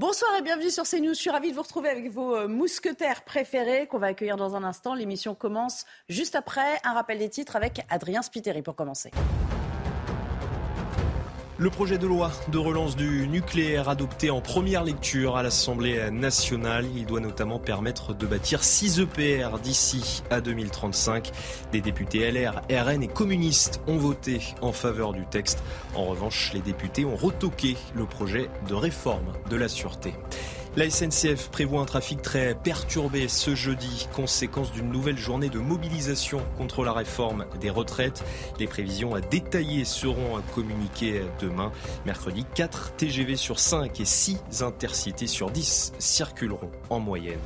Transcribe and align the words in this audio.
Bonsoir 0.00 0.30
et 0.38 0.40
bienvenue 0.40 0.70
sur 0.70 0.84
CNews. 0.84 1.12
Je 1.12 1.20
suis 1.20 1.28
ravie 1.28 1.50
de 1.50 1.54
vous 1.54 1.60
retrouver 1.60 1.90
avec 1.90 2.10
vos 2.10 2.34
euh, 2.34 2.48
mousquetaires 2.48 3.22
préférés 3.22 3.86
qu'on 3.86 3.98
va 3.98 4.06
accueillir 4.06 4.38
dans 4.38 4.56
un 4.56 4.64
instant. 4.64 4.94
L'émission 4.94 5.34
commence 5.34 5.84
juste 6.08 6.36
après 6.36 6.80
un 6.84 6.94
rappel 6.94 7.18
des 7.18 7.28
titres 7.28 7.54
avec 7.54 7.84
Adrien 7.90 8.22
Spiteri 8.22 8.62
pour 8.62 8.74
commencer. 8.74 9.10
Le 11.60 11.68
projet 11.68 11.98
de 11.98 12.06
loi 12.06 12.32
de 12.48 12.56
relance 12.56 12.96
du 12.96 13.28
nucléaire 13.28 13.90
adopté 13.90 14.30
en 14.30 14.40
première 14.40 14.82
lecture 14.82 15.36
à 15.36 15.42
l'Assemblée 15.42 16.10
nationale, 16.10 16.86
il 16.96 17.04
doit 17.04 17.20
notamment 17.20 17.58
permettre 17.58 18.14
de 18.14 18.26
bâtir 18.26 18.64
6 18.64 19.00
EPR 19.00 19.58
d'ici 19.62 20.22
à 20.30 20.40
2035. 20.40 21.30
Des 21.70 21.82
députés 21.82 22.30
LR, 22.32 22.62
RN 22.70 23.02
et 23.02 23.08
communistes 23.08 23.82
ont 23.86 23.98
voté 23.98 24.40
en 24.62 24.72
faveur 24.72 25.12
du 25.12 25.26
texte. 25.26 25.62
En 25.94 26.06
revanche, 26.06 26.52
les 26.54 26.60
députés 26.60 27.04
ont 27.04 27.14
retoqué 27.14 27.76
le 27.94 28.06
projet 28.06 28.48
de 28.66 28.72
réforme 28.72 29.34
de 29.50 29.56
la 29.56 29.68
sûreté. 29.68 30.14
La 30.76 30.88
SNCF 30.88 31.50
prévoit 31.50 31.80
un 31.80 31.84
trafic 31.84 32.22
très 32.22 32.54
perturbé 32.54 33.26
ce 33.26 33.56
jeudi, 33.56 34.08
conséquence 34.14 34.70
d'une 34.70 34.88
nouvelle 34.92 35.18
journée 35.18 35.48
de 35.48 35.58
mobilisation 35.58 36.40
contre 36.56 36.84
la 36.84 36.92
réforme 36.92 37.44
des 37.60 37.70
retraites. 37.70 38.22
Les 38.60 38.68
prévisions 38.68 39.12
à 39.16 39.20
détailler 39.20 39.84
seront 39.84 40.40
communiquées 40.54 41.22
demain. 41.40 41.72
Mercredi, 42.06 42.46
4 42.54 42.92
TGV 42.96 43.34
sur 43.34 43.58
5 43.58 44.00
et 44.00 44.04
6 44.04 44.38
intercités 44.60 45.26
sur 45.26 45.50
10 45.50 45.94
circuleront 45.98 46.70
en 46.88 47.00
moyenne. 47.00 47.40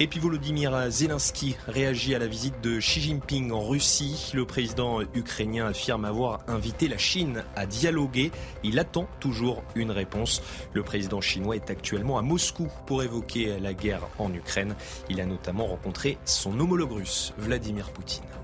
Et 0.00 0.08
puis 0.08 0.18
Volodymyr 0.18 0.90
Zelensky 0.90 1.54
réagit 1.68 2.16
à 2.16 2.18
la 2.18 2.26
visite 2.26 2.60
de 2.60 2.80
Xi 2.80 3.00
Jinping 3.00 3.52
en 3.52 3.64
Russie. 3.64 4.32
Le 4.34 4.44
président 4.44 5.00
ukrainien 5.14 5.66
affirme 5.66 6.04
avoir 6.04 6.40
invité 6.48 6.88
la 6.88 6.98
Chine 6.98 7.44
à 7.54 7.64
dialoguer. 7.64 8.32
Il 8.64 8.80
attend 8.80 9.06
toujours 9.20 9.62
une 9.76 9.92
réponse. 9.92 10.42
Le 10.72 10.82
président 10.82 11.20
chinois 11.20 11.54
est 11.54 11.70
actuellement 11.70 12.18
à 12.18 12.22
Moscou 12.22 12.68
pour 12.86 13.04
évoquer 13.04 13.60
la 13.60 13.72
guerre 13.72 14.08
en 14.18 14.34
Ukraine. 14.34 14.74
Il 15.08 15.20
a 15.20 15.26
notamment 15.26 15.66
rencontré 15.66 16.18
son 16.24 16.58
homologue 16.58 16.92
russe, 16.92 17.32
Vladimir 17.38 17.90
Poutine. 17.90 18.43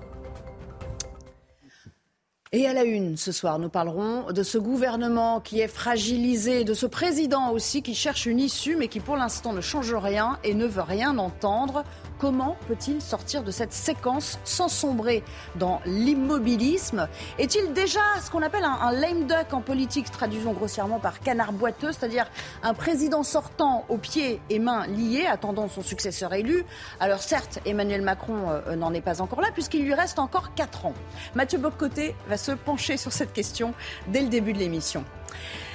Et 2.53 2.67
à 2.67 2.73
la 2.73 2.83
une, 2.83 3.15
ce 3.15 3.31
soir, 3.31 3.59
nous 3.59 3.69
parlerons 3.69 4.33
de 4.33 4.43
ce 4.43 4.57
gouvernement 4.57 5.39
qui 5.39 5.61
est 5.61 5.69
fragilisé, 5.69 6.65
de 6.65 6.73
ce 6.73 6.85
président 6.85 7.51
aussi 7.51 7.81
qui 7.81 7.95
cherche 7.95 8.25
une 8.25 8.41
issue 8.41 8.75
mais 8.75 8.89
qui 8.89 8.99
pour 8.99 9.15
l'instant 9.15 9.53
ne 9.53 9.61
change 9.61 9.93
rien 9.93 10.37
et 10.43 10.53
ne 10.53 10.65
veut 10.65 10.81
rien 10.81 11.17
entendre. 11.17 11.85
Comment 12.21 12.55
peut-il 12.67 13.01
sortir 13.01 13.41
de 13.41 13.49
cette 13.49 13.73
séquence 13.73 14.37
sans 14.43 14.67
sombrer 14.67 15.23
dans 15.55 15.81
l'immobilisme? 15.87 17.07
Est-il 17.39 17.73
déjà 17.73 17.99
ce 18.23 18.29
qu'on 18.29 18.43
appelle 18.43 18.63
un, 18.63 18.91
lame 18.91 19.25
duck 19.25 19.51
en 19.53 19.61
politique, 19.61 20.11
traduisons 20.11 20.53
grossièrement 20.53 20.99
par 20.99 21.21
canard 21.21 21.51
boiteux, 21.51 21.91
c'est-à-dire 21.91 22.29
un 22.61 22.75
président 22.75 23.23
sortant 23.23 23.85
aux 23.89 23.97
pieds 23.97 24.39
et 24.51 24.59
mains 24.59 24.85
liés, 24.85 25.25
attendant 25.25 25.67
son 25.67 25.81
successeur 25.81 26.31
élu 26.35 26.63
Alors 26.99 27.23
certes, 27.23 27.57
Emmanuel 27.65 28.03
Macron 28.03 28.51
euh, 28.51 28.75
n'en 28.75 28.93
est 28.93 29.01
pas 29.01 29.19
encore 29.19 29.41
là 29.41 29.47
puisqu'il 29.51 29.81
lui 29.83 29.95
reste 29.95 30.19
encore 30.19 30.53
4 30.53 30.85
ans. 30.85 30.93
Mathieu 31.33 31.57
Boccoté 31.57 32.13
va 32.27 32.37
se 32.37 32.51
pencher 32.51 32.97
sur 32.97 33.11
cette 33.13 33.33
question 33.33 33.73
dès 34.09 34.21
le 34.21 34.27
début 34.27 34.53
de 34.53 34.59
l'émission. 34.59 35.03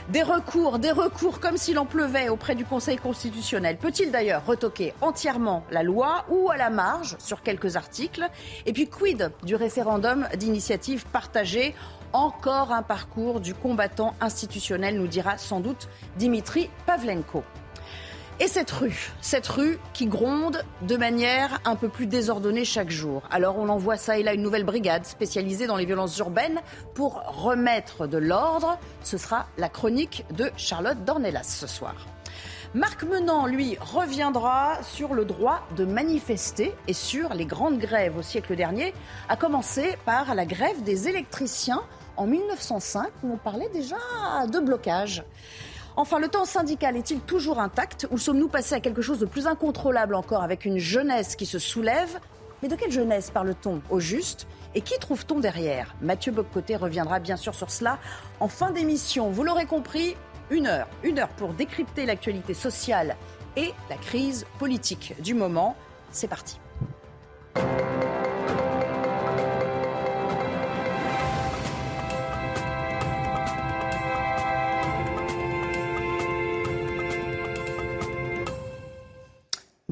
Des 0.09 0.23
recours, 0.23 0.79
des 0.79 0.93
recours 0.93 1.41
comme 1.41 1.57
s'il 1.57 1.81
en 1.81 1.85
pleuvait 1.85 2.29
auprès 2.29 2.55
du 2.55 2.65
Conseil 2.65 2.97
constitutionnel. 2.97 3.77
Peut-il 3.77 4.13
d'ailleurs 4.13 4.47
retoquer 4.47 4.95
entièrement 5.01 5.65
la 5.73 5.83
loi 5.83 6.25
ou 6.29 6.49
à 6.49 6.57
la 6.57 6.71
marge 6.71 7.17
sur 7.19 7.43
quelques 7.43 7.75
articles 7.75 8.25
Et 8.67 8.73
puis 8.73 8.89
quid 8.89 9.33
du 9.43 9.57
référendum 9.57 10.29
d'initiative 10.37 11.07
partagée 11.07 11.75
Encore 12.13 12.73
un 12.73 12.83
parcours 12.83 13.41
du 13.41 13.53
combattant 13.53 14.15
institutionnel, 14.21 14.97
nous 14.97 15.09
dira 15.09 15.39
sans 15.39 15.59
doute 15.59 15.89
Dimitri 16.17 16.71
Pavlenko. 16.87 17.43
Et 18.39 18.49
cette 18.49 18.71
rue, 18.71 19.13
cette 19.23 19.47
rue 19.47 19.79
qui 19.95 20.05
gronde 20.05 20.63
de 20.83 20.97
manière 20.99 21.59
un 21.65 21.75
peu 21.75 21.89
plus 21.89 22.07
désordonnée 22.07 22.67
chaque 22.67 22.91
jour. 22.91 23.23
Alors 23.31 23.57
on 23.57 23.71
envoie 23.71 23.97
ça 23.97 24.19
et 24.19 24.23
là 24.23 24.35
une 24.35 24.43
nouvelle 24.43 24.65
brigade 24.65 25.07
spécialisée 25.07 25.67
dans 25.67 25.77
les 25.77 25.87
violences 25.87 26.19
urbaines 26.19 26.61
pour 26.95 27.23
remettre 27.25 28.07
de 28.07 28.19
l'ordre. 28.19 28.79
Ce 29.03 29.17
sera 29.17 29.47
la 29.57 29.71
chronique 29.71 30.27
de 30.37 30.51
Charlotte 30.59 31.03
Dornelas 31.07 31.45
ce 31.45 31.67
soir. 31.67 31.95
Marc 32.75 33.05
Menant, 33.05 33.47
lui, 33.47 33.79
reviendra 33.81 34.83
sur 34.83 35.15
le 35.15 35.25
droit 35.25 35.67
de 35.75 35.87
manifester 35.87 36.75
et 36.89 36.93
sur 36.93 37.33
les 37.33 37.47
grandes 37.47 37.79
grèves 37.79 38.19
au 38.19 38.23
siècle 38.23 38.55
dernier, 38.55 38.93
à 39.31 39.37
commencer 39.37 39.97
par 40.05 40.35
la 40.35 40.45
grève 40.45 40.83
des 40.83 41.09
électriciens 41.09 41.83
en 42.19 42.27
1905 42.27 43.09
où 43.23 43.33
on 43.33 43.39
parlait 43.39 43.71
déjà 43.71 43.97
de 44.53 44.61
blocage. 44.61 45.25
Enfin, 45.99 46.19
le 46.19 46.29
temps 46.29 46.45
syndical 46.45 46.95
est-il 46.99 47.21
toujours 47.21 47.59
intact 47.59 48.07
ou 48.11 48.19
sommes-nous 48.19 48.49
passés 48.49 48.75
à 48.75 48.81
quelque 48.81 49.01
chose 49.01 49.19
de 49.19 49.25
plus 49.25 49.47
incontrôlable 49.47 50.15
encore 50.15 50.43
avec 50.43 50.67
une 50.67 50.77
jeunesse 50.77 51.37
qui 51.37 51.47
se 51.47 51.59
soulève? 51.59 52.21
Mais 52.63 52.69
de 52.69 52.77
quelle 52.77 52.91
jeunesse 52.91 53.31
parle-t-on 53.31 53.81
au 53.89 53.99
juste? 53.99 54.47
Et 54.75 54.83
qui 54.83 54.99
trouve-t-on 54.99 55.41
derrière? 55.41 55.95
Mathieu 56.03 56.33
Boccoté 56.33 56.77
reviendra 56.77 57.19
bien 57.19 57.39
sûr 57.39 57.55
sur 57.55 57.71
cela 57.71 57.99
en 58.41 58.49
fin 58.49 58.73
d'émission. 58.73 59.31
Vous 59.31 59.43
l'aurez 59.43 59.65
compris, 59.65 60.17
une 60.51 60.67
heure, 60.67 60.87
une 61.03 61.19
heure 61.19 61.31
pour 61.31 61.55
décrypter 61.55 62.05
l'actualité 62.05 62.53
sociale 62.53 63.17
et 63.57 63.73
la 63.89 63.97
crise 63.97 64.45
politique 64.59 65.15
du 65.23 65.33
moment. 65.33 65.77
C'est 66.11 66.29
parti. 66.29 66.61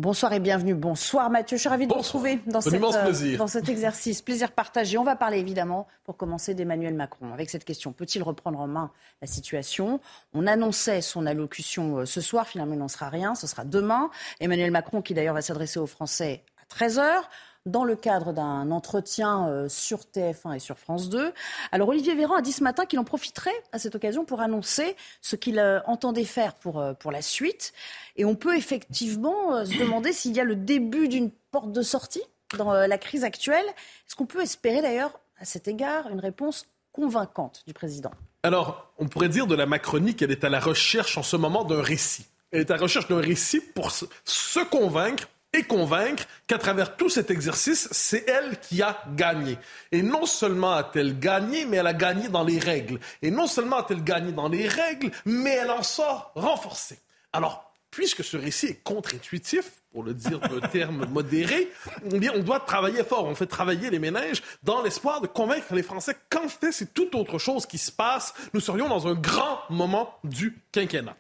Bonsoir 0.05 0.35
et 0.35 0.39
bienvenue. 0.39 0.75
Bonsoir 0.75 1.31
Mathieu, 1.31 1.57
je 1.57 1.63
suis 1.63 1.69
ravie 1.71 1.87
de 1.87 1.93
vous 1.95 2.01
retrouver 2.01 2.39
dans, 2.47 2.61
cette, 2.61 2.75
euh, 2.75 3.37
dans 3.39 3.47
cet 3.47 3.71
exercice. 3.71 4.21
Plaisir 4.21 4.53
partagé. 4.53 4.99
On 4.99 5.03
va 5.03 5.17
parler 5.17 5.39
évidemment, 5.39 5.87
pour 6.05 6.19
commencer, 6.19 6.53
d'Emmanuel 6.53 6.93
Macron 6.93 7.33
avec 7.33 7.49
cette 7.49 7.65
question. 7.65 7.93
Peut-il 7.93 8.23
reprendre 8.23 8.61
en 8.61 8.67
main 8.67 8.91
la 9.23 9.27
situation? 9.27 10.01
On 10.35 10.47
annonçait 10.47 11.01
son 11.01 11.25
allocution 11.25 12.01
euh, 12.01 12.05
ce 12.05 12.21
soir, 12.21 12.47
finalement 12.47 12.75
il 12.75 12.81
n'en 12.81 12.89
sera 12.89 13.09
rien, 13.09 13.35
ce 13.35 13.47
sera 13.47 13.65
demain. 13.65 14.11
Emmanuel 14.41 14.71
Macron 14.71 15.01
qui 15.01 15.15
d'ailleurs 15.15 15.33
va 15.33 15.41
s'adresser 15.41 15.79
aux 15.79 15.87
Français 15.87 16.45
à 16.61 16.85
13h 16.85 17.23
dans 17.67 17.85
le 17.85 17.97
cadre 17.97 18.33
d'un 18.33 18.71
entretien 18.71 19.49
euh, 19.49 19.69
sur 19.69 20.01
TF1 20.01 20.57
et 20.57 20.59
sur 20.59 20.79
France 20.79 21.09
2. 21.09 21.33
Alors 21.73 21.89
Olivier 21.89 22.15
Véran 22.15 22.37
a 22.37 22.43
dit 22.43 22.53
ce 22.53 22.63
matin 22.63 22.85
qu'il 22.85 22.99
en 22.99 23.05
profiterait 23.05 23.55
à 23.73 23.79
cette 23.79 23.95
occasion 23.95 24.25
pour 24.25 24.41
annoncer 24.41 24.97
ce 25.23 25.35
qu'il 25.37 25.59
euh, 25.59 25.81
entendait 25.87 26.25
faire 26.25 26.55
pour, 26.55 26.79
euh, 26.79 26.93
pour 26.93 27.11
la 27.11 27.23
suite. 27.23 27.73
Et 28.17 28.25
on 28.25 28.35
peut 28.35 28.57
effectivement 28.57 29.65
se 29.65 29.79
demander 29.79 30.13
s'il 30.13 30.37
y 30.37 30.41
a 30.41 30.45
le 30.45 30.57
début 30.57 31.09
d'une 31.09 31.31
porte 31.51 31.73
de 31.73 31.83
sortie 31.83 32.23
dans 32.59 32.73
la 32.73 32.99
crise 32.99 33.25
actuelle. 33.25 33.67
Est-ce 33.67 34.15
qu'on 34.15 34.27
peut 34.27 34.43
espérer 34.43 34.81
d'ailleurs 34.81 35.19
à 35.41 35.45
cet 35.45 35.67
égard 35.67 36.09
une 36.11 36.21
réponse 36.21 36.67
convaincante 36.93 37.65
du 37.67 37.73
président? 37.73 38.13
Alors, 38.45 38.93
on 38.99 39.09
pourrait 39.09 39.29
dire 39.29 39.49
de 39.49 39.57
la 39.57 39.67
Macronie 39.67 40.15
qu'elle 40.15 40.31
est 40.31 40.45
à 40.45 40.49
la 40.49 40.61
recherche 40.61 41.19
en 41.19 41.25
ce 41.25 41.37
moment 41.37 41.65
d'un 41.65 41.83
récit. 41.83 42.27
Elle 42.53 42.61
est 42.61 42.71
à 42.71 42.77
la 42.77 42.83
recherche 42.83 43.09
d'un 43.09 43.21
récit 43.21 43.61
pour 43.61 43.91
se 43.91 44.61
convaincre 44.71 45.27
et 45.55 45.63
convaincre 45.63 46.25
qu'à 46.47 46.59
travers 46.59 46.97
tout 46.97 47.09
cet 47.09 47.31
exercice, 47.31 47.89
c'est 47.93 48.29
elle 48.29 48.59
qui 48.59 48.83
a 48.83 49.03
gagné. 49.15 49.57
Et 49.93 50.03
non 50.03 50.27
seulement 50.27 50.73
a-t-elle 50.73 51.19
gagné, 51.19 51.65
mais 51.65 51.79
elle 51.79 51.87
a 51.87 51.95
gagné 51.95 52.29
dans 52.29 52.45
les 52.45 52.59
règles. 52.59 52.99
Et 53.23 53.31
non 53.31 53.47
seulement 53.47 53.79
a-t-elle 53.79 54.03
gagné 54.03 54.33
dans 54.33 54.49
les 54.49 54.69
règles, 54.69 55.11
mais 55.25 55.53
elle 55.53 55.71
en 55.71 55.83
sort 55.83 56.33
renforcée. 56.35 56.99
Alors, 57.33 57.73
puisque 57.91 58.25
ce 58.25 58.37
récit 58.37 58.67
est 58.67 58.83
contre-intuitif, 58.83 59.71
pour 59.93 60.03
le 60.03 60.13
dire 60.13 60.41
d'un 60.41 60.61
terme 60.73 61.07
modéré, 61.07 61.71
eh 62.11 62.19
bien, 62.19 62.33
on 62.35 62.41
doit 62.41 62.59
travailler 62.59 63.05
fort. 63.05 63.27
On 63.27 63.37
fait 63.37 63.47
travailler 63.47 63.91
les 63.91 64.01
ménages 64.01 64.43
dans 64.65 64.83
l'espoir 64.83 65.21
de 65.21 65.29
convaincre 65.29 65.73
les 65.73 65.85
Français 65.85 66.17
qu'en 66.29 66.49
fait, 66.49 66.73
c'est 66.73 66.93
tout 66.93 67.17
autre 67.17 67.39
chose 67.39 67.65
qui 67.65 67.79
se 67.79 67.93
passe. 67.93 68.35
Nous 68.53 68.61
serions 68.61 68.89
dans 68.89 69.07
un 69.07 69.15
grand 69.15 69.61
moment 69.71 70.19
du 70.25 70.59
quinquennat. 70.73 71.17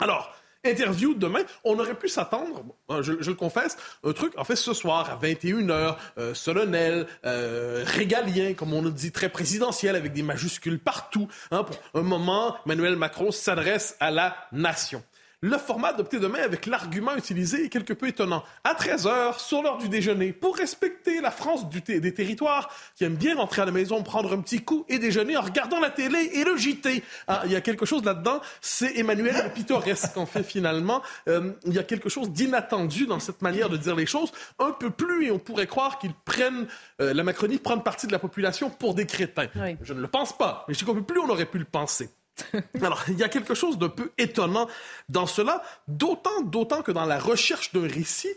Alors, 0.00 0.34
Interview 0.64 1.14
demain, 1.14 1.40
on 1.64 1.78
aurait 1.78 1.94
pu 1.94 2.08
s'attendre, 2.08 2.64
je, 3.00 3.12
le 3.12 3.34
confesse, 3.34 3.78
un 4.04 4.12
truc, 4.12 4.34
en 4.36 4.44
fait, 4.44 4.56
ce 4.56 4.74
soir, 4.74 5.08
à 5.10 5.26
21h, 5.26 5.96
euh, 6.18 6.34
solennel, 6.34 7.06
euh, 7.24 7.82
régalien, 7.86 8.52
comme 8.52 8.74
on 8.74 8.82
le 8.82 8.90
dit, 8.90 9.10
très 9.10 9.30
présidentiel, 9.30 9.96
avec 9.96 10.12
des 10.12 10.22
majuscules 10.22 10.78
partout. 10.78 11.28
Hein, 11.50 11.64
pour 11.64 11.76
un 11.94 12.04
moment, 12.04 12.56
Emmanuel 12.66 12.96
Macron 12.96 13.30
s'adresse 13.30 13.96
à 14.00 14.10
la 14.10 14.36
nation 14.52 15.02
le 15.42 15.56
format 15.56 15.88
adopté 15.88 16.18
demain 16.18 16.40
avec 16.42 16.66
l'argument 16.66 17.16
utilisé 17.16 17.64
est 17.64 17.68
quelque 17.70 17.94
peu 17.94 18.08
étonnant. 18.08 18.44
À 18.64 18.74
13 18.74 19.06
heures, 19.06 19.40
sur 19.40 19.62
l'heure 19.62 19.78
du 19.78 19.88
déjeuner, 19.88 20.32
pour 20.32 20.56
respecter 20.56 21.20
la 21.20 21.30
France 21.30 21.68
des 21.70 22.14
territoires 22.14 22.70
qui 22.94 23.04
aiment 23.04 23.16
bien 23.16 23.36
rentrer 23.36 23.62
à 23.62 23.64
la 23.64 23.72
maison, 23.72 24.02
prendre 24.02 24.32
un 24.32 24.40
petit 24.40 24.62
coup 24.62 24.84
et 24.88 24.98
déjeuner 24.98 25.36
en 25.36 25.40
regardant 25.40 25.80
la 25.80 25.90
télé 25.90 26.18
et 26.34 26.44
le 26.44 26.56
JT. 26.56 27.02
Ah, 27.26 27.42
il 27.46 27.52
y 27.52 27.56
a 27.56 27.62
quelque 27.62 27.86
chose 27.86 28.04
là-dedans, 28.04 28.40
c'est 28.60 28.98
Emmanuel 28.98 29.50
pittoresque 29.54 30.16
en 30.16 30.26
fait 30.26 30.42
finalement. 30.42 31.02
Euh, 31.28 31.52
il 31.64 31.72
y 31.72 31.78
a 31.78 31.84
quelque 31.84 32.10
chose 32.10 32.30
d'inattendu 32.30 33.06
dans 33.06 33.20
cette 33.20 33.40
manière 33.40 33.70
de 33.70 33.78
dire 33.78 33.96
les 33.96 34.06
choses. 34.06 34.32
Un 34.58 34.72
peu 34.72 34.90
plus 34.90 35.26
et 35.26 35.30
on 35.30 35.38
pourrait 35.38 35.66
croire 35.66 35.98
qu'ils 35.98 36.14
prennent 36.24 36.66
euh, 37.00 37.14
la 37.14 37.22
Macronie 37.22 37.58
prendre 37.58 37.82
partie 37.82 38.06
de 38.06 38.12
la 38.12 38.18
population 38.18 38.68
pour 38.68 38.94
des 38.94 39.06
crétins. 39.06 39.48
Je 39.82 39.94
ne 39.94 40.00
le 40.00 40.08
pense 40.08 40.36
pas, 40.36 40.64
mais 40.68 40.74
je 40.74 40.80
dis 40.80 40.84
qu'un 40.84 40.94
peu 40.94 41.02
plus 41.02 41.20
on 41.20 41.28
aurait 41.30 41.46
pu 41.46 41.58
le 41.58 41.64
penser. 41.64 42.10
Alors, 42.82 43.02
il 43.08 43.18
y 43.18 43.22
a 43.22 43.28
quelque 43.28 43.54
chose 43.54 43.78
d'un 43.78 43.88
peu 43.88 44.12
étonnant 44.18 44.68
dans 45.08 45.26
cela, 45.26 45.62
d'autant, 45.88 46.40
d'autant 46.42 46.82
que 46.82 46.92
dans 46.92 47.04
la 47.04 47.18
recherche 47.18 47.72
d'un 47.72 47.86
récit, 47.86 48.34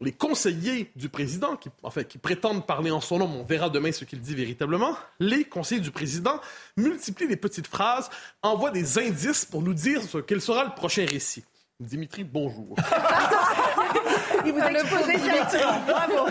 les 0.00 0.12
conseillers 0.12 0.90
du 0.94 1.08
président, 1.08 1.56
qui, 1.56 1.70
en 1.82 1.90
fait, 1.90 2.06
qui 2.06 2.18
prétendent 2.18 2.66
parler 2.66 2.90
en 2.90 3.00
son 3.00 3.18
nom, 3.18 3.40
on 3.40 3.44
verra 3.44 3.70
demain 3.70 3.92
ce 3.92 4.04
qu'il 4.04 4.20
dit 4.20 4.34
véritablement, 4.34 4.96
les 5.20 5.44
conseillers 5.44 5.80
du 5.80 5.90
président 5.90 6.40
multiplient 6.76 7.28
les 7.28 7.36
petites 7.36 7.66
phrases, 7.66 8.10
envoient 8.42 8.70
des 8.70 8.98
indices 8.98 9.44
pour 9.44 9.62
nous 9.62 9.74
dire 9.74 10.02
ce, 10.02 10.18
quel 10.18 10.40
sera 10.40 10.64
le 10.64 10.74
prochain 10.74 11.06
récit. 11.06 11.44
Dimitri, 11.80 12.24
bonjour. 12.24 12.76
Il 14.46 14.52
vous 14.52 14.60
a 14.60 14.70
exposé 14.70 15.16
directement. 15.18 15.80
Bravo. 15.86 16.28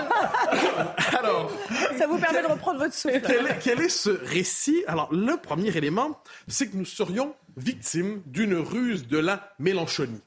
Alors. 1.20 1.52
Ça 1.98 2.08
vous 2.08 2.18
permet 2.18 2.42
de 2.42 2.48
reprendre 2.48 2.80
votre 2.80 2.94
souffle. 2.94 3.22
Quel 3.62 3.82
est, 3.82 3.90
ce 3.90 4.10
récit? 4.10 4.84
Alors, 4.88 5.14
le 5.14 5.38
premier 5.38 5.76
élément, 5.76 6.22
c'est 6.48 6.68
que 6.68 6.78
nous 6.78 6.86
serions 6.86 7.36
victimes 7.58 8.22
d'une 8.26 8.56
ruse 8.56 9.08
de 9.08 9.18
la 9.18 9.52
Mélenchonie 9.60 10.22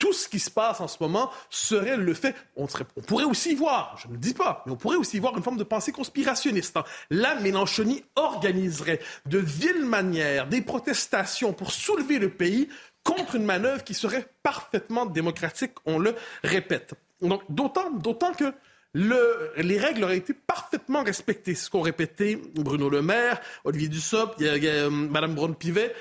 tout 0.00 0.14
ce 0.14 0.28
qui 0.28 0.38
se 0.38 0.50
passe 0.50 0.80
en 0.80 0.88
ce 0.88 0.96
moment 0.98 1.30
serait 1.50 1.98
le 1.98 2.14
fait. 2.14 2.34
On, 2.56 2.66
on 2.96 3.00
pourrait 3.02 3.26
aussi 3.26 3.54
voir, 3.54 3.98
je 4.02 4.08
ne 4.08 4.14
le 4.14 4.18
dis 4.18 4.32
pas, 4.32 4.62
mais 4.64 4.72
on 4.72 4.76
pourrait 4.76 4.96
aussi 4.96 5.18
voir 5.18 5.36
une 5.36 5.42
forme 5.42 5.58
de 5.58 5.62
pensée 5.62 5.92
conspirationniste. 5.92 6.78
Hein. 6.78 6.84
La 7.10 7.34
Mélenchonie 7.34 8.02
organiserait 8.16 9.00
de 9.26 9.36
viles 9.36 9.84
manières 9.84 10.48
des 10.48 10.62
protestations 10.62 11.52
pour 11.52 11.70
soulever 11.70 12.18
le 12.18 12.30
pays 12.30 12.70
contre 13.04 13.36
une 13.36 13.44
manœuvre 13.44 13.84
qui 13.84 13.94
serait 13.94 14.26
parfaitement 14.42 15.06
démocratique, 15.06 15.72
on 15.84 15.98
le 15.98 16.14
répète. 16.42 16.94
Donc, 17.22 17.42
d'autant, 17.48 17.90
d'autant 17.90 18.32
que 18.32 18.52
le, 18.92 19.52
les 19.56 19.78
règles 19.78 20.04
auraient 20.04 20.16
été 20.16 20.34
parfaitement 20.34 21.02
respectées. 21.02 21.54
Ce 21.54 21.70
qu'ont 21.70 21.82
répété 21.82 22.40
Bruno 22.54 22.90
Le 22.90 23.02
Maire, 23.02 23.40
Olivier 23.64 23.88
Dussopt, 23.88 24.40
euh, 24.42 24.90
Mme 24.90 25.34
Braun-Pivet 25.34 25.94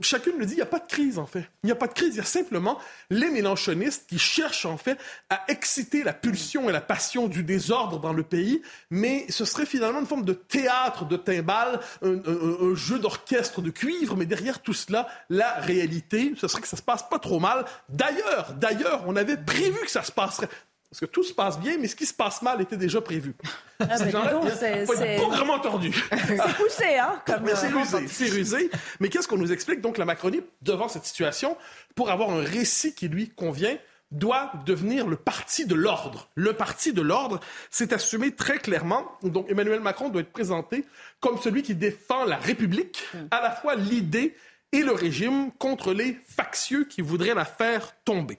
chacune 0.00 0.38
le 0.38 0.46
dit, 0.46 0.52
il 0.52 0.56
n'y 0.56 0.62
a 0.62 0.66
pas 0.66 0.78
de 0.78 0.86
crise 0.86 1.18
en 1.18 1.26
fait. 1.26 1.48
Il 1.62 1.66
n'y 1.66 1.72
a 1.72 1.76
pas 1.76 1.88
de 1.88 1.92
crise, 1.92 2.14
il 2.14 2.18
y 2.18 2.20
a 2.20 2.24
simplement 2.24 2.78
les 3.10 3.30
mélanchonistes 3.30 4.08
qui 4.08 4.18
cherchent 4.18 4.64
en 4.64 4.76
fait 4.76 4.98
à 5.28 5.42
exciter 5.48 6.04
la 6.04 6.12
pulsion 6.12 6.68
et 6.68 6.72
la 6.72 6.80
passion 6.80 7.26
du 7.26 7.42
désordre 7.42 7.98
dans 7.98 8.12
le 8.12 8.22
pays, 8.22 8.62
mais 8.90 9.26
ce 9.28 9.44
serait 9.44 9.66
finalement 9.66 10.00
une 10.00 10.06
forme 10.06 10.24
de 10.24 10.34
théâtre 10.34 11.04
de 11.04 11.16
timbales, 11.16 11.80
un, 12.02 12.74
jeu 12.74 12.98
d'orchestre 12.98 13.60
de 13.60 13.70
cuivre, 13.70 14.16
mais 14.16 14.26
derrière 14.26 14.62
tout 14.62 14.72
cela, 14.72 15.08
la 15.28 15.54
réalité, 15.54 16.32
ce 16.36 16.48
serait 16.48 16.62
que 16.62 16.68
ça 16.68 16.76
se 16.76 16.82
passe 16.82 17.08
pas 17.08 17.18
trop 17.18 17.40
mal. 17.40 17.64
D'ailleurs, 17.88 18.54
d'ailleurs, 18.54 19.02
on 19.06 19.16
avait 19.16 19.36
prévu 19.36 19.78
que 19.80 19.90
ça 19.90 20.02
se 20.02 20.12
passerait. 20.12 20.48
Parce 20.92 21.00
que 21.00 21.06
tout 21.06 21.22
se 21.22 21.32
passe 21.32 21.58
bien, 21.58 21.78
mais 21.78 21.88
ce 21.88 21.96
qui 21.96 22.04
se 22.04 22.12
passe 22.12 22.42
mal 22.42 22.60
était 22.60 22.76
déjà 22.76 23.00
prévu. 23.00 23.34
Ah, 23.80 23.96
c'est 23.96 24.12
pas 24.12 25.28
vraiment 25.28 25.58
tordu. 25.58 25.90
c'est 26.10 26.54
poussé, 26.56 26.98
hein? 26.98 27.18
c'est 27.26 27.72
euh, 27.72 27.78
rusé, 27.78 28.08
c'est 28.08 28.28
rusé. 28.28 28.70
Mais 29.00 29.08
qu'est-ce 29.08 29.26
qu'on 29.26 29.38
nous 29.38 29.52
explique? 29.52 29.80
Donc, 29.80 29.96
la 29.96 30.04
Macronie, 30.04 30.42
devant 30.60 30.88
cette 30.88 31.06
situation, 31.06 31.56
pour 31.94 32.10
avoir 32.10 32.28
un 32.28 32.42
récit 32.42 32.94
qui 32.94 33.08
lui 33.08 33.30
convient, 33.30 33.74
doit 34.10 34.52
devenir 34.66 35.06
le 35.06 35.16
parti 35.16 35.64
de 35.64 35.74
l'ordre. 35.74 36.28
Le 36.34 36.52
parti 36.52 36.92
de 36.92 37.00
l'ordre, 37.00 37.40
c'est 37.70 37.94
assumé 37.94 38.32
très 38.32 38.58
clairement. 38.58 39.12
Donc, 39.22 39.50
Emmanuel 39.50 39.80
Macron 39.80 40.10
doit 40.10 40.20
être 40.20 40.30
présenté 40.30 40.84
comme 41.20 41.38
celui 41.38 41.62
qui 41.62 41.74
défend 41.74 42.26
la 42.26 42.36
République, 42.36 43.02
hmm. 43.14 43.28
à 43.30 43.40
la 43.40 43.50
fois 43.50 43.76
l'idée 43.76 44.36
et 44.72 44.82
le 44.82 44.92
régime 44.92 45.52
contre 45.52 45.94
les 45.94 46.18
factieux 46.28 46.84
qui 46.84 47.00
voudraient 47.00 47.34
la 47.34 47.46
faire 47.46 47.94
tomber. 48.04 48.38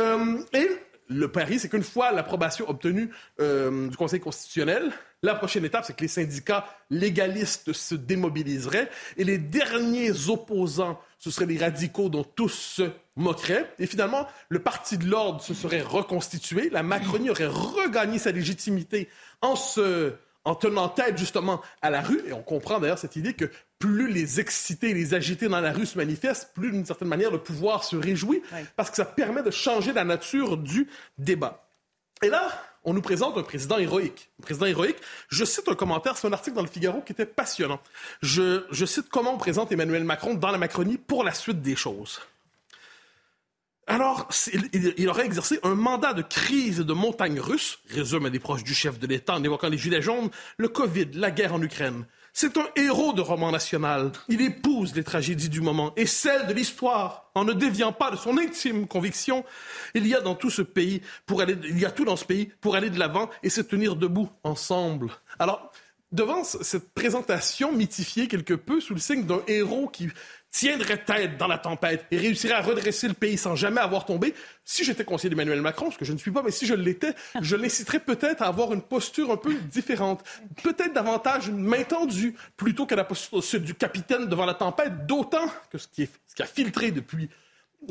Euh, 0.00 0.42
et 0.52 0.68
le 1.08 1.28
pari, 1.28 1.58
c'est 1.58 1.68
qu'une 1.68 1.82
fois 1.82 2.12
l'approbation 2.12 2.68
obtenue 2.68 3.10
euh, 3.40 3.88
du 3.88 3.96
Conseil 3.96 4.20
constitutionnel, 4.20 4.92
la 5.22 5.34
prochaine 5.34 5.64
étape, 5.64 5.84
c'est 5.84 5.96
que 5.96 6.02
les 6.02 6.08
syndicats 6.08 6.66
légalistes 6.90 7.72
se 7.72 7.94
démobiliseraient 7.94 8.90
et 9.16 9.24
les 9.24 9.38
derniers 9.38 10.28
opposants, 10.28 11.00
ce 11.18 11.30
seraient 11.30 11.46
les 11.46 11.58
radicaux 11.58 12.08
dont 12.08 12.24
tous 12.24 12.52
se 12.52 12.90
moqueraient. 13.16 13.72
Et 13.78 13.86
finalement, 13.86 14.26
le 14.48 14.58
Parti 14.58 14.98
de 14.98 15.06
l'ordre 15.06 15.40
se 15.40 15.54
serait 15.54 15.82
reconstitué, 15.82 16.70
la 16.70 16.82
Macronie 16.82 17.30
aurait 17.30 17.46
regagné 17.46 18.18
sa 18.18 18.30
légitimité 18.30 19.08
en 19.40 19.56
se 19.56 20.14
en 20.46 20.54
tenant 20.54 20.88
tête 20.88 21.18
justement 21.18 21.60
à 21.82 21.90
la 21.90 22.00
rue, 22.00 22.22
et 22.26 22.32
on 22.32 22.40
comprend 22.40 22.78
d'ailleurs 22.78 23.00
cette 23.00 23.16
idée 23.16 23.34
que 23.34 23.50
plus 23.80 24.10
les 24.10 24.40
excités, 24.40 24.94
les 24.94 25.12
agités 25.12 25.48
dans 25.48 25.60
la 25.60 25.72
rue 25.72 25.84
se 25.84 25.98
manifestent, 25.98 26.54
plus 26.54 26.70
d'une 26.70 26.86
certaine 26.86 27.08
manière 27.08 27.32
le 27.32 27.38
pouvoir 27.38 27.84
se 27.84 27.96
réjouit, 27.96 28.42
parce 28.76 28.88
que 28.88 28.96
ça 28.96 29.04
permet 29.04 29.42
de 29.42 29.50
changer 29.50 29.92
la 29.92 30.04
nature 30.04 30.56
du 30.56 30.88
débat. 31.18 31.68
Et 32.22 32.28
là, 32.28 32.48
on 32.84 32.94
nous 32.94 33.02
présente 33.02 33.36
un 33.36 33.42
président 33.42 33.76
héroïque. 33.76 34.30
Un 34.40 34.44
président 34.44 34.66
héroïque, 34.66 34.96
je 35.28 35.44
cite 35.44 35.68
un 35.68 35.74
commentaire, 35.74 36.16
c'est 36.16 36.28
un 36.28 36.32
article 36.32 36.56
dans 36.56 36.62
le 36.62 36.68
Figaro 36.68 37.00
qui 37.00 37.12
était 37.12 37.26
passionnant. 37.26 37.80
Je, 38.22 38.64
je 38.70 38.86
cite 38.86 39.08
comment 39.10 39.34
on 39.34 39.38
présente 39.38 39.72
Emmanuel 39.72 40.04
Macron 40.04 40.34
dans 40.34 40.52
la 40.52 40.58
Macronie 40.58 40.96
pour 40.96 41.24
la 41.24 41.34
suite 41.34 41.60
des 41.60 41.74
choses. 41.74 42.20
Alors, 43.88 44.28
il, 44.72 45.08
aurait 45.08 45.26
exercé 45.26 45.60
un 45.62 45.76
mandat 45.76 46.12
de 46.12 46.22
crise 46.22 46.78
de 46.78 46.92
montagne 46.92 47.38
russe, 47.38 47.78
résume 47.88 48.26
à 48.26 48.30
des 48.30 48.40
proches 48.40 48.64
du 48.64 48.74
chef 48.74 48.98
de 48.98 49.06
l'État 49.06 49.34
en 49.36 49.44
évoquant 49.44 49.68
les 49.68 49.78
Gilets 49.78 50.02
jaunes, 50.02 50.28
le 50.56 50.68
Covid, 50.68 51.10
la 51.14 51.30
guerre 51.30 51.54
en 51.54 51.62
Ukraine. 51.62 52.04
C'est 52.32 52.58
un 52.58 52.66
héros 52.74 53.12
de 53.12 53.20
roman 53.22 53.52
national. 53.52 54.10
Il 54.28 54.42
épouse 54.42 54.94
les 54.94 55.04
tragédies 55.04 55.48
du 55.48 55.60
moment 55.60 55.92
et 55.96 56.04
celles 56.04 56.48
de 56.48 56.52
l'histoire 56.52 57.30
en 57.34 57.44
ne 57.44 57.52
déviant 57.52 57.92
pas 57.92 58.10
de 58.10 58.16
son 58.16 58.36
intime 58.38 58.88
conviction. 58.88 59.44
Il 59.94 60.06
y 60.06 60.14
a 60.14 60.20
dans 60.20 60.34
tout 60.34 60.50
ce 60.50 60.62
pays 60.62 61.00
pour 61.24 61.40
aller, 61.40 61.56
il 61.62 61.78
y 61.78 61.86
a 61.86 61.90
tout 61.90 62.04
dans 62.04 62.16
ce 62.16 62.24
pays 62.24 62.50
pour 62.60 62.74
aller 62.74 62.90
de 62.90 62.98
l'avant 62.98 63.30
et 63.42 63.50
se 63.50 63.60
tenir 63.60 63.94
debout 63.96 64.28
ensemble. 64.42 65.12
Alors, 65.38 65.72
devant 66.12 66.44
cette 66.44 66.92
présentation 66.92 67.72
mythifiée 67.72 68.28
quelque 68.28 68.54
peu 68.54 68.80
sous 68.80 68.94
le 68.94 69.00
signe 69.00 69.24
d'un 69.24 69.40
héros 69.46 69.88
qui 69.88 70.10
tiendrait 70.56 71.04
tête 71.04 71.36
dans 71.36 71.48
la 71.48 71.58
tempête 71.58 72.06
et 72.10 72.16
réussirait 72.16 72.54
à 72.54 72.62
redresser 72.62 73.08
le 73.08 73.14
pays 73.14 73.36
sans 73.36 73.56
jamais 73.56 73.82
avoir 73.82 74.06
tombé, 74.06 74.34
si 74.64 74.84
j'étais 74.84 75.04
conseiller 75.04 75.28
d'Emmanuel 75.28 75.60
Macron, 75.60 75.90
ce 75.90 75.98
que 75.98 76.06
je 76.06 76.14
ne 76.14 76.18
suis 76.18 76.30
pas, 76.30 76.42
mais 76.42 76.50
si 76.50 76.64
je 76.64 76.72
l'étais, 76.72 77.14
je 77.42 77.56
l'inciterais 77.56 78.00
peut-être 78.00 78.40
à 78.40 78.46
avoir 78.46 78.72
une 78.72 78.80
posture 78.80 79.30
un 79.30 79.36
peu 79.36 79.52
différente, 79.52 80.24
peut-être 80.62 80.94
davantage 80.94 81.48
une 81.48 81.58
main 81.58 81.82
tendue, 81.82 82.34
plutôt 82.56 82.86
que 82.86 82.94
la 82.94 83.04
posture 83.04 83.60
du 83.60 83.74
capitaine 83.74 84.28
devant 84.28 84.46
la 84.46 84.54
tempête, 84.54 85.06
d'autant 85.06 85.46
que 85.70 85.76
ce 85.76 85.88
qui, 85.88 86.04
est, 86.04 86.10
ce 86.26 86.34
qui 86.34 86.42
a 86.42 86.46
filtré 86.46 86.90
depuis 86.90 87.28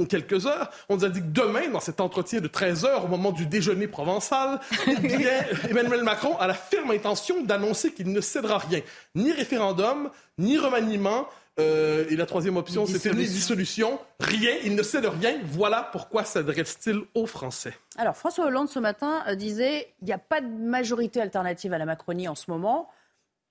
quelques 0.09 0.47
heures. 0.47 0.71
On 0.89 0.95
nous 0.95 1.05
a 1.05 1.09
dit 1.09 1.21
que 1.21 1.27
demain, 1.27 1.69
dans 1.69 1.79
cet 1.79 2.01
entretien 2.01 2.41
de 2.41 2.47
13 2.47 2.83
heures, 2.85 3.05
au 3.05 3.07
moment 3.07 3.31
du 3.31 3.45
déjeuner 3.45 3.87
provençal, 3.87 4.59
eh 4.87 4.89
Emmanuel 5.69 6.03
Macron 6.03 6.35
a 6.39 6.47
la 6.47 6.55
ferme 6.55 6.91
intention 6.91 7.43
d'annoncer 7.43 7.93
qu'il 7.93 8.11
ne 8.11 8.21
cédera 8.21 8.57
rien, 8.57 8.81
ni 9.13 9.31
référendum, 9.31 10.09
ni 10.39 10.57
remaniement, 10.57 11.29
euh, 11.57 12.05
et 12.09 12.15
la 12.15 12.25
troisième 12.25 12.57
option, 12.57 12.85
c'était 12.85 13.09
une 13.09 13.15
dissolution. 13.15 13.99
Rien, 14.19 14.51
il 14.63 14.75
ne 14.75 14.83
sait 14.83 15.01
de 15.01 15.07
rien. 15.07 15.39
Voilà 15.45 15.89
pourquoi 15.91 16.23
s'adresse-t-il 16.23 17.01
aux 17.13 17.25
Français. 17.25 17.73
Alors, 17.97 18.17
François 18.17 18.45
Hollande, 18.45 18.67
ce 18.67 18.79
matin, 18.79 19.23
euh, 19.27 19.35
disait 19.35 19.93
il 20.01 20.05
n'y 20.05 20.13
a 20.13 20.17
pas 20.17 20.41
de 20.41 20.47
majorité 20.47 21.21
alternative 21.21 21.71
à 21.73 21.77
la 21.77 21.85
Macronie 21.85 22.27
en 22.27 22.35
ce 22.35 22.51
moment 22.51 22.89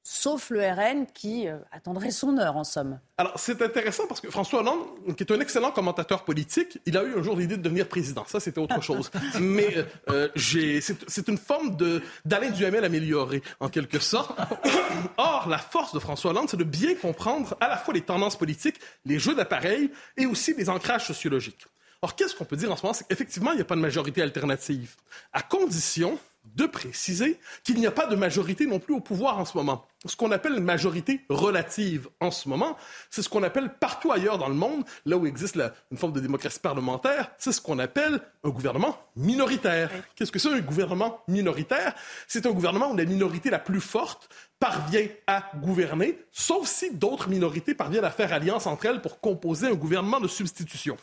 sauf 0.07 0.51
le 0.51 0.61
RN 0.61 1.07
qui 1.13 1.49
euh, 1.49 1.57
attendrait 1.73 2.11
son 2.11 2.37
heure, 2.37 2.57
en 2.57 2.65
somme. 2.65 3.01
Alors, 3.17 3.33
c'est 3.37 3.63
intéressant 3.63 4.07
parce 4.07 4.21
que 4.21 4.31
François 4.31 4.61
Hollande, 4.61 5.17
qui 5.17 5.25
est 5.25 5.33
un 5.33 5.41
excellent 5.41 5.71
commentateur 5.71 6.25
politique, 6.25 6.79
il 6.85 6.97
a 6.99 7.03
eu 7.03 7.19
un 7.19 7.23
jour 7.23 7.37
l'idée 7.37 7.57
de 7.57 7.63
devenir 7.63 7.89
président. 7.89 8.25
Ça, 8.27 8.39
c'était 8.39 8.61
autre 8.61 8.83
chose. 8.83 9.11
Mais 9.41 9.75
euh, 10.11 10.29
c'est 10.37 11.29
une 11.29 11.39
forme 11.39 11.77
d'Alain 12.25 12.51
Duhamel 12.51 12.85
amélioré, 12.85 13.43
en 13.61 13.71
quelque 13.71 13.99
sorte. 13.99 14.39
Or, 15.17 15.49
la 15.49 15.59
force 15.59 15.95
de 15.95 15.99
François 15.99 16.33
Hollande, 16.33 16.51
c'est 16.51 16.59
de 16.59 16.65
bien 16.65 16.95
comprendre 16.95 17.57
à 17.61 17.69
la 17.69 17.79
fois 17.79 17.95
les 17.95 18.03
tendances 18.03 18.37
politiques, 18.37 18.81
les 19.07 19.19
jeux 19.19 19.35
d'appareil 19.35 19.91
et 20.19 20.27
aussi 20.27 20.53
les 20.55 20.69
ancrages 20.69 21.07
sociologiques. 21.07 21.67
Or, 22.05 22.15
qu'est-ce 22.15 22.35
qu'on 22.35 22.45
peut 22.45 22.57
dire 22.57 22.71
en 22.71 22.77
ce 22.77 22.83
moment? 22.83 22.93
C'est 22.93 23.09
qu'effectivement, 23.09 23.53
il 23.53 23.55
n'y 23.55 23.63
a 23.63 23.65
pas 23.65 23.77
de 23.77 23.81
majorité 23.81 24.21
alternative, 24.21 24.95
à 25.33 25.41
condition 25.41 26.19
de 26.55 26.67
préciser 26.67 27.41
qu'il 27.63 27.77
n'y 27.77 27.87
a 27.87 27.91
pas 27.91 28.07
de 28.07 28.15
majorité 28.15 28.67
non 28.67 28.79
plus 28.79 28.93
au 28.93 29.01
pouvoir 29.01 29.39
en 29.39 29.47
ce 29.47 29.57
moment. 29.57 29.87
Ce 30.05 30.15
qu'on 30.15 30.31
appelle 30.31 30.53
une 30.53 30.65
majorité 30.65 31.23
relative 31.31 32.11
en 32.21 32.31
ce 32.31 32.47
moment, 32.47 32.77
c'est 33.09 33.23
ce 33.23 33.31
qu'on 33.31 33.43
appelle 33.43 33.71
partout 33.81 34.13
ailleurs 34.13 34.37
dans 34.37 34.51
le 34.51 34.55
monde, 34.55 34.85
là 35.07 35.17
où 35.17 35.25
existe 35.25 35.59
une 35.91 35.97
forme 35.97 36.13
de 36.13 36.21
démocratie 36.21 36.61
parlementaire, 36.61 37.31
c'est 37.39 37.53
ce 37.53 37.63
qu'on 37.63 37.79
appelle 37.79 38.21
un 38.45 38.51
gouvernement 38.51 38.99
minoritaire. 39.17 39.91
Qu'est-ce 40.15 40.31
que 40.31 40.39
c'est 40.39 40.53
un 40.53 40.61
gouvernement 40.61 41.23
minoritaire? 41.27 41.95
C'est 42.29 42.45
un 42.45 42.53
gouvernement 42.53 42.91
où 42.91 42.97
la 42.99 43.07
minorité 43.07 43.49
la 43.49 43.59
plus 43.59 43.81
forte 43.81 44.29
parvient 44.61 45.07
à 45.27 45.51
gouverner, 45.57 46.19
sauf 46.31 46.69
si 46.69 46.95
d'autres 46.95 47.31
minorités 47.31 47.75
parviennent 47.75 48.05
à 48.05 48.11
faire 48.11 48.35
alliance 48.35 48.67
entre 48.67 48.85
elles 48.85 49.01
pour 49.01 49.21
composer 49.21 49.69
un 49.69 49.75
gouvernement 49.75 50.21
de 50.21 50.29
substitution. 50.29 50.99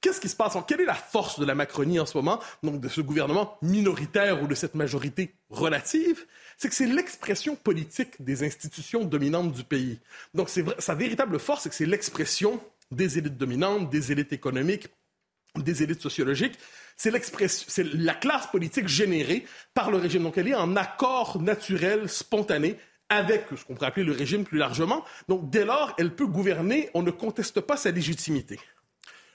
Qu'est-ce 0.00 0.20
qui 0.20 0.28
se 0.28 0.36
passe? 0.36 0.56
Quelle 0.68 0.80
est 0.80 0.86
la 0.86 0.94
force 0.94 1.40
de 1.40 1.44
la 1.44 1.56
Macronie 1.56 1.98
en 1.98 2.06
ce 2.06 2.16
moment, 2.16 2.40
donc 2.62 2.80
de 2.80 2.88
ce 2.88 3.00
gouvernement 3.00 3.58
minoritaire 3.62 4.40
ou 4.42 4.46
de 4.46 4.54
cette 4.54 4.76
majorité 4.76 5.34
relative? 5.50 6.24
C'est 6.56 6.68
que 6.68 6.74
c'est 6.74 6.86
l'expression 6.86 7.56
politique 7.56 8.22
des 8.22 8.44
institutions 8.44 9.04
dominantes 9.04 9.52
du 9.52 9.64
pays. 9.64 9.98
Donc, 10.34 10.50
sa 10.78 10.94
véritable 10.94 11.40
force, 11.40 11.62
c'est 11.62 11.68
que 11.68 11.74
c'est 11.74 11.86
l'expression 11.86 12.60
des 12.92 13.18
élites 13.18 13.36
dominantes, 13.36 13.90
des 13.90 14.12
élites 14.12 14.32
économiques, 14.32 14.88
des 15.56 15.82
élites 15.82 16.00
sociologiques. 16.00 16.58
C'est 16.96 17.12
c'est 17.48 17.84
la 17.94 18.14
classe 18.14 18.46
politique 18.48 18.86
générée 18.86 19.46
par 19.74 19.90
le 19.90 19.98
régime. 19.98 20.22
Donc, 20.22 20.38
elle 20.38 20.48
est 20.48 20.54
en 20.54 20.76
accord 20.76 21.42
naturel, 21.42 22.08
spontané 22.08 22.76
avec 23.08 23.46
ce 23.56 23.64
qu'on 23.64 23.74
pourrait 23.74 23.88
appeler 23.88 24.06
le 24.06 24.12
régime 24.12 24.44
plus 24.44 24.58
largement. 24.58 25.04
Donc, 25.28 25.50
dès 25.50 25.64
lors, 25.64 25.94
elle 25.98 26.14
peut 26.14 26.26
gouverner. 26.26 26.90
On 26.94 27.02
ne 27.02 27.10
conteste 27.10 27.60
pas 27.60 27.76
sa 27.76 27.90
légitimité. 27.90 28.60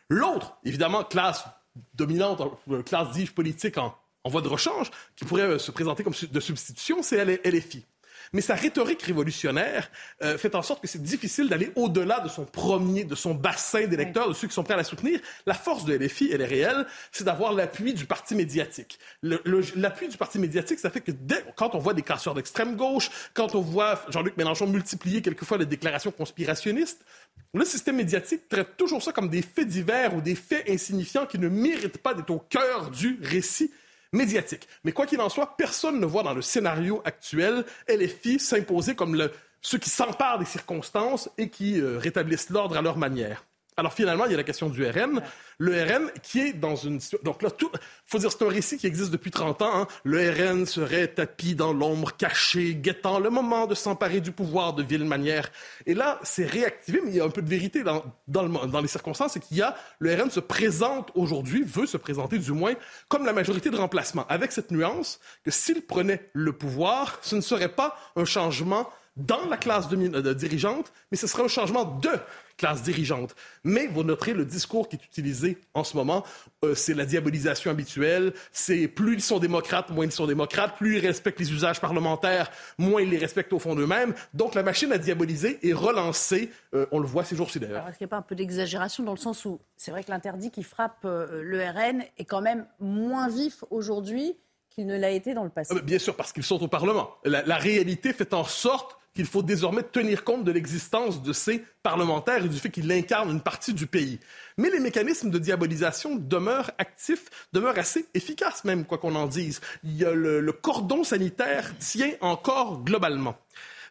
L'autre, 0.10 0.58
évidemment, 0.64 1.04
classe 1.04 1.46
dominante, 1.94 2.42
euh, 2.70 2.84
classe, 2.84 3.12
dis 3.12 3.26
politique 3.26 3.78
en, 3.78 3.96
voie 4.26 4.42
de 4.42 4.48
rechange, 4.48 4.92
qui 5.16 5.26
pourrait 5.26 5.44
euh, 5.44 5.60
se 5.60 5.72
présenter 5.72 6.04
comme 6.04 6.14
de 6.14 6.40
substitution, 6.40 7.02
c'est 7.02 7.24
LFI 7.44 7.86
mais 8.34 8.42
sa 8.42 8.56
rhétorique 8.56 9.04
révolutionnaire 9.04 9.90
euh, 10.24 10.38
fait 10.38 10.56
en 10.56 10.62
sorte 10.62 10.82
que 10.82 10.88
c'est 10.88 11.02
difficile 11.02 11.48
d'aller 11.48 11.72
au-delà 11.76 12.20
de 12.20 12.28
son 12.28 12.46
premier, 12.46 13.04
de 13.04 13.16
son 13.16 13.36
bassin 13.36 13.86
d'électeurs, 13.86 14.28
de 14.28 14.34
ceux 14.34 14.48
qui 14.48 14.54
sont 14.54 14.64
prêts 14.64 14.74
à 14.74 14.78
la 14.78 14.84
soutenir. 14.84 15.20
La 15.46 15.54
force 15.54 15.86
de 15.86 15.96
LFI, 15.96 16.32
elle 16.34 16.42
est 16.42 16.46
réelle, 16.46 16.86
c'est 17.12 17.24
d'avoir 17.24 17.54
l'appui 17.54 17.94
du 17.94 18.06
parti 18.06 18.36
médiatique. 18.36 19.00
L'appui 19.22 20.08
du 20.08 20.18
parti 20.18 20.40
médiatique, 20.40 20.80
ça 20.80 20.90
fait 20.90 21.02
que 21.02 21.12
dès, 21.12 21.44
quand 21.56 21.76
on 21.76 21.80
voit 21.80 21.94
des 21.94 22.02
casseurs 22.02 22.34
d'extrême 22.34 22.76
gauche, 22.76 23.10
quand 23.34 23.56
on 23.56 23.62
voit 23.62 24.02
Jean-Luc 24.10 24.36
Mélenchon 24.36 24.68
multiplier 24.68 25.22
quelquefois 25.22 25.58
les 25.58 25.66
déclarations 25.66 26.12
conspirationnistes, 26.12 27.06
le 27.54 27.66
système 27.66 27.98
médiatique 27.98 28.50
traite 28.50 28.78
toujours 28.78 29.04
ça 29.04 29.12
comme 29.12 29.30
des 29.30 29.44
faits 29.44 29.68
divers 29.68 30.16
ou 30.16 30.22
des 30.22 30.34
faits 30.34 30.68
insignifiants 30.68 31.28
qui 31.28 31.38
ne 31.38 31.50
méritent 31.50 32.00
pas 32.00 32.16
d'être 32.16 32.32
au 32.32 32.40
cœur 32.40 32.90
du 32.90 33.20
récit 33.22 33.72
médiatique. 34.14 34.68
Mais 34.84 34.92
quoi 34.94 35.06
qu'il 35.06 35.20
en 35.20 35.30
soit, 35.30 35.58
personne 35.58 36.00
ne 36.00 36.06
voit 36.06 36.24
dans 36.24 36.34
le 36.34 36.42
scénario 36.42 37.02
actuel 37.04 37.66
LFI 37.90 38.40
s'imposer 38.40 38.96
comme 38.96 39.16
le, 39.16 39.32
ceux 39.62 39.78
qui 39.78 39.90
s'emparent 39.90 40.40
des 40.40 40.46
circonstances 40.46 41.30
et 41.38 41.50
qui 41.50 41.80
euh, 41.82 41.98
rétablissent 41.98 42.50
l'ordre 42.50 42.78
à 42.78 42.82
leur 42.82 42.98
manière. 42.98 43.46
Alors 43.78 43.94
finalement, 43.94 44.26
il 44.26 44.32
y 44.32 44.34
a 44.34 44.38
la 44.38 44.44
question 44.44 44.70
du 44.70 44.86
RN. 44.86 45.22
Le 45.58 45.84
RN 45.84 46.12
qui 46.22 46.40
est 46.42 46.54
dans 46.54 46.76
une... 46.76 47.00
Donc 47.24 47.42
là, 47.42 47.52
tout... 47.52 47.72
faut 48.06 48.18
dire, 48.18 48.32
c'est 48.32 48.44
un 48.44 48.50
récit 48.50 48.78
qui 48.78 48.88
existe 48.88 49.12
depuis 49.12 49.32
30 49.32 49.62
ans. 49.62 49.72
Hein. 49.74 49.88
Le 50.04 50.30
RN 50.30 50.66
serait 50.66 51.08
tapis 51.08 51.56
dans 51.56 51.74
l'ombre, 51.74 52.16
caché, 52.16 52.76
guettant 52.76 53.20
le 53.20 53.30
moment 53.30 53.66
de 53.66 53.76
s'emparer 53.76 54.22
du 54.22 54.32
pouvoir 54.32 54.74
de 54.74 54.84
ville 54.84 55.06
manière. 55.06 55.50
Et 55.86 55.94
là, 55.94 56.20
c'est 56.24 56.46
réactivé, 56.46 57.02
mais 57.04 57.12
il 57.12 57.18
y 57.18 57.22
a 57.22 57.26
un 57.26 57.30
peu 57.30 57.42
de 57.42 57.50
vérité 57.50 57.84
dans, 57.84 58.04
dans, 58.28 58.44
le... 58.44 58.68
dans 58.68 58.82
les 58.82 58.88
circonstances, 58.88 59.34
c'est 59.34 59.40
qu'il 59.40 59.58
y 59.58 59.62
a... 59.62 59.76
Le 60.00 60.14
RN 60.14 60.30
se 60.30 60.40
présente 60.40 61.12
aujourd'hui, 61.16 61.64
veut 61.64 61.86
se 61.86 61.98
présenter 61.98 62.38
du 62.38 62.52
moins, 62.52 62.74
comme 63.08 63.26
la 63.26 63.34
majorité 63.34 63.70
de 63.70 63.78
remplacement, 63.78 64.26
avec 64.28 64.52
cette 64.52 64.72
nuance 64.72 65.20
que 65.44 65.52
s'il 65.52 65.82
prenait 65.82 66.30
le 66.34 66.54
pouvoir, 66.54 67.20
ce 67.22 67.36
ne 67.36 67.42
serait 67.42 67.70
pas 67.70 67.98
un 68.16 68.26
changement 68.26 68.90
dans 69.16 69.46
la 69.48 69.58
classe 69.58 69.90
de, 69.90 70.34
dirigeante, 70.34 70.92
mais 71.12 71.18
ce 71.18 71.28
serait 71.28 71.44
un 71.44 71.48
changement 71.48 71.86
de 71.86 72.10
classe 72.58 72.82
dirigeante. 72.82 73.36
Mais 73.64 73.88
vous 73.88 74.04
noterez 74.04 74.34
le 74.34 74.46
discours 74.46 74.90
qui 74.90 74.96
est 74.96 75.06
utilisé 75.06 75.58
en 75.74 75.84
ce 75.84 75.96
moment, 75.98 76.24
euh, 76.64 76.76
c'est 76.76 76.94
la 76.94 77.06
diabolisation 77.06 77.72
habituelle, 77.72 78.34
c'est 78.52 78.88
plus 78.88 79.14
ils 79.16 79.22
sont 79.22 79.40
démocrates, 79.40 79.90
moins 79.90 80.06
ils 80.06 80.12
sont 80.12 80.28
démocrates, 80.28 80.78
plus 80.78 80.98
ils 80.98 81.06
respectent 81.06 81.40
les 81.40 81.52
usages 81.52 81.80
parlementaires, 81.80 82.50
moins 82.78 83.02
ils 83.02 83.10
les 83.10 83.18
respectent 83.18 83.54
au 83.54 83.60
fond 83.60 83.76
d'eux-mêmes. 83.76 84.14
Donc 84.34 84.56
la 84.56 84.64
machine 84.64 84.92
à 84.92 84.98
diaboliser 84.98 85.60
est 85.68 85.74
relancée, 85.74 86.52
euh, 86.74 86.86
on 86.92 87.00
le 87.00 87.08
voit 87.08 87.24
ces 87.24 87.36
jours-ci 87.36 87.60
d'ailleurs. 87.60 87.88
Est-ce 87.88 87.98
qu'il 87.98 88.06
n'y 88.06 88.10
a 88.10 88.16
pas 88.16 88.18
un 88.18 88.24
peu 88.24 88.36
d'exagération 88.36 89.04
dans 89.04 89.14
le 89.14 89.18
sens 89.18 89.46
où 89.46 89.60
c'est 89.78 89.92
vrai 89.92 90.04
que 90.04 90.12
l'interdit 90.12 90.50
qui 90.50 90.64
frappe 90.64 91.06
euh, 91.06 91.42
le 91.44 91.64
RN 91.64 92.04
est 92.18 92.26
quand 92.26 92.42
même 92.42 92.66
moins 92.80 93.30
vif 93.30 93.64
aujourd'hui 93.70 94.36
qu'il 94.70 94.88
ne 94.88 94.98
l'a 94.98 95.12
été 95.12 95.36
dans 95.36 95.44
le 95.44 95.52
passé? 95.52 95.80
Bien 95.82 96.00
sûr, 96.00 96.16
parce 96.16 96.34
qu'ils 96.34 96.44
sont 96.44 96.64
au 96.64 96.68
Parlement. 96.68 97.12
la 97.26 97.58
réalité 97.58 98.14
fait 98.14 98.34
en 98.34 98.44
sorte 98.44 98.98
qu'il 99.14 99.26
faut 99.26 99.44
désormais 99.44 99.84
tenir 99.84 100.24
compte 100.24 100.44
de 100.44 100.52
l'existence 100.52 101.22
de 101.22 101.34
ces 101.34 101.64
parlementaires 101.84 102.44
et 102.44 102.50
du 102.50 102.58
fait 102.58 102.70
qu'ils 102.70 102.92
incarnent 102.92 103.30
une 103.30 103.42
partie 103.42 103.74
du 103.74 103.88
pays. 103.88 104.20
Mais 104.58 104.70
les 104.70 104.80
mécanismes 104.80 105.30
de 105.30 105.38
diabolisation 105.38 106.16
demeurent 106.16 106.72
actifs, 106.78 107.26
demeurent 107.54 107.78
assez 107.78 108.06
efficaces 108.14 108.64
même, 108.64 108.86
quoi 108.86 108.98
qu'on 108.98 109.16
en 109.16 109.28
dise. 109.28 109.62
Il 109.84 109.96
y 109.96 110.06
a 110.06 110.14
le 110.14 110.52
cordon 110.52 111.04
sanitaire 111.04 111.78
tient 111.78 112.14
encore 112.22 112.84
globalement. 112.84 113.36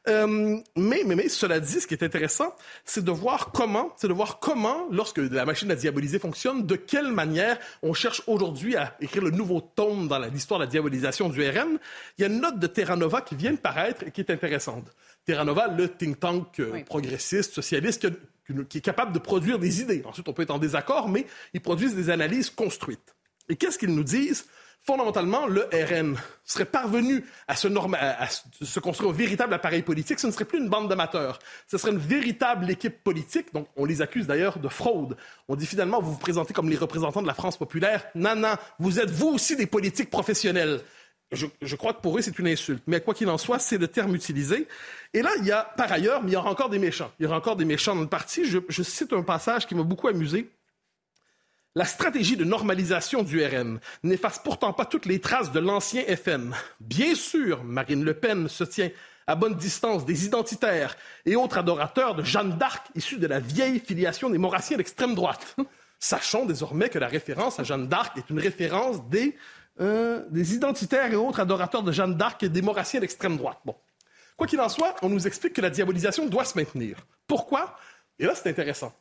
Euh, 0.09 0.59
mais, 0.76 1.02
mais, 1.06 1.14
mais, 1.14 1.28
cela 1.28 1.61
dit, 1.61 1.80
ce 1.80 1.87
qui 1.87 1.94
est 1.94 2.02
intéressant, 2.02 2.54
c'est 2.85 3.04
de 3.04 3.11
voir 3.12 3.52
comment, 3.52 3.92
c'est 3.97 4.09
de 4.09 4.12
voir 4.12 4.40
comment, 4.40 4.88
lorsque 4.90 5.18
la 5.18 5.44
machine 5.44 5.71
à 5.71 5.76
diaboliser 5.76 6.18
fonctionne, 6.18 6.66
de 6.66 6.75
quelle 6.75 7.12
manière 7.12 7.59
on 7.82 7.94
cherche 7.94 8.23
aujourd'hui 8.26 8.75
à 8.75 8.97
écrire 9.00 9.23
le 9.23 9.30
nouveau 9.30 9.61
tome 9.61 10.09
dans 10.09 10.18
l'histoire 10.18 10.59
de 10.59 10.64
la 10.64 10.71
diabolisation 10.71 11.28
du 11.28 11.49
RN. 11.49 11.78
Il 12.18 12.23
y 12.23 12.25
a 12.25 12.26
une 12.26 12.40
note 12.40 12.59
de 12.59 12.66
Terra 12.66 12.97
Nova 12.97 13.21
qui 13.21 13.37
vient 13.37 13.52
de 13.52 13.59
paraître 13.59 14.04
et 14.04 14.11
qui 14.11 14.21
est 14.21 14.30
intéressante. 14.30 14.87
Terra 15.25 15.44
Nova, 15.44 15.68
le 15.68 15.88
think 15.88 16.18
tank 16.18 16.59
euh, 16.59 16.82
progressiste, 16.82 17.54
socialiste, 17.54 18.09
qui, 18.68 18.78
est 18.78 18.82
capable 18.82 19.12
de 19.12 19.21
produire 19.21 19.61
des 19.61 19.82
idées. 19.82 20.02
Ensuite, 20.04 20.28
on 20.28 20.32
peut 20.32 20.42
être 20.42 20.50
en 20.50 20.59
désaccord, 20.59 21.09
mais 21.09 21.26
ils 21.54 21.61
produisent 21.61 21.94
des 21.94 22.11
analyses 22.11 22.50
construites. 22.50 23.14
Et 23.49 23.54
qu'est-ce 23.54 23.78
qu'ils 23.78 23.94
nous 23.94 24.04
disent? 24.04 24.47
Fondamentalement, 24.85 25.47
le 25.47 25.69
RN 25.73 26.17
serait 26.45 26.65
parvenu 26.65 27.25
à 27.47 27.55
se, 27.57 28.81
construire 28.81 29.11
un 29.11 29.15
véritable 29.15 29.55
appareil 29.55 29.83
politique, 29.83 30.19
ce 30.19 30.27
ne 30.27 30.33
serait 30.33 30.45
plus 30.45 30.59
une 30.59 30.69
bande 30.69 30.89
d'amateurs. 30.89 31.39
Ce 31.69 31.79
serait 31.79 31.93
une 31.93 31.99
véritable 31.99 32.71
équipe 32.71 33.03
politique. 33.03 33.53
Donc, 33.53 33.69
on 33.77 33.85
les 33.85 34.03
accuse 34.03 34.27
d'ailleurs 34.27 34.59
de 34.59 34.69
fraude. 34.69 35.17
On 35.49 35.57
dit 35.57 35.67
finalement, 35.67 36.01
vous 36.01 36.12
vous 36.12 36.19
présentez 36.19 36.53
comme 36.53 36.69
les 36.69 36.77
représentants 36.77 37.23
de 37.23 37.27
la 37.27 37.35
France 37.35 37.57
populaire. 37.57 38.05
Non, 38.15 38.35
non, 38.35 38.57
vous 38.79 38.99
êtes 38.99 39.11
vous 39.11 39.29
aussi 39.29 39.57
des 39.57 39.67
politiques 39.67 40.11
professionnels. 40.11 40.81
Je, 41.31 41.77
crois 41.77 41.95
que 41.95 42.03
pour 42.03 42.19
eux, 42.19 42.21
c'est 42.21 42.39
une 42.39 42.49
insulte. 42.49 42.83
Mais 42.87 43.01
quoi 43.01 43.15
qu'il 43.15 43.31
en 43.31 43.39
soit, 43.39 43.59
c'est 43.59 43.79
le 43.79 43.89
terme 43.89 44.15
utilisé. 44.15 44.69
Et 45.15 45.23
là, 45.23 45.31
il 45.39 45.47
y 45.47 45.53
a, 45.53 45.62
par 45.62 45.91
ailleurs, 45.91 46.23
mais 46.23 46.33
il 46.33 46.35
y 46.35 46.37
aura 46.37 46.51
encore 46.51 46.69
des 46.69 46.79
méchants. 46.79 47.11
Il 47.19 47.23
y 47.23 47.27
aura 47.27 47.39
encore 47.39 47.57
des 47.57 47.65
méchants 47.65 47.95
dans 47.95 48.03
le 48.03 48.07
parti. 48.07 48.45
je 48.45 48.83
cite 48.83 49.15
un 49.15 49.23
passage 49.23 49.67
qui 49.67 49.75
m'a 49.75 49.83
beaucoup 49.83 50.09
amusé. 50.09 50.51
La 51.75 51.87
stratégie 51.87 52.37
de 52.37 52.45
normalisation 52.45 53.23
du 53.23 53.43
RN 53.43 53.81
n'efface 54.02 54.38
pourtant 54.38 54.75
pas 54.75 54.85
toutes 54.85 55.07
les 55.07 55.23
traces 55.23 55.52
de 55.52 55.59
l'ancien 55.59 56.02
FN. 56.17 56.52
Bien 56.81 57.14
sûr, 57.14 57.64
Marine 57.64 58.05
Le 58.05 58.12
Pen 58.12 58.47
se 58.47 58.64
tient 58.64 58.91
à 59.26 59.37
bonne 59.37 59.55
distance 59.55 60.05
des 60.05 60.26
identitaires 60.26 60.99
et 61.25 61.35
autres 61.35 61.57
adorateurs 61.57 62.14
de 62.14 62.23
Jeanne 62.23 62.59
d'Arc 62.59 62.88
issus 62.95 63.19
de 63.19 63.26
la 63.26 63.41
vieille 63.41 63.79
filiation 63.79 64.29
des 64.29 64.37
Maurassiens 64.37 64.76
d'extrême 64.76 65.14
droite. 65.14 65.57
Sachons 65.99 66.45
désormais 66.45 66.91
que 66.91 66.99
la 66.99 67.09
référence 67.09 67.59
à 67.59 67.62
Jeanne 67.62 67.88
d'Arc 67.88 68.19
est 68.19 68.29
une 68.29 68.38
référence 68.38 69.02
des, 69.09 69.35
euh, 69.81 70.25
identitaires 70.35 71.11
et 71.11 71.17
autres 71.17 71.41
adorateurs 71.41 71.83
de 71.83 71.93
Jeanne 71.93 72.19
d'Arc 72.19 72.43
et 72.43 72.50
des 72.50 72.61
Maurassiens 72.61 73.00
d'extrême 73.00 73.38
droite. 73.38 73.61
Bon. 73.64 73.76
Quoi 74.37 74.47
qu'il 74.47 74.61
en 74.61 74.69
soit, 74.69 74.95
on 75.00 75.09
nous 75.09 75.26
explique 75.26 75.55
que 75.55 75.62
la 75.62 75.71
diabolisation 75.71 76.26
doit 76.26 76.45
se 76.45 76.59
maintenir. 76.59 76.99
Pourquoi? 77.26 77.79
Et 78.19 78.26
là, 78.26 78.35
c'est 78.35 78.50
intéressant 78.50 78.93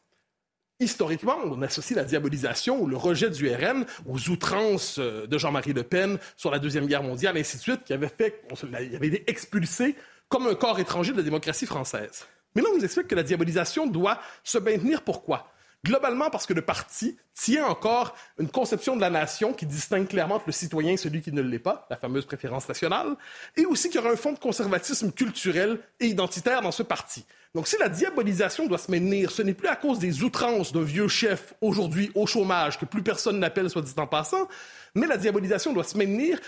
historiquement, 0.82 1.38
on 1.46 1.62
associe 1.62 1.96
la 1.96 2.04
diabolisation 2.04 2.82
ou 2.82 2.88
le 2.88 2.98
rejet 2.98 3.30
du 3.30 3.50
RN 3.50 3.86
aux 4.08 4.30
outrances 4.30 4.98
euh, 5.00 5.28
de 5.28 5.38
Jean-Marie 5.38 5.74
Le 5.74 5.84
Pen 5.84 6.18
sur 6.36 6.52
la 6.52 6.60
Deuxième 6.60 6.88
Guerre 6.88 7.04
mondiale, 7.04 7.38
ainsi 7.38 7.58
de 7.58 7.62
suite, 7.62 7.84
qui 7.86 7.94
avait 7.94 8.10
fait, 8.10 8.44
il 8.64 8.96
avait 8.96 9.08
été 9.08 9.24
expulsé 9.30 9.96
comme 10.28 10.48
un 10.48 10.56
corps 10.56 10.80
étranger 10.80 11.12
de 11.12 11.18
la 11.18 11.24
démocratie 11.24 11.66
française. 11.66 12.26
Mais 12.56 12.62
là, 12.62 12.70
on 12.72 12.78
nous 12.78 12.84
explique 12.84 13.08
que 13.08 13.16
la 13.16 13.24
diabolisation 13.24 13.88
doit 13.88 14.20
se 14.44 14.58
maintenir. 14.58 15.04
Pourquoi? 15.04 15.52
Globalement, 15.84 16.30
parce 16.30 16.46
que 16.46 16.54
le 16.54 16.62
parti 16.62 17.18
tient 17.34 17.66
encore 17.66 18.16
une 18.38 18.50
conception 18.50 18.96
de 18.96 19.02
la 19.02 19.10
nation 19.10 19.52
qui 19.54 19.66
distingue 19.66 20.08
clairement 20.08 20.36
entre 20.36 20.46
le 20.48 20.52
citoyen 20.52 20.92
et 20.92 20.98
celui 20.98 21.22
qui 21.22 21.32
ne 21.32 21.42
l'est 21.42 21.60
pas, 21.60 21.88
la 21.90 21.98
fameuse 21.98 22.26
préférence 22.26 22.68
nationale, 22.68 23.16
et 23.58 23.66
aussi 23.66 23.90
qu'il 23.90 24.00
y 24.00 24.04
aura 24.04 24.14
un 24.14 24.18
fond 24.18 24.32
de 24.32 24.38
conservatisme 24.38 25.12
culturel 25.12 25.80
et 26.00 26.06
identitaire 26.06 26.62
dans 26.62 26.72
ce 26.72 26.84
parti. 26.84 27.26
Donc, 27.54 27.68
si 27.68 27.78
la 27.78 27.90
diabolisation 27.90 28.68
doit 28.68 28.78
se 28.78 28.90
maintenir, 28.90 29.30
ce 29.30 29.42
n'est 29.42 29.54
plus 29.54 29.68
à 29.68 29.76
cause 29.76 30.00
des 30.00 30.24
outrances 30.24 30.72
d'un 30.72 30.84
vieux 30.84 31.10
chef 31.10 31.54
aujourd'hui 31.60 32.10
au 32.16 32.26
chômage 32.26 32.80
que 32.80 32.86
plus 32.86 33.04
personne 33.04 33.40
n'appelle, 33.40 33.70
soit 33.70 33.82
dit 33.82 33.94
en 33.98 34.08
passant, 34.08 34.48
mais 34.96 35.08
la 35.08 35.18
diabolisation 35.18 35.74
doit 35.74 35.84
se 35.84 35.98
maintenir 35.98 36.40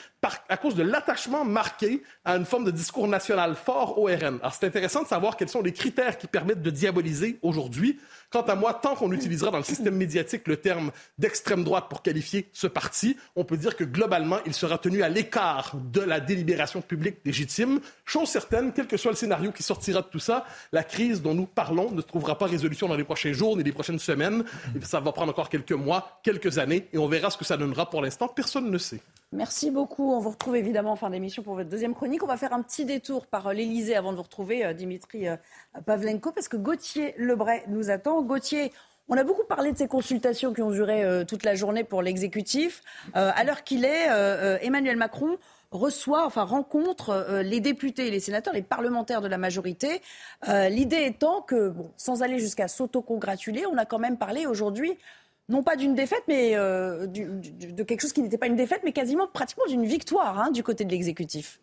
à 0.50 0.58
cause 0.58 0.76
de 0.76 0.84
l'attachement 0.84 1.44
marqué 1.44 2.04
à 2.24 2.36
une 2.36 2.46
forme 2.46 2.66
de 2.66 2.72
discours 2.72 3.08
national 3.08 3.56
fort 3.56 3.98
au 4.00 4.06
RN. 4.06 4.40
Alors, 4.42 4.54
c'est 4.54 4.66
intéressant 4.66 5.04
de 5.04 5.08
savoir 5.08 5.36
quels 5.38 5.50
sont 5.50 5.62
les 5.62 5.74
critères 5.74 6.18
qui 6.18 6.28
permettent 6.28 6.62
de 6.62 6.70
diaboliser 6.70 7.38
aujourd'hui. 7.42 8.00
Quant 8.30 8.42
à 8.42 8.56
moi, 8.56 8.74
tant 8.74 8.96
qu'on 8.96 9.08
utilise 9.08 9.24
utilisera 9.24 9.52
dans 9.52 9.58
le 9.58 9.64
système 9.64 9.96
médiatique 9.96 10.48
le 10.48 10.58
terme 10.58 10.92
d'extrême 11.18 11.64
droite 11.64 11.86
pour 11.90 12.02
qualifier 12.02 12.50
ce 12.52 12.68
parti, 12.68 13.18
on 13.36 13.46
peut 13.46 13.58
dire 13.58 13.76
que 13.76 13.84
globalement, 13.84 14.40
il 14.46 14.54
sera 14.54 14.78
tenu 14.78 15.04
à 15.04 15.10
l'écart 15.10 15.76
de 15.76 16.02
la 16.02 16.20
délibération 16.20 16.82
publique 16.82 17.18
légitime. 17.24 17.80
Chose 18.06 18.30
certaine, 18.30 18.74
quel 18.74 18.88
que 18.88 18.98
soit 18.98 19.12
le 19.12 19.18
scénario 19.18 19.52
qui 19.52 19.64
sortira 19.64 20.02
de 20.02 20.08
tout 20.08 20.20
ça, 20.20 20.46
la 20.72 20.84
crise 20.94 21.24
dont 21.24 21.34
nous 21.34 21.48
parlons 21.48 21.90
ne 21.90 22.02
trouvera 22.02 22.38
pas 22.38 22.46
résolution 22.46 22.88
dans 22.88 22.96
les 22.96 23.04
prochains 23.04 23.34
jours 23.34 23.58
ni 23.58 23.64
les 23.64 23.72
prochaines 23.72 23.98
semaines. 23.98 24.44
Ça 24.84 25.00
va 25.00 25.12
prendre 25.12 25.32
encore 25.32 25.50
quelques 25.50 25.72
mois, 25.72 26.20
quelques 26.22 26.60
années, 26.60 26.88
et 26.94 27.00
on 27.00 27.08
verra 27.08 27.32
ce 27.32 27.38
que 27.38 27.46
ça 27.46 27.58
donnera 27.58 27.90
pour 27.90 28.04
l'instant. 28.04 28.28
Personne 28.28 28.70
ne 28.70 28.78
sait. 28.78 29.00
Merci 29.32 29.72
beaucoup. 29.72 30.14
On 30.14 30.20
vous 30.20 30.30
retrouve 30.30 30.56
évidemment 30.56 30.92
en 30.92 30.96
fin 30.96 31.10
d'émission 31.10 31.42
pour 31.42 31.56
votre 31.56 31.70
deuxième 31.70 31.96
chronique. 31.96 32.22
On 32.22 32.28
va 32.28 32.38
faire 32.38 32.54
un 32.54 32.62
petit 32.62 32.86
détour 32.86 33.26
par 33.26 33.48
euh, 33.48 33.54
l'Elysée 33.54 33.96
avant 33.96 34.12
de 34.12 34.18
vous 34.18 34.22
retrouver, 34.22 34.64
euh, 34.64 34.74
Dimitri 34.74 35.28
euh, 35.28 35.36
Pavlenko, 35.88 36.32
parce 36.32 36.48
que 36.48 36.58
Gauthier 36.58 37.16
Lebray 37.18 37.64
nous 37.70 37.90
attend. 37.90 38.22
Gauthier, 38.22 38.72
on 39.10 39.18
a 39.18 39.24
beaucoup 39.24 39.46
parlé 39.50 39.72
de 39.72 39.78
ces 39.80 39.88
consultations 39.88 40.54
qui 40.54 40.62
ont 40.62 40.70
duré 40.70 41.26
toute 41.28 41.44
la 41.44 41.56
journée 41.56 41.84
pour 41.84 42.02
l'exécutif. 42.02 42.84
à 43.14 43.44
l'heure 43.44 43.64
qu'il 43.66 43.84
est, 43.84 44.08
Emmanuel 44.62 44.96
Macron 44.96 45.38
reçoit, 45.74 46.26
enfin 46.26 46.44
rencontre 46.44 47.42
les 47.44 47.60
députés, 47.60 48.10
les 48.12 48.20
sénateurs, 48.20 48.54
les 48.54 48.62
parlementaires 48.62 49.22
de 49.22 49.28
la 49.28 49.38
majorité. 49.38 50.02
L'idée 50.48 51.04
étant 51.06 51.42
que, 51.42 51.74
sans 51.98 52.22
aller 52.24 52.40
jusqu'à 52.40 52.68
s'autocongratuler, 52.68 53.66
on 53.66 53.78
a 53.78 53.86
quand 53.86 54.00
même 54.00 54.18
parlé 54.18 54.46
aujourd'hui 54.46 54.98
non 55.50 55.64
pas 55.64 55.76
d'une 55.76 55.94
défaite, 55.94 56.24
mais 56.28 56.56
euh, 56.56 57.08
de 57.08 57.84
quelque 57.84 58.02
chose 58.02 58.14
qui 58.14 58.22
n'était 58.22 58.38
pas 58.38 58.48
une 58.48 58.56
défaite, 58.56 58.82
mais 58.84 58.94
quasiment 58.94 59.28
pratiquement 59.28 59.66
d'une 59.68 59.86
victoire 59.86 60.40
hein, 60.40 60.52
du 60.52 60.64
côté 60.64 60.86
de 60.86 60.92
l'exécutif. 60.92 61.60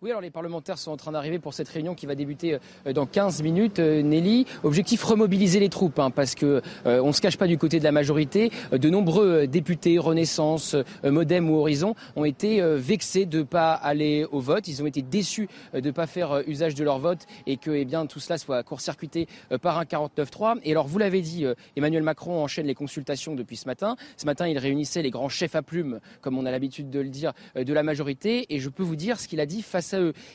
Oui, 0.00 0.10
alors 0.10 0.22
les 0.22 0.30
parlementaires 0.30 0.78
sont 0.78 0.92
en 0.92 0.96
train 0.96 1.10
d'arriver 1.10 1.40
pour 1.40 1.54
cette 1.54 1.68
réunion 1.68 1.96
qui 1.96 2.06
va 2.06 2.14
débuter 2.14 2.58
euh, 2.86 2.92
dans 2.92 3.04
15 3.04 3.42
minutes. 3.42 3.80
Euh, 3.80 4.00
Nelly, 4.00 4.46
objectif 4.62 5.02
remobiliser 5.02 5.58
les 5.58 5.68
troupes, 5.68 5.98
hein, 5.98 6.12
parce 6.12 6.36
que 6.36 6.62
euh, 6.86 7.02
on 7.02 7.12
se 7.12 7.20
cache 7.20 7.36
pas 7.36 7.48
du 7.48 7.58
côté 7.58 7.80
de 7.80 7.84
la 7.84 7.90
majorité. 7.90 8.52
De 8.70 8.90
nombreux 8.90 9.48
députés, 9.48 9.98
Renaissance, 9.98 10.76
Modem 11.02 11.50
ou 11.50 11.56
Horizon, 11.56 11.96
ont 12.14 12.24
été 12.24 12.62
vexés 12.76 13.26
de 13.26 13.42
pas 13.42 13.72
aller 13.72 14.24
au 14.30 14.38
vote. 14.38 14.68
Ils 14.68 14.84
ont 14.84 14.86
été 14.86 15.02
déçus 15.02 15.48
de 15.74 15.90
pas 15.90 16.06
faire 16.06 16.42
usage 16.46 16.76
de 16.76 16.84
leur 16.84 17.00
vote 17.00 17.26
et 17.48 17.56
que 17.56 17.72
eh 17.72 17.84
bien, 17.84 18.06
tout 18.06 18.20
cela 18.20 18.38
soit 18.38 18.62
court-circuité 18.62 19.26
par 19.62 19.78
un 19.78 19.84
49-3. 19.84 20.60
Et 20.62 20.70
alors, 20.70 20.86
vous 20.86 20.98
l'avez 20.98 21.22
dit, 21.22 21.44
Emmanuel 21.76 22.04
Macron 22.04 22.44
enchaîne 22.44 22.66
les 22.66 22.74
consultations 22.74 23.34
depuis 23.34 23.56
ce 23.56 23.66
matin. 23.66 23.96
Ce 24.16 24.26
matin, 24.26 24.46
il 24.46 24.58
réunissait 24.58 25.02
les 25.02 25.10
grands 25.10 25.28
chefs 25.28 25.56
à 25.56 25.62
plumes, 25.62 25.98
comme 26.20 26.38
on 26.38 26.46
a 26.46 26.52
l'habitude 26.52 26.88
de 26.88 27.00
le 27.00 27.08
dire, 27.08 27.32
de 27.56 27.72
la 27.72 27.82
majorité. 27.82 28.54
Et 28.54 28.60
je 28.60 28.68
peux 28.68 28.84
vous 28.84 28.96
dire 28.96 29.18
ce 29.18 29.26
qu'il 29.26 29.40
a 29.40 29.46
dit 29.46 29.62
face 29.62 29.87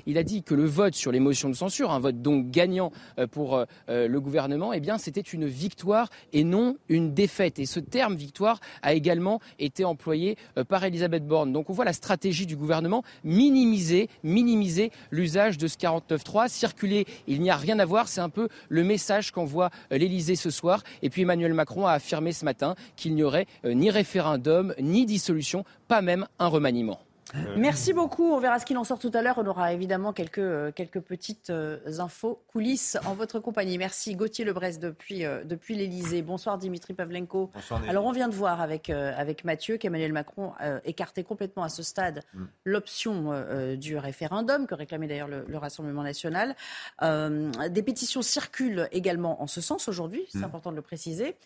il 0.05 0.17
a 0.17 0.23
dit 0.23 0.43
que 0.43 0.53
le 0.53 0.65
vote 0.65 0.95
sur 0.95 1.11
les 1.11 1.19
motions 1.19 1.49
de 1.49 1.55
censure, 1.55 1.91
un 1.91 1.99
vote 1.99 2.21
donc 2.21 2.51
gagnant 2.51 2.91
euh, 3.19 3.27
pour 3.27 3.55
euh, 3.55 3.65
euh, 3.89 4.07
le 4.07 4.21
gouvernement, 4.21 4.73
eh 4.73 4.81
c'était 4.97 5.21
une 5.21 5.47
victoire 5.47 6.09
et 6.33 6.43
non 6.43 6.77
une 6.89 7.13
défaite. 7.13 7.57
Et 7.57 7.65
ce 7.65 7.79
terme 7.79 8.15
victoire 8.15 8.59
a 8.81 8.93
également 8.93 9.39
été 9.59 9.85
employé 9.85 10.37
par 10.67 10.83
Elisabeth 10.83 11.25
Borne. 11.25 11.51
Donc 11.51 11.69
on 11.69 11.73
voit 11.73 11.85
la 11.85 11.93
stratégie 11.93 12.45
du 12.45 12.55
gouvernement 12.55 13.03
minimiser, 13.23 14.09
minimiser 14.23 14.91
l'usage 15.09 15.57
de 15.57 15.67
ce 15.67 15.77
49.3, 15.77 16.49
circuler, 16.49 17.05
il 17.27 17.41
n'y 17.41 17.49
a 17.49 17.55
rien 17.55 17.79
à 17.79 17.85
voir, 17.85 18.07
c'est 18.07 18.21
un 18.21 18.29
peu 18.29 18.49
le 18.69 18.83
message 18.83 19.31
qu'envoie 19.31 19.71
l'Élysée 19.89 20.35
ce 20.35 20.51
soir. 20.51 20.83
Et 21.01 21.09
puis 21.09 21.23
Emmanuel 21.23 21.53
Macron 21.53 21.87
a 21.87 21.93
affirmé 21.93 22.33
ce 22.33 22.45
matin 22.45 22.75
qu'il 22.95 23.15
n'y 23.15 23.23
aurait 23.23 23.47
ni 23.63 23.89
référendum, 23.89 24.75
ni 24.79 25.05
dissolution, 25.05 25.65
pas 25.87 26.01
même 26.01 26.27
un 26.39 26.47
remaniement. 26.47 26.99
Euh, 27.35 27.55
Merci 27.57 27.93
beaucoup. 27.93 28.31
On 28.31 28.39
verra 28.39 28.59
ce 28.59 28.65
qu'il 28.65 28.77
en 28.77 28.83
sort 28.83 28.99
tout 28.99 29.11
à 29.13 29.21
l'heure. 29.21 29.37
On 29.37 29.45
aura 29.45 29.73
évidemment 29.73 30.13
quelques, 30.13 30.39
euh, 30.39 30.71
quelques 30.71 30.99
petites 30.99 31.49
euh, 31.49 31.79
infos, 31.99 32.43
coulisses 32.47 32.97
en 33.05 33.15
votre 33.15 33.39
compagnie. 33.39 33.77
Merci 33.77 34.15
Gauthier 34.15 34.45
Lebrest 34.45 34.81
depuis, 34.81 35.23
depuis 35.45 35.75
l'Elysée. 35.75 36.21
Bonsoir 36.21 36.57
Dimitri 36.57 36.93
Pavlenko. 36.93 37.49
Bonsoir, 37.53 37.81
Alors 37.87 38.05
on 38.05 38.11
vient 38.11 38.27
de 38.27 38.35
voir 38.35 38.61
avec, 38.61 38.89
avec 38.89 39.43
Mathieu 39.43 39.77
qu'Emmanuel 39.77 40.13
Macron 40.13 40.53
écartait 40.85 41.23
complètement 41.23 41.63
à 41.63 41.69
ce 41.69 41.83
stade 41.83 42.23
l'option 42.65 43.31
du 43.75 43.97
référendum 43.97 44.67
que 44.67 44.75
réclamait 44.75 45.07
d'ailleurs 45.07 45.27
le, 45.27 45.45
Rassemblement 45.57 46.03
national. 46.03 46.55
des 47.01 47.83
pétitions 47.83 48.21
circulent 48.21 48.89
également 48.91 49.41
en 49.41 49.47
ce 49.47 49.61
sens 49.61 49.87
aujourd'hui, 49.87 50.25
c'est 50.29 50.39
mm. 50.39 50.43
important 50.43 50.71
de 50.71 50.75
le 50.75 50.81
préciser. 50.81 51.37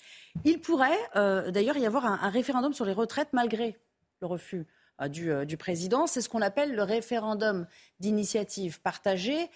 Il 0.44 0.60
pourrait 0.60 0.98
d'ailleurs 1.16 1.78
y 1.78 1.86
avoir 1.86 2.06
un 2.06 2.30
référendum 2.30 2.74
sur 2.74 2.86
les 2.86 2.94
retraites 2.94 3.30
malgré 3.34 3.78
le 4.22 4.28
refus 4.28 4.66
euh, 5.02 5.08
euh, 5.20 5.46
du, 5.46 5.58
président. 5.58 6.08
C'est 6.08 6.22
ce 6.22 6.30
qu'on 6.30 6.42
appelle 6.42 6.76
le 6.76 6.84
référendum 6.84 7.68
d'initiative 8.00 8.80
partagée. 8.82 9.50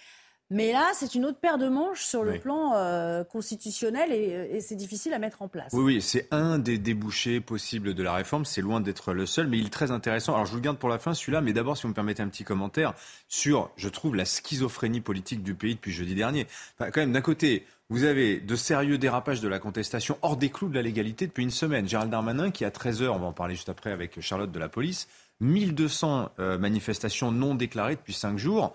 Mais 0.53 0.73
là, 0.73 0.91
c'est 0.93 1.15
une 1.15 1.23
autre 1.23 1.39
paire 1.39 1.57
de 1.57 1.69
manches 1.69 2.03
sur 2.03 2.23
le 2.23 2.37
plan 2.37 2.73
euh, 2.75 3.23
constitutionnel 3.23 4.11
et, 4.11 4.59
c'est 4.59 4.75
difficile 4.75 5.13
à 5.13 5.19
mettre 5.19 5.41
en 5.41 5.47
place. 5.47 5.71
Oui, 5.71 5.81
oui, 5.81 6.01
c'est 6.01 6.27
un 6.29 6.59
des 6.59 6.77
débouchés 6.77 7.39
possibles 7.39 7.93
de 7.93 8.03
la 8.03 8.13
réforme. 8.13 8.43
C'est 8.43 8.59
loin 8.59 8.81
d'être 8.81 9.13
le 9.13 9.25
seul, 9.25 9.47
mais 9.47 9.57
il 9.57 9.67
est 9.67 9.69
très 9.69 9.91
intéressant. 9.91 10.33
Alors, 10.33 10.45
je 10.45 10.51
vous 10.51 10.57
le 10.57 10.63
garde 10.63 10.77
pour 10.77 10.89
la 10.89 10.99
fin, 10.99 11.13
celui-là, 11.13 11.39
mais 11.39 11.53
d'abord, 11.53 11.77
si 11.77 11.83
vous 11.83 11.89
me 11.89 11.93
permettez 11.93 12.21
un 12.21 12.27
petit 12.27 12.43
commentaire 12.43 12.93
sur, 13.29 13.71
je 13.77 13.87
trouve, 13.87 14.13
la 14.13 14.25
schizophrénie 14.25 14.99
politique 14.99 15.41
du 15.41 15.55
pays 15.55 15.75
depuis 15.75 15.93
jeudi 15.93 16.15
dernier. 16.15 16.45
quand 16.79 16.97
même, 16.97 17.13
d'un 17.13 17.21
côté, 17.21 17.65
vous 17.91 18.03
avez 18.03 18.39
de 18.39 18.55
sérieux 18.57 18.97
dérapages 18.97 19.39
de 19.39 19.47
la 19.47 19.59
contestation 19.59 20.17
hors 20.21 20.35
des 20.35 20.49
clous 20.49 20.67
de 20.67 20.75
la 20.75 20.81
légalité 20.81 21.27
depuis 21.27 21.43
une 21.43 21.51
semaine. 21.51 21.87
Gérald 21.87 22.09
Darmanin, 22.09 22.49
qui 22.49 22.63
à 22.63 22.69
13h, 22.69 23.07
on 23.07 23.19
va 23.19 23.27
en 23.27 23.33
parler 23.33 23.55
juste 23.55 23.69
après 23.69 23.91
avec 23.91 24.19
Charlotte 24.21 24.51
de 24.51 24.59
la 24.59 24.69
police, 24.69 25.09
1200 25.41 26.31
euh, 26.39 26.57
manifestations 26.57 27.31
non 27.31 27.55
déclarées 27.55 27.95
depuis 27.95 28.13
5 28.13 28.37
jours 28.37 28.73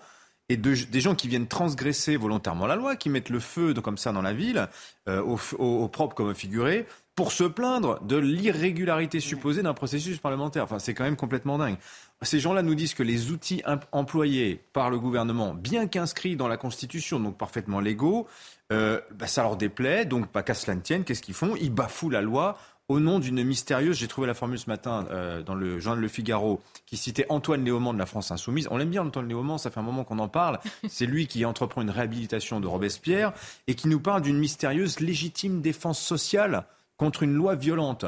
et 0.49 0.55
des 0.55 1.01
gens 1.01 1.13
qui 1.13 1.27
viennent 1.27 1.47
transgresser 1.47 2.15
volontairement 2.15 2.67
la 2.67 2.77
loi, 2.77 2.95
qui 2.95 3.09
mettent 3.09 3.29
le 3.29 3.39
feu 3.39 3.73
comme 3.73 3.97
ça 3.97 4.13
dans 4.13 4.21
la 4.21 4.31
ville, 4.31 4.69
euh, 5.09 5.21
au, 5.21 5.87
propre 5.89 6.15
comme 6.15 6.29
au 6.29 6.33
figuré, 6.33 6.87
pour 7.15 7.33
se 7.33 7.43
plaindre 7.43 8.01
de 8.03 8.15
l'irrégularité 8.15 9.19
supposée 9.19 9.61
d'un 9.61 9.73
processus 9.73 10.19
parlementaire. 10.19 10.63
Enfin, 10.63 10.79
c'est 10.79 10.93
quand 10.93 11.03
même 11.03 11.17
complètement 11.17 11.57
dingue. 11.57 11.77
Ces 12.21 12.39
gens-là 12.39 12.61
nous 12.61 12.75
disent 12.75 12.93
que 12.93 13.03
les 13.03 13.31
outils 13.31 13.61
employés 13.91 14.63
par 14.71 14.89
le 14.89 14.99
gouvernement, 14.99 15.53
bien 15.53 15.87
qu'inscrits 15.87 16.37
dans 16.37 16.47
la 16.47 16.57
Constitution, 16.57 17.19
donc 17.19 17.37
parfaitement 17.37 17.81
légaux, 17.81 18.27
euh, 18.71 19.01
bah, 19.15 19.27
ça 19.27 19.41
leur 19.41 19.57
déplaît. 19.57 20.05
Donc, 20.05 20.27
pas 20.27 20.43
qu'à 20.43 20.53
cela 20.53 20.75
ne 20.75 20.81
tienne, 20.81 21.03
qu'est-ce 21.03 21.21
qu'ils 21.21 21.35
font? 21.35 21.55
Ils 21.59 21.73
bafouent 21.73 22.09
la 22.09 22.21
loi 22.21 22.57
au 22.89 23.01
nom 23.01 23.19
d'une 23.19 23.43
mystérieuse, 23.43 23.97
j'ai 23.97 24.07
trouvé 24.07 24.27
la 24.27 24.33
formule 24.33 24.57
ce 24.57 24.69
matin 24.69 25.05
euh, 25.11 25.43
dans 25.43 25.55
le 25.55 25.79
journal 25.79 25.99
Le 25.99 26.07
Figaro, 26.07 26.61
qui 26.85 26.95
citait 26.95 27.25
Antoine 27.27 27.65
Léaumont 27.65 27.93
de 27.93 27.99
la 27.99 28.05
France 28.05 28.31
Insoumise. 28.31 28.67
On 28.71 28.77
l'aime 28.77 28.89
bien 28.89 29.03
Antoine 29.05 29.27
Léaumont, 29.27 29.57
ça 29.57 29.69
fait 29.69 29.79
un 29.79 29.83
moment 29.83 30.05
qu'on 30.05 30.19
en 30.19 30.29
parle. 30.29 30.59
C'est 30.87 31.05
lui 31.05 31.27
qui 31.27 31.43
entreprend 31.43 31.81
une 31.81 31.89
réhabilitation 31.89 32.61
de 32.61 32.67
Robespierre 32.67 33.33
et 33.67 33.75
qui 33.75 33.89
nous 33.89 33.99
parle 33.99 34.21
d'une 34.21 34.37
mystérieuse 34.37 35.01
légitime 35.01 35.61
défense 35.61 35.99
sociale 35.99 36.65
contre 36.95 37.23
une 37.23 37.33
loi 37.33 37.55
violente. 37.55 38.05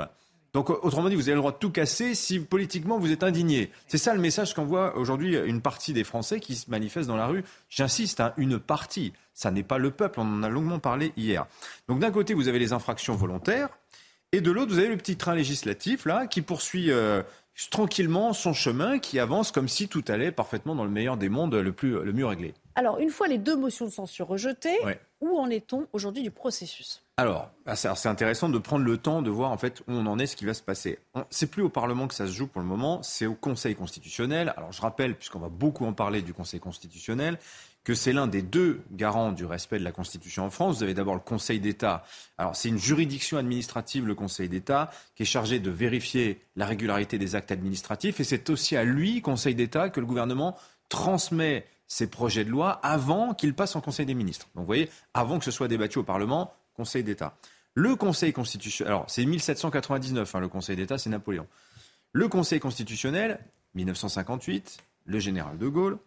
Donc, 0.54 0.70
autrement 0.70 1.10
dit, 1.10 1.16
vous 1.16 1.28
avez 1.28 1.36
le 1.36 1.42
droit 1.42 1.52
de 1.52 1.58
tout 1.58 1.70
casser 1.70 2.16
si 2.16 2.40
politiquement 2.40 2.98
vous 2.98 3.12
êtes 3.12 3.24
indigné. 3.24 3.72
C'est 3.88 4.00
ça 4.00 4.16
le 4.16 4.22
message 4.22 4.56
qu'envoie 4.56 4.98
aujourd'hui 4.98 5.38
une 5.38 5.62
partie 5.62 5.94
des 5.94 6.04
Français 6.04 6.40
qui 6.40 6.56
se 6.56 6.72
manifestent 6.72 7.08
dans 7.10 7.18
la 7.18 7.28
rue. 7.28 7.44
J'insiste, 7.70 8.20
hein, 8.20 8.34
une 8.38 8.58
partie. 8.58 9.14
Ça 9.36 9.52
n'est 9.52 9.62
pas 9.62 9.78
le 9.78 9.92
peuple. 9.92 10.22
On 10.22 10.24
en 10.24 10.42
a 10.42 10.50
longuement 10.50 10.80
parlé 10.80 11.14
hier. 11.18 11.46
Donc, 11.88 12.00
d'un 12.00 12.10
côté, 12.10 12.34
vous 12.34 12.48
avez 12.48 12.58
les 12.58 12.74
infractions 12.74 13.16
volontaires. 13.16 13.70
Et 14.32 14.42
de 14.42 14.52
l'autre, 14.52 14.72
vous 14.72 14.80
avez 14.80 14.90
le 14.90 14.98
petit 14.98 15.18
train 15.18 15.34
législatif 15.34 16.06
là 16.06 16.28
qui 16.28 16.42
poursuit 16.42 16.92
euh, 16.92 17.24
tranquillement 17.72 18.32
son 18.34 18.54
chemin, 18.54 19.00
qui 19.00 19.20
avance 19.20 19.52
comme 19.52 19.68
si 19.68 19.88
tout 19.88 20.04
allait 20.08 20.32
parfaitement 20.32 20.76
dans 20.76 20.84
le 20.84 20.92
meilleur 20.92 21.18
des 21.18 21.30
mondes, 21.30 21.56
le, 21.56 21.72
plus, 21.72 22.04
le 22.04 22.14
mieux 22.14 22.26
réglé. 22.26 22.54
Alors, 22.76 23.00
une 23.00 23.10
fois 23.10 23.28
les 23.28 23.38
deux 23.38 23.58
motions 23.58 23.86
de 23.86 23.92
censure 23.92 24.28
rejetées, 24.28 24.78
où 25.20 25.38
en 25.38 25.50
est-on 25.50 25.88
aujourd'hui 25.92 26.24
du 26.24 26.32
processus? 26.32 27.02
Alors, 27.18 27.50
ah, 27.66 27.76
c'est 27.76 28.08
intéressant 28.08 28.48
de 28.48 28.58
prendre 28.58 28.86
le 28.86 28.98
temps 28.98 29.22
de 29.22 29.30
voir 29.30 29.52
en 29.52 29.58
fait 29.58 29.82
où 29.82 29.92
on 29.92 30.06
en 30.06 30.20
est, 30.20 30.28
ce 30.28 30.38
qui 30.38 30.46
va 30.46 30.54
se 30.54 30.62
passer. 30.62 31.00
C'est 31.30 31.48
plus 31.48 31.64
au 31.64 31.70
Parlement 31.70 32.08
que 32.08 32.14
ça 32.14 32.28
se 32.28 32.32
joue 32.32 32.48
pour 32.48 32.62
le 32.62 32.68
moment, 32.68 33.04
c'est 33.04 33.26
au 33.26 33.34
Conseil 33.34 33.76
constitutionnel. 33.76 34.54
Alors, 34.56 34.72
je 34.72 34.82
rappelle, 34.82 35.16
puisqu'on 35.16 35.40
va 35.40 35.50
beaucoup 35.50 35.86
en 35.86 35.92
parler 35.92 36.22
du 36.22 36.34
Conseil 36.34 36.62
constitutionnel, 36.62 37.38
que 37.84 37.96
c'est 37.96 38.14
l'un 38.14 38.28
des 38.28 38.42
deux 38.42 38.82
garants 38.92 39.32
du 39.32 39.46
respect 39.46 39.80
de 39.80 39.84
la 39.84 39.92
Constitution 39.92 40.46
en 40.46 40.50
France. 40.50 40.78
Vous 40.78 40.84
avez 40.84 40.94
d'abord 40.94 41.16
le 41.16 41.22
Conseil 41.22 41.60
d'État. 41.60 42.04
Alors 42.38 42.56
c'est 42.56 42.70
une 42.70 42.78
juridiction 42.78 43.38
administrative, 43.38 44.06
le 44.06 44.16
Conseil 44.16 44.50
d'État, 44.50 44.92
qui 45.16 45.24
est 45.24 45.26
chargé 45.26 45.60
de 45.60 45.72
vérifier 45.72 46.42
la 46.56 46.66
régularité 46.66 47.18
des 47.18 47.36
actes 47.36 47.52
administratifs. 47.52 48.20
Et 48.20 48.24
c'est 48.24 48.50
aussi 48.50 48.76
à 48.76 48.84
lui, 48.84 49.22
Conseil 49.22 49.56
d'État, 49.56 49.90
que 49.90 50.00
le 50.00 50.06
gouvernement 50.06 50.58
transmet 50.90 51.66
ses 51.88 52.08
projets 52.08 52.46
de 52.46 52.52
loi 52.52 52.80
avant 52.84 53.34
qu'ils 53.34 53.56
passent 53.56 53.76
en 53.76 53.82
Conseil 53.82 54.06
des 54.06 54.14
ministres. 54.14 54.48
Donc 54.56 54.64
vous 54.64 54.68
voyez, 54.68 54.90
avant 55.14 55.40
que 55.40 55.46
ce 55.46 55.52
soit 55.52 55.68
débattu 55.68 56.00
au 56.00 56.04
Parlement, 56.04 56.54
Conseil 56.76 57.04
d'État. 57.04 57.36
Le 57.74 57.96
Conseil 57.96 58.34
constitutionnel, 58.34 58.94
alors 58.94 59.06
c'est 59.08 59.26
1799, 59.26 60.36
hein, 60.36 60.40
le 60.40 60.48
Conseil 60.48 60.76
d'État, 60.76 60.98
c'est 60.98 61.10
Napoléon. 61.10 61.48
Le 62.12 62.28
Conseil 62.28 62.60
constitutionnel, 62.60 63.40
1958, 63.76 64.78
le 65.06 65.20
général 65.20 65.58
de 65.58 65.68
Gaulle, 65.68 65.98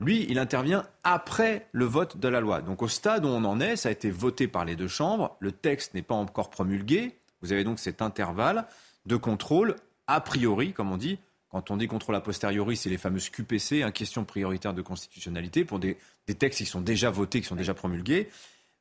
lui, 0.00 0.26
il 0.28 0.38
intervient 0.38 0.86
après 1.04 1.68
le 1.72 1.84
vote 1.84 2.16
de 2.16 2.28
la 2.28 2.40
loi. 2.40 2.60
Donc 2.62 2.82
au 2.82 2.88
stade 2.88 3.24
où 3.24 3.28
on 3.28 3.44
en 3.44 3.60
est, 3.60 3.76
ça 3.76 3.88
a 3.88 3.92
été 3.92 4.10
voté 4.10 4.48
par 4.48 4.64
les 4.64 4.76
deux 4.76 4.88
chambres, 4.88 5.36
le 5.40 5.52
texte 5.52 5.94
n'est 5.94 6.02
pas 6.02 6.14
encore 6.14 6.50
promulgué, 6.50 7.16
vous 7.42 7.52
avez 7.52 7.64
donc 7.64 7.78
cet 7.78 8.02
intervalle 8.02 8.66
de 9.06 9.16
contrôle 9.16 9.76
a 10.06 10.20
priori, 10.20 10.72
comme 10.72 10.92
on 10.92 10.96
dit. 10.96 11.18
Quand 11.50 11.70
on 11.70 11.76
dit 11.76 11.86
contrôle 11.86 12.16
a 12.16 12.20
posteriori, 12.20 12.76
c'est 12.76 12.90
les 12.90 12.98
fameuses 12.98 13.30
QPC, 13.30 13.82
hein, 13.82 13.92
question 13.92 14.24
prioritaire 14.24 14.74
de 14.74 14.82
constitutionnalité, 14.82 15.64
pour 15.64 15.78
des, 15.78 15.96
textes 16.38 16.58
qui 16.58 16.66
sont 16.66 16.80
déjà 16.80 17.10
votés, 17.10 17.40
qui 17.40 17.46
sont 17.46 17.54
déjà 17.54 17.74
promulgués. 17.74 18.28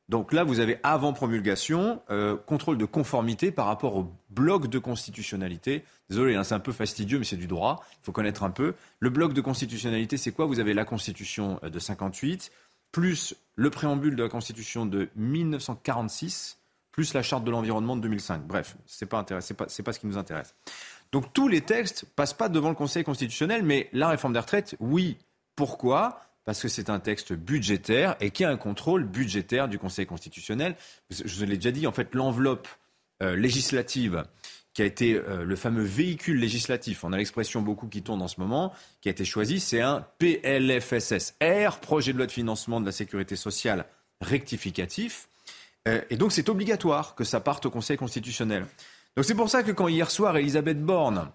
Donc 0.09 0.33
là, 0.33 0.43
vous 0.43 0.59
avez 0.59 0.77
avant 0.83 1.13
promulgation, 1.13 2.01
euh, 2.09 2.35
contrôle 2.35 2.77
de 2.77 2.85
conformité 2.85 3.51
par 3.51 3.67
rapport 3.67 3.95
au 3.95 4.11
bloc 4.29 4.67
de 4.67 4.77
constitutionnalité. 4.77 5.83
Désolé, 6.09 6.35
hein, 6.35 6.43
c'est 6.43 6.55
un 6.55 6.59
peu 6.59 6.73
fastidieux, 6.73 7.19
mais 7.19 7.25
c'est 7.25 7.37
du 7.37 7.47
droit. 7.47 7.83
Il 8.01 8.05
faut 8.05 8.11
connaître 8.11 8.43
un 8.43 8.51
peu. 8.51 8.75
Le 8.99 9.09
bloc 9.09 9.33
de 9.33 9.41
constitutionnalité, 9.41 10.17
c'est 10.17 10.31
quoi? 10.31 10.45
Vous 10.45 10.59
avez 10.59 10.73
la 10.73 10.83
Constitution 10.83 11.59
euh, 11.63 11.69
de 11.69 11.79
58, 11.79 12.51
plus 12.91 13.35
le 13.55 13.69
préambule 13.69 14.15
de 14.15 14.23
la 14.23 14.29
Constitution 14.29 14.85
de 14.85 15.09
1946, 15.15 16.59
plus 16.91 17.13
la 17.13 17.23
Charte 17.23 17.45
de 17.45 17.51
l'environnement 17.51 17.95
de 17.95 18.01
2005. 18.01 18.45
Bref, 18.45 18.75
c'est 18.85 19.05
pas 19.05 19.23
pas, 19.23 19.39
pas 19.39 19.67
ce 19.67 19.99
qui 19.99 20.07
nous 20.07 20.17
intéresse. 20.17 20.53
Donc 21.13 21.31
tous 21.31 21.47
les 21.47 21.61
textes 21.61 22.05
passent 22.15 22.33
pas 22.33 22.49
devant 22.49 22.69
le 22.69 22.75
Conseil 22.75 23.03
constitutionnel, 23.03 23.63
mais 23.63 23.89
la 23.93 24.09
réforme 24.09 24.33
des 24.33 24.39
retraites, 24.39 24.75
oui. 24.79 25.17
Pourquoi? 25.55 26.19
Parce 26.45 26.61
que 26.61 26.67
c'est 26.67 26.89
un 26.89 26.99
texte 26.99 27.33
budgétaire 27.33 28.15
et 28.19 28.31
qui 28.31 28.43
a 28.43 28.49
un 28.49 28.57
contrôle 28.57 29.05
budgétaire 29.05 29.67
du 29.67 29.79
Conseil 29.79 30.05
constitutionnel. 30.05 30.75
Je 31.09 31.39
vous 31.39 31.45
l'ai 31.45 31.57
déjà 31.57 31.71
dit, 31.71 31.87
en 31.87 31.91
fait, 31.91 32.13
l'enveloppe 32.13 32.67
euh, 33.21 33.35
législative 33.35 34.25
qui 34.73 34.81
a 34.81 34.85
été 34.85 35.15
euh, 35.15 35.43
le 35.45 35.55
fameux 35.55 35.83
véhicule 35.83 36.39
législatif, 36.39 37.03
on 37.03 37.13
a 37.13 37.17
l'expression 37.17 37.61
beaucoup 37.61 37.87
qui 37.87 38.01
tourne 38.01 38.21
en 38.23 38.27
ce 38.27 38.39
moment, 38.39 38.73
qui 39.01 39.09
a 39.09 39.11
été 39.11 39.23
choisi, 39.23 39.59
c'est 39.59 39.81
un 39.81 40.05
PLFSSR, 40.17 41.79
projet 41.79 42.11
de 42.11 42.17
loi 42.17 42.25
de 42.25 42.31
financement 42.31 42.81
de 42.81 42.85
la 42.87 42.91
sécurité 42.91 43.35
sociale 43.35 43.85
rectificatif. 44.19 45.27
Euh, 45.87 46.01
et 46.09 46.17
donc 46.17 46.31
c'est 46.31 46.49
obligatoire 46.49 47.13
que 47.13 47.23
ça 47.23 47.39
parte 47.39 47.67
au 47.67 47.69
Conseil 47.69 47.97
constitutionnel. 47.97 48.65
Donc 49.15 49.25
c'est 49.25 49.35
pour 49.35 49.49
ça 49.49 49.61
que 49.61 49.71
quand 49.71 49.87
hier 49.87 50.09
soir, 50.09 50.37
Elisabeth 50.37 50.83
Borne, 50.83 51.29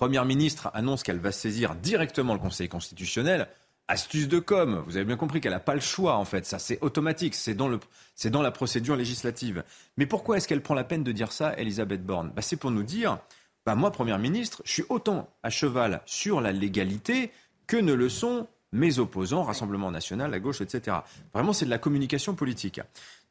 Première 0.00 0.24
ministre, 0.24 0.70
annonce 0.72 1.02
qu'elle 1.02 1.18
va 1.18 1.30
saisir 1.30 1.74
directement 1.74 2.32
le 2.32 2.40
Conseil 2.40 2.70
constitutionnel, 2.70 3.48
astuce 3.88 4.28
de 4.28 4.38
com. 4.38 4.82
Vous 4.86 4.96
avez 4.96 5.04
bien 5.04 5.16
compris 5.16 5.40
qu'elle 5.40 5.52
n'a 5.52 5.60
pas 5.60 5.74
le 5.74 5.80
choix, 5.80 6.16
en 6.16 6.24
fait. 6.24 6.46
Ça, 6.46 6.58
c'est 6.58 6.78
automatique. 6.80 7.34
C'est 7.34 7.54
dans, 7.54 7.68
le, 7.68 7.80
dans 8.26 8.42
la 8.42 8.50
procédure 8.50 8.96
législative. 8.96 9.64
Mais 9.96 10.06
pourquoi 10.06 10.36
est-ce 10.36 10.46
qu'elle 10.48 10.62
prend 10.62 10.74
la 10.74 10.84
peine 10.84 11.04
de 11.04 11.12
dire 11.12 11.32
ça, 11.32 11.54
Elisabeth 11.56 12.04
Borne? 12.04 12.32
Bah, 12.34 12.42
C'est 12.42 12.56
pour 12.56 12.70
nous 12.70 12.82
dire, 12.82 13.18
bah, 13.66 13.74
moi, 13.74 13.90
Première 13.90 14.18
ministre, 14.18 14.62
je 14.64 14.72
suis 14.72 14.84
autant 14.88 15.28
à 15.42 15.50
cheval 15.50 16.00
sur 16.06 16.40
la 16.40 16.52
légalité 16.52 17.30
que 17.66 17.76
ne 17.76 17.92
le 17.92 18.08
sont 18.08 18.46
mes 18.72 18.98
opposants, 18.98 19.42
Rassemblement 19.42 19.90
national, 19.90 20.30
la 20.30 20.38
gauche, 20.38 20.60
etc. 20.60 20.98
Vraiment, 21.34 21.52
c'est 21.52 21.64
de 21.64 21.70
la 21.70 21.78
communication 21.78 22.34
politique. 22.34 22.80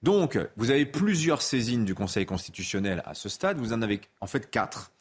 Donc, 0.04 0.38
vous 0.58 0.72
avez 0.72 0.86
plusieurs 0.86 1.42
saisines 1.42 1.86
du 1.86 1.96
Conseil 1.96 2.26
constitutionnel 2.26 3.02
à 3.06 3.14
ce 3.14 3.30
stade. 3.30 3.58
Vous 3.58 3.74
en 3.74 3.82
avez 3.82 4.02
en 4.22 4.28
fait 4.28 4.50
quatre. 4.50 4.92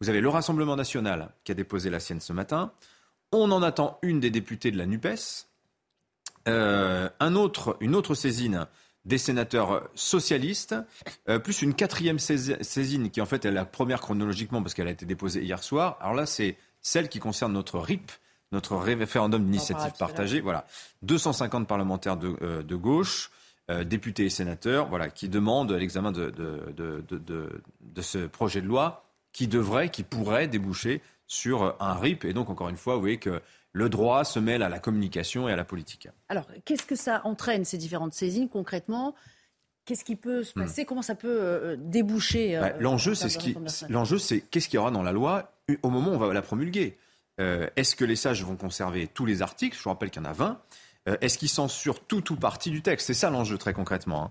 Vous 0.00 0.08
avez 0.08 0.20
le 0.20 0.28
Rassemblement 0.28 0.76
national 0.76 1.30
qui 1.44 1.52
a 1.52 1.54
déposé 1.54 1.90
la 1.90 2.00
sienne 2.00 2.20
ce 2.20 2.32
matin. 2.32 2.72
On 3.32 3.50
en 3.50 3.62
attend 3.62 3.98
une 4.02 4.20
des 4.20 4.30
députés 4.30 4.70
de 4.70 4.78
la 4.78 4.86
NUPES. 4.86 5.46
Euh, 6.48 7.08
un 7.20 7.34
autre, 7.34 7.76
une 7.80 7.94
autre 7.94 8.14
saisine 8.14 8.66
des 9.04 9.18
sénateurs 9.18 9.88
socialistes, 9.94 10.76
euh, 11.28 11.38
plus 11.38 11.62
une 11.62 11.74
quatrième 11.74 12.18
saisine 12.18 13.10
qui 13.10 13.20
en 13.20 13.26
fait 13.26 13.44
est 13.44 13.50
la 13.50 13.64
première 13.64 14.00
chronologiquement 14.00 14.62
parce 14.62 14.74
qu'elle 14.74 14.86
a 14.86 14.92
été 14.92 15.06
déposée 15.06 15.42
hier 15.42 15.62
soir. 15.62 15.96
Alors 16.00 16.14
là, 16.14 16.26
c'est 16.26 16.56
celle 16.80 17.08
qui 17.08 17.18
concerne 17.18 17.52
notre 17.52 17.78
RIP, 17.78 18.12
notre 18.52 18.76
référendum 18.76 19.44
d'initiative 19.44 19.92
partagée. 19.98 20.40
Voilà, 20.40 20.66
250 21.02 21.66
parlementaires 21.66 22.16
de, 22.16 22.36
euh, 22.42 22.62
gauche, 22.76 23.30
députés 23.86 24.26
et 24.26 24.30
sénateurs, 24.30 24.88
voilà, 24.88 25.08
qui 25.08 25.30
demandent 25.30 25.72
l'examen 25.72 26.12
de, 26.12 26.28
de, 26.30 27.04
de, 27.08 28.02
ce 28.02 28.26
projet 28.26 28.60
de 28.60 28.66
loi 28.66 29.06
qui 29.32 29.48
devrait, 29.48 29.88
qui 29.88 30.02
pourrait 30.02 30.46
déboucher 30.46 31.00
sur 31.32 31.76
un 31.80 31.94
RIP. 31.94 32.26
Et 32.26 32.34
donc, 32.34 32.50
encore 32.50 32.68
une 32.68 32.76
fois, 32.76 32.94
vous 32.94 33.00
voyez 33.00 33.18
que 33.18 33.40
le 33.72 33.88
droit 33.88 34.22
se 34.24 34.38
mêle 34.38 34.62
à 34.62 34.68
la 34.68 34.78
communication 34.78 35.48
et 35.48 35.52
à 35.52 35.56
la 35.56 35.64
politique. 35.64 36.08
Alors, 36.28 36.46
qu'est-ce 36.66 36.84
que 36.84 36.94
ça 36.94 37.22
entraîne, 37.24 37.64
ces 37.64 37.78
différentes 37.78 38.12
saisines, 38.12 38.50
concrètement? 38.50 39.14
Qu'est-ce 39.86 40.04
qui 40.04 40.14
peut 40.14 40.44
se 40.44 40.52
hmm. 40.56 40.62
passer? 40.62 40.84
Comment 40.84 41.00
ça 41.00 41.14
peut 41.14 41.38
euh, 41.40 41.76
déboucher 41.78 42.58
bah, 42.60 42.72
L'enjeu, 42.78 43.14
c'est 43.14 43.30
ce 43.30 43.38
qui, 43.38 43.56
l'enjeu, 43.88 44.18
c'est 44.18 44.42
qu'est-ce 44.42 44.68
qu'il 44.68 44.76
y 44.76 44.78
aura 44.78 44.90
dans 44.90 45.02
la 45.02 45.12
loi 45.12 45.54
au 45.82 45.88
moment 45.88 46.10
où 46.10 46.14
on 46.14 46.18
va 46.18 46.32
la 46.34 46.42
promulguer? 46.42 46.98
Euh, 47.40 47.66
est-ce 47.76 47.96
que 47.96 48.04
les 48.04 48.16
sages 48.16 48.44
vont 48.44 48.56
conserver 48.56 49.06
tous 49.06 49.24
les 49.24 49.40
articles? 49.40 49.76
Je 49.76 49.82
vous 49.82 49.88
rappelle 49.88 50.10
qu'il 50.10 50.22
y 50.22 50.26
en 50.26 50.28
a 50.28 50.34
20. 50.34 50.60
Euh, 51.08 51.16
est-ce 51.20 51.38
qu'il 51.38 51.48
censure 51.48 52.00
tout 52.00 52.32
ou 52.32 52.36
partie 52.36 52.70
du 52.70 52.82
texte? 52.82 53.06
C'est 53.06 53.14
ça 53.14 53.30
l'enjeu 53.30 53.58
très 53.58 53.72
concrètement. 53.72 54.24
Hein. 54.24 54.30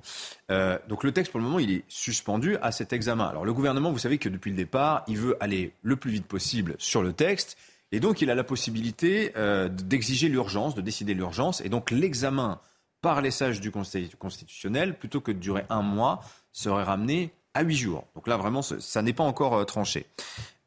Euh, 0.51 0.79
donc 0.87 1.03
le 1.03 1.11
texte 1.11 1.31
pour 1.31 1.39
le 1.39 1.45
moment 1.45 1.59
il 1.59 1.71
est 1.71 1.83
suspendu 1.87 2.57
à 2.61 2.71
cet 2.71 2.93
examen. 2.93 3.25
Alors 3.25 3.45
le 3.45 3.53
gouvernement, 3.53 3.91
vous 3.91 3.99
savez 3.99 4.17
que 4.17 4.29
depuis 4.29 4.51
le 4.51 4.57
départ, 4.57 5.03
il 5.07 5.17
veut 5.17 5.37
aller 5.39 5.73
le 5.81 5.95
plus 5.95 6.11
vite 6.11 6.25
possible 6.25 6.75
sur 6.77 7.03
le 7.03 7.13
texte. 7.13 7.57
Et 7.91 7.99
donc 7.99 8.21
il 8.21 8.29
a 8.29 8.35
la 8.35 8.45
possibilité 8.45 9.33
euh, 9.35 9.67
d'exiger 9.67 10.29
l'urgence, 10.29 10.75
de 10.75 10.81
décider 10.81 11.13
l'urgence. 11.13 11.61
Et 11.61 11.69
donc 11.69 11.91
l'examen 11.91 12.59
par 13.01 13.21
les 13.21 13.31
sages 13.31 13.59
du 13.59 13.71
Conseil 13.71 14.09
constitutionnel, 14.17 14.97
plutôt 14.97 15.21
que 15.21 15.31
de 15.31 15.39
durer 15.39 15.65
un 15.69 15.81
mois, 15.81 16.21
serait 16.53 16.83
ramené 16.83 17.31
à 17.53 17.63
huit 17.63 17.75
jours. 17.75 18.05
Donc 18.15 18.27
là, 18.27 18.37
vraiment, 18.37 18.61
ça 18.61 19.01
n'est 19.01 19.11
pas 19.11 19.23
encore 19.23 19.65
tranché. 19.65 20.05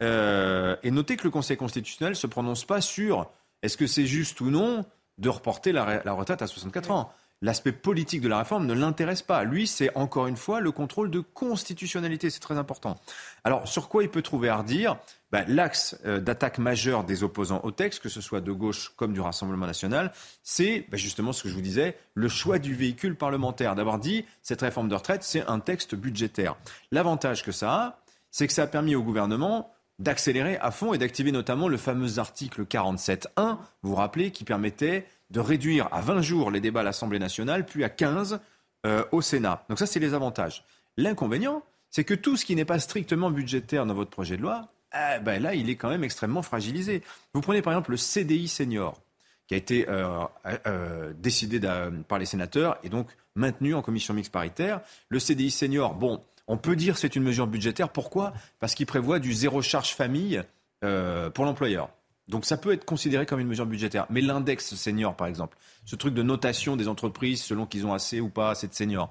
et 0.00 0.90
notez 0.90 1.16
que 1.16 1.22
le 1.22 1.30
Conseil 1.30 1.56
constitutionnel 1.56 2.10
ne 2.10 2.16
se 2.16 2.26
prononce 2.26 2.64
pas 2.64 2.80
sur 2.80 3.30
est-ce 3.62 3.76
que 3.76 3.86
c'est 3.86 4.04
juste 4.04 4.40
ou 4.40 4.50
non 4.50 4.84
de 5.18 5.28
reporter 5.28 5.72
la, 5.72 6.12
retraite 6.12 6.42
à 6.42 6.46
64 6.46 6.90
ans. 6.90 7.12
L'aspect 7.42 7.72
politique 7.72 8.22
de 8.22 8.28
la 8.28 8.38
réforme 8.38 8.64
ne 8.66 8.72
l'intéresse 8.72 9.20
pas. 9.20 9.44
Lui, 9.44 9.66
c'est 9.66 9.94
encore 9.96 10.28
une 10.28 10.36
fois 10.36 10.60
le 10.60 10.72
contrôle 10.72 11.10
de 11.10 11.20
constitutionnalité. 11.20 12.30
C'est 12.30 12.40
très 12.40 12.56
important. 12.56 12.98
Alors, 13.42 13.68
sur 13.68 13.88
quoi 13.88 14.02
il 14.02 14.08
peut 14.08 14.22
trouver 14.22 14.48
à 14.48 14.56
redire? 14.56 14.96
Ben, 15.30 15.44
L'axe 15.48 15.98
euh, 16.06 16.20
d'attaque 16.20 16.58
majeur 16.58 17.04
des 17.04 17.22
opposants 17.22 17.60
au 17.64 17.70
texte, 17.70 18.00
que 18.00 18.08
ce 18.08 18.20
soit 18.20 18.40
de 18.40 18.52
gauche 18.52 18.92
comme 18.96 19.12
du 19.12 19.20
Rassemblement 19.20 19.66
national, 19.66 20.12
c'est 20.42 20.86
ben, 20.88 20.96
justement 20.96 21.32
ce 21.32 21.42
que 21.42 21.48
je 21.48 21.54
vous 21.54 21.60
disais, 21.60 21.98
le 22.14 22.28
choix 22.28 22.58
du 22.58 22.74
véhicule 22.74 23.16
parlementaire. 23.16 23.74
D'avoir 23.74 23.98
dit, 23.98 24.24
cette 24.42 24.62
réforme 24.62 24.88
de 24.88 24.94
retraite, 24.94 25.22
c'est 25.22 25.44
un 25.46 25.60
texte 25.60 25.94
budgétaire. 25.94 26.56
L'avantage 26.92 27.42
que 27.42 27.52
ça 27.52 27.74
a, 27.74 27.98
c'est 28.30 28.46
que 28.46 28.52
ça 28.52 28.62
a 28.62 28.66
permis 28.66 28.94
au 28.94 29.02
gouvernement 29.02 29.73
d'accélérer 29.98 30.56
à 30.58 30.70
fond 30.70 30.92
et 30.92 30.98
d'activer 30.98 31.32
notamment 31.32 31.68
le 31.68 31.76
fameux 31.76 32.18
article 32.18 32.64
47.1, 32.64 33.58
vous 33.82 33.90
vous 33.90 33.94
rappelez, 33.94 34.30
qui 34.30 34.44
permettait 34.44 35.06
de 35.30 35.40
réduire 35.40 35.88
à 35.92 36.00
20 36.00 36.20
jours 36.22 36.50
les 36.50 36.60
débats 36.60 36.80
à 36.80 36.84
l'Assemblée 36.84 37.18
nationale, 37.18 37.64
puis 37.64 37.84
à 37.84 37.88
15 37.88 38.40
euh, 38.86 39.04
au 39.12 39.22
Sénat. 39.22 39.64
Donc 39.68 39.78
ça, 39.78 39.86
c'est 39.86 40.00
les 40.00 40.14
avantages. 40.14 40.64
L'inconvénient, 40.96 41.62
c'est 41.90 42.04
que 42.04 42.14
tout 42.14 42.36
ce 42.36 42.44
qui 42.44 42.56
n'est 42.56 42.64
pas 42.64 42.78
strictement 42.78 43.30
budgétaire 43.30 43.86
dans 43.86 43.94
votre 43.94 44.10
projet 44.10 44.36
de 44.36 44.42
loi, 44.42 44.68
eh 44.94 45.20
ben 45.20 45.42
là, 45.42 45.54
il 45.54 45.70
est 45.70 45.76
quand 45.76 45.88
même 45.88 46.04
extrêmement 46.04 46.42
fragilisé. 46.42 47.02
Vous 47.32 47.40
prenez 47.40 47.62
par 47.62 47.72
exemple 47.72 47.92
le 47.92 47.96
CDI 47.96 48.48
senior, 48.48 49.00
qui 49.46 49.54
a 49.54 49.56
été 49.56 49.88
euh, 49.88 50.24
euh, 50.66 51.12
décidé 51.18 51.60
par 52.08 52.18
les 52.18 52.26
sénateurs 52.26 52.78
et 52.82 52.88
donc 52.88 53.08
maintenu 53.34 53.74
en 53.74 53.82
commission 53.82 54.14
mixte 54.14 54.32
paritaire. 54.32 54.80
Le 55.08 55.18
CDI 55.18 55.50
senior, 55.50 55.94
bon, 55.94 56.22
on 56.46 56.56
peut 56.56 56.76
dire 56.76 56.98
c'est 56.98 57.16
une 57.16 57.22
mesure 57.22 57.46
budgétaire. 57.46 57.88
Pourquoi? 57.88 58.32
Parce 58.60 58.74
qu'il 58.74 58.86
prévoit 58.86 59.18
du 59.18 59.32
zéro 59.32 59.62
charge 59.62 59.94
famille 59.94 60.42
euh, 60.84 61.30
pour 61.30 61.44
l'employeur. 61.44 61.90
Donc 62.28 62.44
ça 62.44 62.56
peut 62.56 62.72
être 62.72 62.84
considéré 62.84 63.26
comme 63.26 63.40
une 63.40 63.48
mesure 63.48 63.66
budgétaire. 63.66 64.06
Mais 64.10 64.20
l'index 64.20 64.74
senior, 64.74 65.14
par 65.14 65.26
exemple, 65.26 65.56
ce 65.84 65.96
truc 65.96 66.14
de 66.14 66.22
notation 66.22 66.76
des 66.76 66.88
entreprises 66.88 67.42
selon 67.42 67.66
qu'ils 67.66 67.86
ont 67.86 67.92
assez 67.92 68.20
ou 68.20 68.28
pas 68.28 68.50
assez 68.50 68.66
de 68.66 68.74
seniors, 68.74 69.10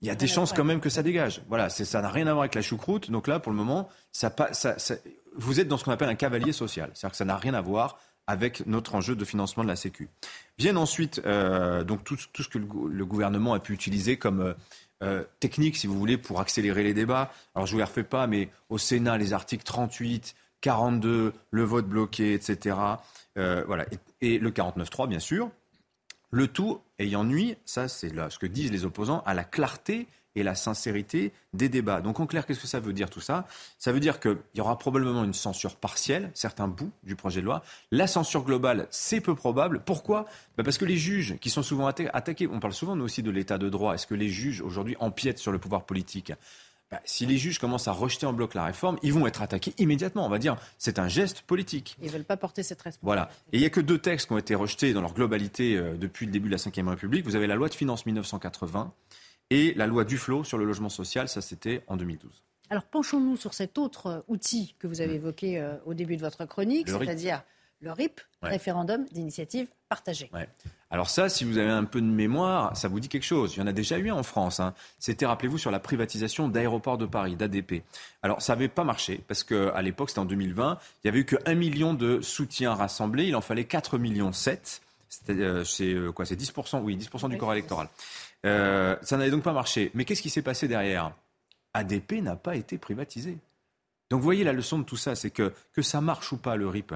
il 0.00 0.08
y 0.08 0.10
a 0.10 0.14
des 0.16 0.26
chances 0.26 0.52
quand 0.52 0.64
même 0.64 0.80
que 0.80 0.90
ça 0.90 1.02
dégage. 1.04 1.42
Voilà, 1.48 1.68
ça 1.68 2.02
n'a 2.02 2.08
rien 2.08 2.26
à 2.26 2.32
voir 2.32 2.42
avec 2.42 2.56
la 2.56 2.62
choucroute. 2.62 3.10
Donc 3.10 3.28
là, 3.28 3.38
pour 3.38 3.52
le 3.52 3.58
moment, 3.58 3.88
ça, 4.10 4.34
vous 5.36 5.60
êtes 5.60 5.68
dans 5.68 5.78
ce 5.78 5.84
qu'on 5.84 5.92
appelle 5.92 6.08
un 6.08 6.16
cavalier 6.16 6.52
social. 6.52 6.90
C'est-à-dire 6.92 7.12
que 7.12 7.16
ça 7.16 7.24
n'a 7.24 7.36
rien 7.36 7.54
à 7.54 7.60
voir 7.60 7.98
avec 8.26 8.66
notre 8.66 8.96
enjeu 8.96 9.14
de 9.14 9.24
financement 9.24 9.62
de 9.62 9.68
la 9.68 9.76
Sécu. 9.76 10.08
Viennent 10.58 10.76
ensuite 10.76 11.20
euh, 11.24 11.84
donc 11.84 12.02
tout, 12.04 12.16
ce 12.16 12.48
que 12.48 12.58
le, 12.58 13.04
gouvernement 13.06 13.54
a 13.54 13.60
pu 13.60 13.72
utiliser 13.72 14.16
comme 14.16 14.54
euh, 15.02 15.12
euh, 15.12 15.24
technique, 15.40 15.76
si 15.76 15.86
vous 15.86 15.98
voulez, 15.98 16.16
pour 16.16 16.40
accélérer 16.40 16.82
les 16.82 16.94
débats. 16.94 17.32
Alors 17.54 17.66
je 17.66 17.72
ne 17.72 17.74
vous 17.74 17.78
les 17.78 17.84
refais 17.84 18.04
pas, 18.04 18.26
mais 18.26 18.48
au 18.68 18.78
Sénat, 18.78 19.18
les 19.18 19.32
articles 19.32 19.64
38, 19.64 20.34
42, 20.60 21.32
le 21.50 21.62
vote 21.62 21.86
bloqué, 21.86 22.34
etc. 22.34 22.76
Euh, 23.36 23.64
voilà. 23.66 23.84
Et, 24.20 24.34
et 24.34 24.38
le 24.38 24.50
49.3, 24.50 25.08
bien 25.08 25.18
sûr. 25.18 25.50
Le 26.32 26.48
tout 26.48 26.80
ayant 26.98 27.24
nuit, 27.24 27.56
ça 27.66 27.88
c'est 27.88 28.08
ce 28.08 28.38
que 28.38 28.46
disent 28.46 28.72
les 28.72 28.86
opposants, 28.86 29.22
à 29.26 29.34
la 29.34 29.44
clarté 29.44 30.08
et 30.34 30.42
la 30.42 30.54
sincérité 30.54 31.30
des 31.52 31.68
débats. 31.68 32.00
Donc 32.00 32.20
en 32.20 32.26
clair, 32.26 32.46
qu'est-ce 32.46 32.60
que 32.60 32.66
ça 32.66 32.80
veut 32.80 32.94
dire 32.94 33.10
tout 33.10 33.20
ça? 33.20 33.46
Ça 33.78 33.92
veut 33.92 34.00
dire 34.00 34.18
qu'il 34.18 34.38
y 34.54 34.60
aura 34.62 34.78
probablement 34.78 35.24
une 35.24 35.34
censure 35.34 35.76
partielle, 35.76 36.30
certains 36.32 36.68
bouts 36.68 36.90
du 37.02 37.16
projet 37.16 37.42
de 37.42 37.46
loi. 37.46 37.62
La 37.90 38.06
censure 38.06 38.44
globale, 38.44 38.86
c'est 38.90 39.20
peu 39.20 39.34
probable. 39.34 39.82
Pourquoi? 39.84 40.24
Bah, 40.56 40.64
Parce 40.64 40.78
que 40.78 40.86
les 40.86 40.96
juges, 40.96 41.36
qui 41.38 41.50
sont 41.50 41.62
souvent 41.62 41.86
attaqués, 41.86 42.48
on 42.50 42.60
parle 42.60 42.72
souvent 42.72 42.96
nous 42.96 43.04
aussi 43.04 43.22
de 43.22 43.30
l'état 43.30 43.58
de 43.58 43.68
droit, 43.68 43.92
est-ce 43.92 44.06
que 44.06 44.14
les 44.14 44.30
juges 44.30 44.62
aujourd'hui 44.62 44.96
empiètent 45.00 45.38
sur 45.38 45.52
le 45.52 45.58
pouvoir 45.58 45.84
politique? 45.84 46.32
Bah, 46.92 47.00
si 47.06 47.24
les 47.24 47.38
juges 47.38 47.58
commencent 47.58 47.88
à 47.88 47.92
rejeter 47.92 48.26
en 48.26 48.34
bloc 48.34 48.52
la 48.52 48.66
réforme, 48.66 48.98
ils 49.02 49.14
vont 49.14 49.26
être 49.26 49.40
attaqués 49.40 49.72
immédiatement. 49.78 50.26
On 50.26 50.28
va 50.28 50.38
dire, 50.38 50.58
c'est 50.76 50.98
un 50.98 51.08
geste 51.08 51.40
politique. 51.40 51.96
Ils 52.02 52.08
ne 52.08 52.12
veulent 52.12 52.24
pas 52.24 52.36
porter 52.36 52.62
cette 52.62 52.82
responsabilité. 52.82 53.06
Voilà. 53.06 53.30
Et 53.50 53.56
il 53.56 53.60
n'y 53.60 53.66
a 53.66 53.70
que 53.70 53.80
deux 53.80 53.96
textes 53.96 54.26
qui 54.26 54.34
ont 54.34 54.38
été 54.38 54.54
rejetés 54.54 54.92
dans 54.92 55.00
leur 55.00 55.14
globalité 55.14 55.74
euh, 55.74 55.94
depuis 55.96 56.26
le 56.26 56.32
début 56.32 56.50
de 56.50 56.54
la 56.54 56.58
Ve 56.58 56.88
République. 56.88 57.24
Vous 57.24 57.34
avez 57.34 57.46
la 57.46 57.54
loi 57.54 57.70
de 57.70 57.74
finances 57.74 58.04
1980 58.04 58.92
et 59.48 59.72
la 59.72 59.86
loi 59.86 60.04
Duflot 60.04 60.44
sur 60.44 60.58
le 60.58 60.66
logement 60.66 60.90
social, 60.90 61.30
ça 61.30 61.40
c'était 61.40 61.82
en 61.86 61.96
2012. 61.96 62.42
Alors 62.68 62.84
penchons-nous 62.84 63.38
sur 63.38 63.54
cet 63.54 63.78
autre 63.78 64.06
euh, 64.06 64.20
outil 64.28 64.74
que 64.78 64.86
vous 64.86 65.00
avez 65.00 65.14
mm. 65.14 65.16
évoqué 65.16 65.58
euh, 65.58 65.76
au 65.86 65.94
début 65.94 66.16
de 66.16 66.22
votre 66.22 66.44
chronique, 66.44 66.90
c'est-à-dire 66.90 67.42
le 67.80 67.90
RIP, 67.90 68.20
référendum 68.42 69.06
d'initiative 69.06 69.66
partagée. 69.88 70.30
Alors 70.92 71.08
ça, 71.08 71.30
si 71.30 71.44
vous 71.44 71.56
avez 71.56 71.70
un 71.70 71.84
peu 71.84 72.02
de 72.02 72.06
mémoire, 72.06 72.76
ça 72.76 72.86
vous 72.86 73.00
dit 73.00 73.08
quelque 73.08 73.24
chose. 73.24 73.54
Il 73.56 73.60
y 73.60 73.62
en 73.62 73.66
a 73.66 73.72
déjà 73.72 73.96
eu 73.96 74.10
en 74.10 74.22
France. 74.22 74.60
Hein. 74.60 74.74
C'était, 74.98 75.24
rappelez-vous, 75.24 75.56
sur 75.56 75.70
la 75.70 75.80
privatisation 75.80 76.48
d'aéroports 76.48 76.98
de 76.98 77.06
Paris, 77.06 77.34
d'ADP. 77.34 77.82
Alors 78.22 78.42
ça 78.42 78.52
n'avait 78.52 78.68
pas 78.68 78.84
marché 78.84 79.22
parce 79.26 79.42
qu'à 79.42 79.80
l'époque, 79.80 80.10
c'était 80.10 80.20
en 80.20 80.26
2020, 80.26 80.78
il 80.78 81.06
n'y 81.06 81.08
avait 81.08 81.20
eu 81.20 81.24
que 81.24 81.36
1 81.46 81.54
million 81.54 81.94
de 81.94 82.20
soutiens 82.20 82.74
rassemblés. 82.74 83.24
Il 83.24 83.34
en 83.36 83.40
fallait 83.40 83.64
4 83.64 83.96
millions 83.96 84.32
7. 84.32 84.82
Euh, 85.30 85.64
c'est 85.64 85.94
euh, 85.94 86.12
quoi 86.12 86.26
C'est 86.26 86.38
10%, 86.38 86.82
oui, 86.82 86.98
10% 86.98 87.30
du 87.30 87.38
corps 87.38 87.54
électoral. 87.54 87.88
Euh, 88.44 88.94
ça 89.00 89.16
n'avait 89.16 89.30
donc 89.30 89.42
pas 89.42 89.54
marché. 89.54 89.90
Mais 89.94 90.04
qu'est-ce 90.04 90.22
qui 90.22 90.30
s'est 90.30 90.42
passé 90.42 90.68
derrière? 90.68 91.12
ADP 91.72 92.20
n'a 92.20 92.36
pas 92.36 92.54
été 92.54 92.76
privatisé. 92.76 93.38
Donc 94.10 94.20
vous 94.20 94.24
voyez 94.24 94.44
la 94.44 94.52
leçon 94.52 94.78
de 94.78 94.84
tout 94.84 94.98
ça, 94.98 95.14
c'est 95.14 95.30
que 95.30 95.54
que 95.72 95.80
ça 95.80 96.02
marche 96.02 96.32
ou 96.32 96.36
pas 96.36 96.56
le 96.56 96.68
RIP, 96.68 96.94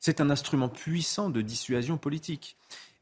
c'est 0.00 0.22
un 0.22 0.30
instrument 0.30 0.70
puissant 0.70 1.28
de 1.28 1.42
dissuasion 1.42 1.98
politique. 1.98 2.56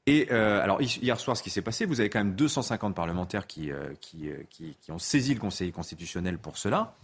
Et 0.06 0.28
euh, 0.30 0.62
alors 0.62 0.82
hier 0.82 1.18
soir, 1.18 1.36
ce 1.36 1.42
qui 1.42 1.50
s'est 1.50 1.62
passé, 1.62 1.86
vous 1.86 2.00
avez 2.00 2.10
quand 2.10 2.18
même 2.18 2.34
250 2.34 2.94
parlementaires 2.94 3.46
qui, 3.46 3.70
euh, 3.70 3.88
euh, 4.22 4.42
qui, 4.50 4.76
qui, 4.80 4.92
ont 4.92 4.98
saisi 4.98 5.32
le 5.32 5.40
Conseil 5.40 5.72
constitutionnel 5.72 6.38
pour 6.38 6.58
cela. 6.58 6.94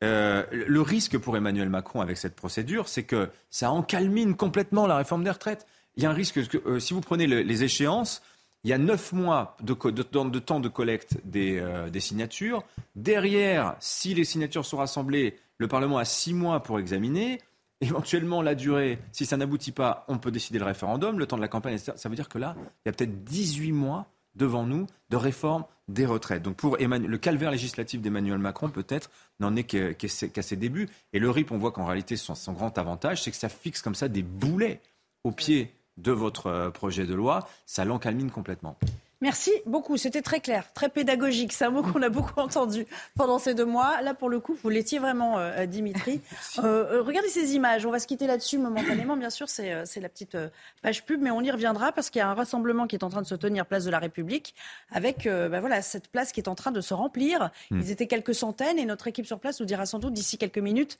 le 0.00 0.80
risque 0.80 1.18
pour 1.18 1.36
Emmanuel 1.36 1.68
Macron 1.68 2.00
avec 2.00 2.16
cette 2.16 2.36
procédure, 2.36 2.88
c'est 2.88 3.02
que 3.02 3.30
ça 3.50 3.70
encalmine 3.70 4.36
complètement 4.36 4.86
la 4.86 4.96
réforme 4.96 5.24
des 5.24 5.30
retraites. 5.30 5.66
Il 5.96 6.02
y 6.02 6.06
a 6.06 6.10
un 6.10 6.14
risque 6.14 6.46
que 6.46 6.78
si 6.78 6.94
vous 6.94 7.00
prenez 7.00 7.26
les 7.26 7.64
échéances, 7.64 8.22
il 8.62 8.70
y 8.70 8.72
a 8.72 8.78
neuf 8.78 9.12
mois 9.12 9.56
de, 9.60 9.74
temps 10.02 10.60
de 10.60 10.68
collecte 10.68 11.18
des, 11.24 11.62
des, 11.90 12.00
signatures. 12.00 12.64
Derrière, 12.96 13.76
si 13.80 14.14
les 14.14 14.24
signatures 14.24 14.64
sont 14.64 14.78
rassemblées, 14.78 15.36
le 15.58 15.68
Parlement 15.68 15.98
a 15.98 16.04
six 16.04 16.34
mois 16.34 16.62
pour 16.62 16.78
examiner. 16.78 17.40
Éventuellement, 17.84 18.40
la 18.40 18.54
durée, 18.54 18.98
si 19.12 19.26
ça 19.26 19.36
n'aboutit 19.36 19.72
pas, 19.72 20.04
on 20.08 20.18
peut 20.18 20.30
décider 20.30 20.58
le 20.58 20.64
référendum, 20.64 21.18
le 21.18 21.26
temps 21.26 21.36
de 21.36 21.42
la 21.42 21.48
campagne, 21.48 21.74
etc. 21.74 21.92
Ça 21.96 22.08
veut 22.08 22.16
dire 22.16 22.28
que 22.28 22.38
là, 22.38 22.56
il 22.58 22.86
y 22.86 22.88
a 22.88 22.92
peut-être 22.92 23.24
18 23.24 23.72
mois 23.72 24.06
devant 24.34 24.64
nous 24.64 24.86
de 25.10 25.16
réforme 25.16 25.64
des 25.88 26.06
retraites. 26.06 26.42
Donc 26.42 26.56
pour 26.56 26.76
le 26.78 27.16
calvaire 27.18 27.50
législatif 27.50 28.00
d'Emmanuel 28.00 28.38
Macron, 28.38 28.70
peut-être, 28.70 29.10
n'en 29.38 29.54
est 29.54 29.64
qu'à 29.64 30.42
ses 30.42 30.56
débuts. 30.56 30.88
Et 31.12 31.18
le 31.18 31.30
RIP, 31.30 31.52
on 31.52 31.58
voit 31.58 31.72
qu'en 31.72 31.84
réalité, 31.84 32.16
son, 32.16 32.34
son, 32.34 32.52
grand 32.52 32.76
avantage, 32.78 33.22
c'est 33.22 33.30
que 33.30 33.36
ça 33.36 33.48
fixe 33.48 33.82
comme 33.82 33.94
ça 33.94 34.08
des 34.08 34.22
boulets 34.22 34.80
au 35.24 35.30
pied 35.30 35.74
de 35.96 36.10
votre 36.10 36.46
euh, 36.46 36.70
projet 36.70 37.06
de 37.06 37.14
loi. 37.14 37.46
Ça 37.66 37.84
l'encalmine 37.84 38.30
complètement. 38.30 38.76
Merci 39.24 39.52
beaucoup, 39.64 39.96
c'était 39.96 40.20
très 40.20 40.40
clair, 40.40 40.70
très 40.74 40.90
pédagogique. 40.90 41.54
C'est 41.54 41.64
un 41.64 41.70
mot 41.70 41.82
qu'on 41.82 42.02
a 42.02 42.10
beaucoup 42.10 42.38
entendu 42.38 42.86
pendant 43.16 43.38
ces 43.38 43.54
deux 43.54 43.64
mois. 43.64 44.02
Là, 44.02 44.12
pour 44.12 44.28
le 44.28 44.38
coup, 44.38 44.54
vous 44.62 44.68
l'étiez 44.68 44.98
vraiment, 44.98 45.38
euh, 45.38 45.60
euh, 45.60 45.66
Dimitri. 45.66 46.20
Euh, 46.62 47.02
regardez 47.02 47.28
ces 47.28 47.54
images. 47.54 47.84
On 47.84 47.90
va 47.90 47.98
se 47.98 48.06
quitter 48.06 48.26
là-dessus 48.26 48.58
momentanément. 48.58 49.16
Bien 49.16 49.30
sûr, 49.30 49.48
c'est 49.48 49.84
la 49.96 50.08
petite 50.08 50.36
page 50.82 51.04
pub, 51.04 51.20
mais 51.20 51.30
on 51.30 51.40
y 51.40 51.50
reviendra 51.50 51.90
parce 51.92 52.10
qu'il 52.10 52.20
y 52.20 52.22
a 52.22 52.28
un 52.28 52.34
rassemblement 52.34 52.86
qui 52.86 52.96
est 52.96 53.02
en 53.02 53.08
train 53.08 53.22
de 53.22 53.26
se 53.26 53.34
tenir 53.34 53.66
place 53.66 53.84
de 53.84 53.90
la 53.90 53.98
République, 53.98 54.54
avec 54.90 55.24
ben 55.24 55.60
voilà 55.60 55.82
cette 55.82 56.08
place 56.08 56.32
qui 56.32 56.40
est 56.40 56.48
en 56.48 56.54
train 56.54 56.70
de 56.70 56.80
se 56.80 56.94
remplir. 56.94 57.50
Hmm. 57.70 57.80
Ils 57.80 57.90
étaient 57.90 58.06
quelques 58.06 58.34
centaines 58.34 58.78
et 58.78 58.84
notre 58.84 59.08
équipe 59.08 59.26
sur 59.26 59.40
place 59.40 59.60
nous 59.60 59.66
dira 59.66 59.84
sans 59.84 59.98
doute 59.98 60.12
d'ici 60.12 60.38
quelques 60.38 60.58
minutes 60.58 60.98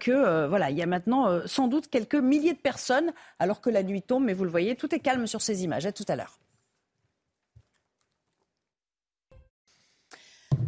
que 0.00 0.46
voilà, 0.46 0.70
il 0.70 0.76
y 0.76 0.82
a 0.82 0.86
maintenant 0.86 1.40
sans 1.46 1.68
doute 1.68 1.88
quelques 1.88 2.16
milliers 2.16 2.54
de 2.54 2.58
personnes, 2.58 3.12
alors 3.38 3.60
que 3.60 3.70
la 3.70 3.82
nuit 3.82 4.02
tombe. 4.02 4.24
Mais 4.24 4.34
vous 4.34 4.44
le 4.44 4.50
voyez, 4.50 4.74
tout 4.74 4.94
est 4.94 5.00
calme 5.00 5.26
sur 5.26 5.42
ces 5.42 5.64
images. 5.64 5.86
À 5.86 5.92
tout 5.92 6.04
à 6.08 6.16
l'heure. 6.16 6.38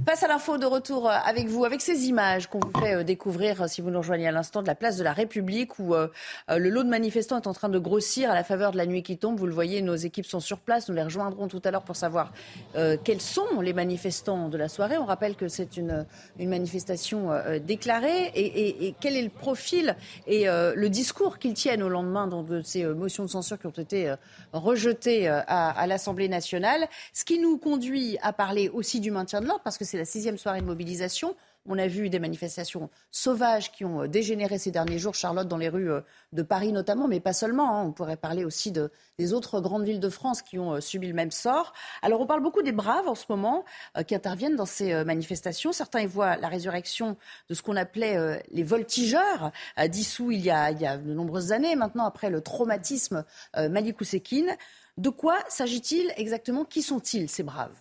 Face 0.06 0.22
à 0.22 0.28
l'info 0.28 0.56
de 0.56 0.64
retour 0.64 1.08
euh, 1.08 1.12
avec 1.24 1.46
vous, 1.48 1.64
avec 1.64 1.82
ces 1.82 2.06
images 2.06 2.46
qu'on 2.46 2.58
vous 2.58 2.80
fait 2.80 2.94
euh, 2.94 3.02
découvrir 3.04 3.62
euh, 3.62 3.66
si 3.68 3.82
vous 3.82 3.90
nous 3.90 3.98
rejoignez 3.98 4.28
à 4.28 4.32
l'instant 4.32 4.62
de 4.62 4.66
la 4.66 4.74
place 4.74 4.96
de 4.96 5.04
la 5.04 5.12
République 5.12 5.78
où 5.78 5.94
le 5.94 6.68
lot 6.68 6.82
de 6.82 6.88
manifestants 6.88 7.36
est 7.40 7.46
en 7.46 7.52
train 7.52 7.68
de 7.68 7.78
grossir 7.78 8.30
à 8.30 8.34
la 8.34 8.42
faveur 8.42 8.72
de 8.72 8.76
la 8.76 8.86
nuit 8.86 9.02
qui 9.02 9.18
tombe. 9.18 9.38
Vous 9.38 9.46
le 9.46 9.52
voyez, 9.52 9.82
nos 9.82 9.96
équipes 9.96 10.26
sont 10.26 10.40
sur 10.40 10.58
place. 10.58 10.88
Nous 10.88 10.94
les 10.94 11.02
rejoindrons 11.02 11.48
tout 11.48 11.60
à 11.64 11.70
l'heure 11.70 11.82
pour 11.82 11.96
savoir 11.96 12.32
quels 13.04 13.20
sont 13.20 13.60
les 13.60 13.72
manifestants 13.72 14.48
de 14.48 14.56
la 14.56 14.68
soirée. 14.68 14.98
On 14.98 15.04
rappelle 15.04 15.36
que 15.36 15.48
c'est 15.48 15.76
une, 15.76 16.06
manifestation 16.38 17.30
déclarée 17.64 18.30
et, 18.34 18.86
et, 18.86 18.94
quel 19.00 19.16
est 19.16 19.22
le 19.22 19.30
profil 19.30 19.96
et 20.26 20.46
le 20.46 20.88
discours 20.88 21.38
qu'ils 21.38 21.54
tiennent 21.54 21.82
au 21.82 21.88
lendemain 21.88 22.26
de 22.26 22.62
ces 22.62 22.84
motions 22.84 23.24
de 23.24 23.30
censure 23.30 23.58
qui 23.58 23.66
ont 23.66 23.70
été 23.70 24.14
rejetées 24.52 25.28
à, 25.28 25.42
à 25.42 25.86
l'Assemblée 25.86 26.28
nationale? 26.28 26.88
Ce 27.12 27.24
qui 27.24 27.38
nous 27.38 27.58
conduit 27.58 28.18
à 28.22 28.32
parler 28.32 28.68
aussi 28.68 29.00
du 29.00 29.10
maintien 29.10 29.40
de 29.40 29.46
l'ordre 29.46 29.62
parce 29.62 29.78
que 29.78 29.84
c'est 29.90 29.98
la 29.98 30.04
sixième 30.04 30.38
soirée 30.38 30.60
de 30.60 30.66
mobilisation. 30.66 31.34
On 31.66 31.76
a 31.76 31.88
vu 31.88 32.08
des 32.10 32.20
manifestations 32.20 32.88
sauvages 33.10 33.72
qui 33.72 33.84
ont 33.84 34.02
euh, 34.02 34.06
dégénéré 34.08 34.56
ces 34.56 34.70
derniers 34.70 34.98
jours, 34.98 35.14
Charlotte, 35.14 35.48
dans 35.48 35.56
les 35.56 35.68
rues 35.68 35.90
euh, 35.90 36.00
de 36.32 36.42
Paris 36.42 36.72
notamment, 36.72 37.08
mais 37.08 37.18
pas 37.18 37.32
seulement. 37.32 37.76
Hein. 37.76 37.84
On 37.86 37.92
pourrait 37.92 38.16
parler 38.16 38.44
aussi 38.44 38.70
de, 38.70 38.90
des 39.18 39.32
autres 39.32 39.60
grandes 39.60 39.84
villes 39.84 40.00
de 40.00 40.08
France 40.08 40.42
qui 40.42 40.60
ont 40.60 40.74
euh, 40.74 40.80
subi 40.80 41.08
le 41.08 41.12
même 41.12 41.32
sort. 41.32 41.72
Alors 42.02 42.20
on 42.20 42.26
parle 42.26 42.40
beaucoup 42.40 42.62
des 42.62 42.72
braves 42.72 43.08
en 43.08 43.16
ce 43.16 43.24
moment 43.28 43.64
qui 44.06 44.14
interviennent 44.14 44.56
dans 44.56 44.64
ces 44.64 45.04
manifestations. 45.04 45.72
Certains 45.72 46.00
y 46.00 46.06
voient 46.06 46.36
la 46.36 46.48
résurrection 46.48 47.16
de 47.48 47.54
ce 47.54 47.62
qu'on 47.62 47.76
appelait 47.76 48.42
les 48.50 48.62
voltigeurs, 48.62 49.50
dissous 49.88 50.30
il 50.30 50.40
y, 50.40 50.50
a, 50.50 50.72
de 50.72 51.12
nombreuses 51.12 51.52
années 51.52 51.74
maintenant, 51.74 52.04
après 52.04 52.30
le 52.30 52.40
traumatisme 52.40 53.24
Malik 53.56 53.96
De 54.96 55.10
quoi 55.10 55.38
s'agit-il 55.48 56.12
exactement? 56.16 56.64
Qui 56.64 56.82
sont-ils, 56.82 57.28
ces 57.28 57.42
braves? 57.42 57.74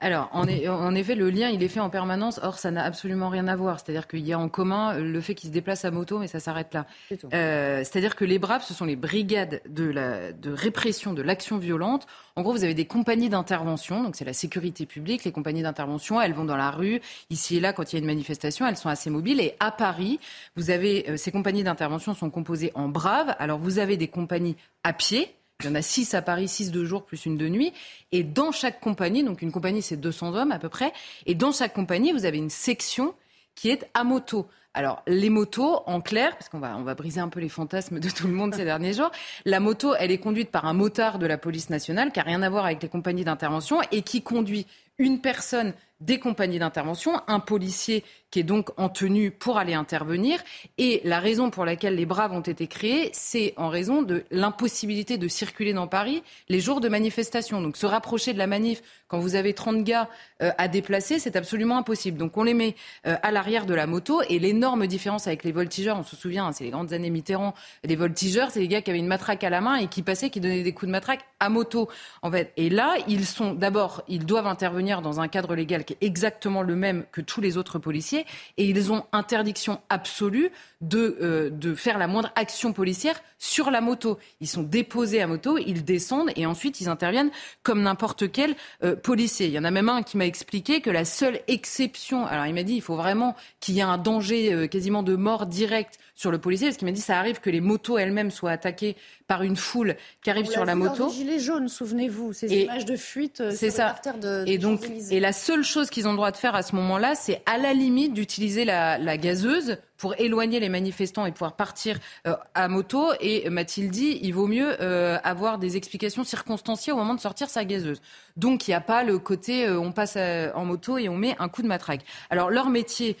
Alors, 0.00 0.28
en, 0.32 0.42
en, 0.42 0.94
effet, 0.94 1.16
le 1.16 1.28
lien, 1.28 1.48
il 1.48 1.60
est 1.62 1.68
fait 1.68 1.80
en 1.80 1.90
permanence. 1.90 2.38
Or, 2.44 2.58
ça 2.58 2.70
n'a 2.70 2.84
absolument 2.84 3.28
rien 3.28 3.48
à 3.48 3.56
voir. 3.56 3.80
C'est-à-dire 3.80 4.06
qu'il 4.06 4.24
y 4.24 4.32
a 4.32 4.38
en 4.38 4.48
commun 4.48 4.96
le 4.96 5.20
fait 5.20 5.34
qu'ils 5.34 5.48
se 5.48 5.52
déplacent 5.52 5.84
à 5.84 5.90
moto, 5.90 6.20
mais 6.20 6.28
ça 6.28 6.38
s'arrête 6.38 6.72
là. 6.72 6.86
Euh, 7.34 7.78
c'est-à-dire 7.78 8.14
que 8.14 8.24
les 8.24 8.38
Braves, 8.38 8.62
ce 8.62 8.74
sont 8.74 8.84
les 8.84 8.94
brigades 8.94 9.60
de, 9.68 9.84
la, 9.84 10.32
de 10.32 10.52
répression 10.52 11.14
de 11.14 11.22
l'action 11.22 11.58
violente. 11.58 12.06
En 12.36 12.42
gros, 12.42 12.52
vous 12.52 12.62
avez 12.62 12.74
des 12.74 12.86
compagnies 12.86 13.28
d'intervention. 13.28 14.04
Donc, 14.04 14.14
c'est 14.14 14.24
la 14.24 14.32
sécurité 14.32 14.86
publique. 14.86 15.24
Les 15.24 15.32
compagnies 15.32 15.62
d'intervention, 15.62 16.20
elles 16.20 16.34
vont 16.34 16.44
dans 16.44 16.56
la 16.56 16.70
rue, 16.70 17.00
ici 17.30 17.56
et 17.56 17.60
là, 17.60 17.72
quand 17.72 17.92
il 17.92 17.96
y 17.96 17.98
a 17.98 18.00
une 18.00 18.06
manifestation. 18.06 18.68
Elles 18.68 18.76
sont 18.76 18.88
assez 18.88 19.10
mobiles. 19.10 19.40
Et 19.40 19.56
à 19.58 19.72
Paris, 19.72 20.20
vous 20.54 20.70
avez, 20.70 21.10
euh, 21.10 21.16
ces 21.16 21.32
compagnies 21.32 21.64
d'intervention 21.64 22.14
sont 22.14 22.30
composées 22.30 22.70
en 22.74 22.88
Braves. 22.88 23.34
Alors, 23.40 23.58
vous 23.58 23.80
avez 23.80 23.96
des 23.96 24.08
compagnies 24.08 24.56
à 24.84 24.92
pied 24.92 25.34
il 25.64 25.66
y 25.66 25.70
en 25.70 25.74
a 25.74 25.82
six 25.82 26.14
à 26.14 26.22
Paris, 26.22 26.46
six 26.46 26.70
de 26.70 26.84
jour 26.84 27.04
plus 27.04 27.26
une 27.26 27.36
de 27.36 27.48
nuit. 27.48 27.72
Et 28.12 28.22
dans 28.22 28.52
chaque 28.52 28.78
compagnie, 28.78 29.24
donc 29.24 29.42
une 29.42 29.50
compagnie 29.50 29.82
c'est 29.82 29.96
200 29.96 30.36
hommes 30.36 30.52
à 30.52 30.60
peu 30.60 30.68
près, 30.68 30.92
et 31.26 31.34
dans 31.34 31.50
chaque 31.50 31.74
compagnie 31.74 32.12
vous 32.12 32.26
avez 32.26 32.38
une 32.38 32.48
section 32.48 33.12
qui 33.56 33.70
est 33.70 33.90
à 33.92 34.04
moto. 34.04 34.46
Alors, 34.72 35.02
les 35.08 35.30
motos, 35.30 35.80
en 35.86 36.00
clair, 36.00 36.36
parce 36.36 36.48
qu'on 36.48 36.60
va, 36.60 36.76
on 36.76 36.84
va 36.84 36.94
briser 36.94 37.18
un 37.18 37.28
peu 37.28 37.40
les 37.40 37.48
fantasmes 37.48 37.98
de 37.98 38.08
tout 38.08 38.28
le 38.28 38.34
monde 38.34 38.54
ces 38.54 38.64
derniers 38.64 38.92
jours, 38.92 39.10
la 39.44 39.58
moto, 39.58 39.94
elle 39.98 40.12
est 40.12 40.18
conduite 40.18 40.52
par 40.52 40.64
un 40.64 40.74
motard 40.74 41.18
de 41.18 41.26
la 41.26 41.38
police 41.38 41.70
nationale 41.70 42.12
qui 42.12 42.20
n'a 42.20 42.24
rien 42.24 42.42
à 42.42 42.50
voir 42.50 42.64
avec 42.64 42.80
les 42.80 42.88
compagnies 42.88 43.24
d'intervention 43.24 43.80
et 43.90 44.02
qui 44.02 44.22
conduit 44.22 44.68
une 44.98 45.20
personne 45.20 45.74
des 46.00 46.18
compagnies 46.18 46.58
d'intervention, 46.58 47.20
un 47.26 47.40
policier 47.40 48.04
qui 48.30 48.40
est 48.40 48.44
donc 48.44 48.70
en 48.76 48.88
tenue 48.88 49.30
pour 49.30 49.58
aller 49.58 49.74
intervenir. 49.74 50.40
Et 50.76 51.00
la 51.04 51.18
raison 51.18 51.50
pour 51.50 51.64
laquelle 51.64 51.94
les 51.94 52.06
Braves 52.06 52.32
ont 52.32 52.40
été 52.40 52.66
créés, 52.66 53.10
c'est 53.12 53.54
en 53.56 53.68
raison 53.68 54.02
de 54.02 54.24
l'impossibilité 54.30 55.18
de 55.18 55.28
circuler 55.28 55.72
dans 55.72 55.86
Paris 55.86 56.22
les 56.48 56.60
jours 56.60 56.80
de 56.80 56.88
manifestation. 56.88 57.62
Donc 57.62 57.76
se 57.76 57.86
rapprocher 57.86 58.32
de 58.32 58.38
la 58.38 58.46
manif 58.46 58.82
quand 59.08 59.18
vous 59.18 59.34
avez 59.34 59.54
30 59.54 59.82
gars 59.84 60.08
euh, 60.42 60.50
à 60.58 60.68
déplacer, 60.68 61.18
c'est 61.18 61.36
absolument 61.36 61.78
impossible. 61.78 62.18
Donc 62.18 62.36
on 62.36 62.42
les 62.42 62.54
met 62.54 62.76
euh, 63.06 63.16
à 63.22 63.32
l'arrière 63.32 63.64
de 63.64 63.74
la 63.74 63.86
moto. 63.86 64.20
Et 64.28 64.38
l'énorme 64.38 64.86
différence 64.86 65.26
avec 65.26 65.44
les 65.44 65.52
voltigeurs, 65.52 65.98
on 65.98 66.04
se 66.04 66.14
souvient, 66.14 66.46
hein, 66.46 66.52
c'est 66.52 66.64
les 66.64 66.70
grandes 66.70 66.92
années 66.92 67.10
Mitterrand, 67.10 67.54
les 67.84 67.96
voltigeurs, 67.96 68.50
c'est 68.50 68.60
les 68.60 68.68
gars 68.68 68.82
qui 68.82 68.90
avaient 68.90 68.98
une 68.98 69.06
matraque 69.06 69.42
à 69.42 69.50
la 69.50 69.62
main 69.62 69.76
et 69.76 69.86
qui 69.86 70.02
passaient, 70.02 70.28
qui 70.28 70.40
donnaient 70.40 70.62
des 70.62 70.72
coups 70.72 70.86
de 70.86 70.92
matraque 70.92 71.24
à 71.40 71.48
moto. 71.48 71.88
En 72.22 72.30
fait. 72.30 72.52
Et 72.56 72.68
là, 72.68 72.96
ils 73.08 73.24
sont 73.24 73.54
d'abord, 73.54 74.02
ils 74.08 74.26
doivent 74.26 74.46
intervenir 74.46 75.00
dans 75.00 75.20
un 75.20 75.28
cadre 75.28 75.54
légal 75.54 75.84
qui 75.88 75.94
est 75.94 76.06
exactement 76.06 76.60
le 76.60 76.76
même 76.76 77.04
que 77.12 77.22
tous 77.22 77.40
les 77.40 77.56
autres 77.56 77.78
policiers 77.78 78.26
et 78.58 78.68
ils 78.68 78.92
ont 78.92 79.06
interdiction 79.12 79.80
absolue 79.88 80.50
de, 80.82 81.16
euh, 81.22 81.50
de 81.50 81.74
faire 81.74 81.96
la 81.96 82.06
moindre 82.06 82.30
action 82.36 82.74
policière 82.74 83.18
sur 83.38 83.70
la 83.70 83.80
moto. 83.80 84.18
Ils 84.40 84.48
sont 84.48 84.62
déposés 84.62 85.22
à 85.22 85.26
moto, 85.26 85.56
ils 85.56 85.84
descendent 85.84 86.30
et 86.36 86.44
ensuite 86.44 86.82
ils 86.82 86.90
interviennent 86.90 87.30
comme 87.62 87.82
n'importe 87.82 88.30
quel 88.30 88.54
euh, 88.84 88.96
policier. 88.96 89.46
Il 89.46 89.52
y 89.52 89.58
en 89.58 89.64
a 89.64 89.70
même 89.70 89.88
un 89.88 90.02
qui 90.02 90.18
m'a 90.18 90.26
expliqué 90.26 90.82
que 90.82 90.90
la 90.90 91.06
seule 91.06 91.40
exception, 91.48 92.26
alors 92.26 92.44
il 92.44 92.52
m'a 92.52 92.64
dit 92.64 92.74
il 92.74 92.82
faut 92.82 92.96
vraiment 92.96 93.34
qu'il 93.60 93.74
y 93.74 93.78
ait 93.78 93.82
un 93.82 93.98
danger 93.98 94.52
euh, 94.52 94.66
quasiment 94.66 95.02
de 95.02 95.16
mort 95.16 95.46
directe 95.46 95.98
sur 96.14 96.30
le 96.30 96.38
policier, 96.38 96.66
parce 96.66 96.76
qu'il 96.76 96.86
m'a 96.86 96.92
dit 96.92 97.00
ça 97.00 97.18
arrive 97.18 97.40
que 97.40 97.48
les 97.48 97.60
motos 97.60 97.96
elles-mêmes 97.96 98.30
soient 98.30 98.50
attaquées 98.50 98.96
par 99.28 99.42
une 99.42 99.56
foule 99.56 99.94
qui 100.22 100.30
arrive 100.30 100.46
sur 100.46 100.64
la 100.64 100.74
moto. 100.74 101.10
Gilets 101.10 101.38
jaunes, 101.38 101.68
souvenez-vous, 101.68 102.32
ces 102.32 102.52
images 102.52 102.86
de 102.86 102.96
fuite 102.96 103.40
euh, 103.40 103.52
c'est 103.54 103.70
ça. 103.70 103.94
de, 104.20 104.42
et 104.46 104.58
donc, 104.58 104.90
et 105.10 105.20
la 105.20 105.32
seule 105.32 105.62
chose 105.62 105.90
qu'ils 105.90 106.08
ont 106.08 106.12
le 106.12 106.16
droit 106.16 106.32
de 106.32 106.36
faire 106.36 106.54
à 106.54 106.62
ce 106.62 106.74
moment-là, 106.74 107.14
c'est 107.14 107.42
à 107.46 107.58
la 107.58 107.74
limite 107.74 108.14
d'utiliser 108.14 108.64
la, 108.64 108.98
la 108.98 109.16
gazeuse 109.18 109.76
pour 109.98 110.14
éloigner 110.18 110.60
les 110.60 110.68
manifestants 110.70 111.26
et 111.26 111.32
pouvoir 111.32 111.54
partir 111.54 111.98
euh, 112.26 112.34
à 112.54 112.68
moto. 112.68 113.10
Et 113.20 113.50
Mathilde 113.50 113.90
dit, 113.90 114.18
il 114.22 114.32
vaut 114.32 114.46
mieux 114.46 114.80
euh, 114.80 115.18
avoir 115.24 115.58
des 115.58 115.76
explications 115.76 116.24
circonstanciées 116.24 116.92
au 116.92 116.96
moment 116.96 117.14
de 117.14 117.20
sortir 117.20 117.50
sa 117.50 117.64
gazeuse. 117.64 118.00
Donc 118.36 118.68
il 118.68 118.70
n'y 118.70 118.76
a 118.76 118.80
pas 118.80 119.02
le 119.02 119.18
côté 119.18 119.66
euh, 119.66 119.78
on 119.78 119.92
passe 119.92 120.16
en 120.16 120.64
moto 120.64 120.96
et 120.96 121.08
on 121.08 121.16
met 121.16 121.34
un 121.38 121.48
coup 121.48 121.62
de 121.62 121.66
matraque. 121.66 122.04
Alors 122.30 122.50
leur 122.50 122.70
métier 122.70 123.16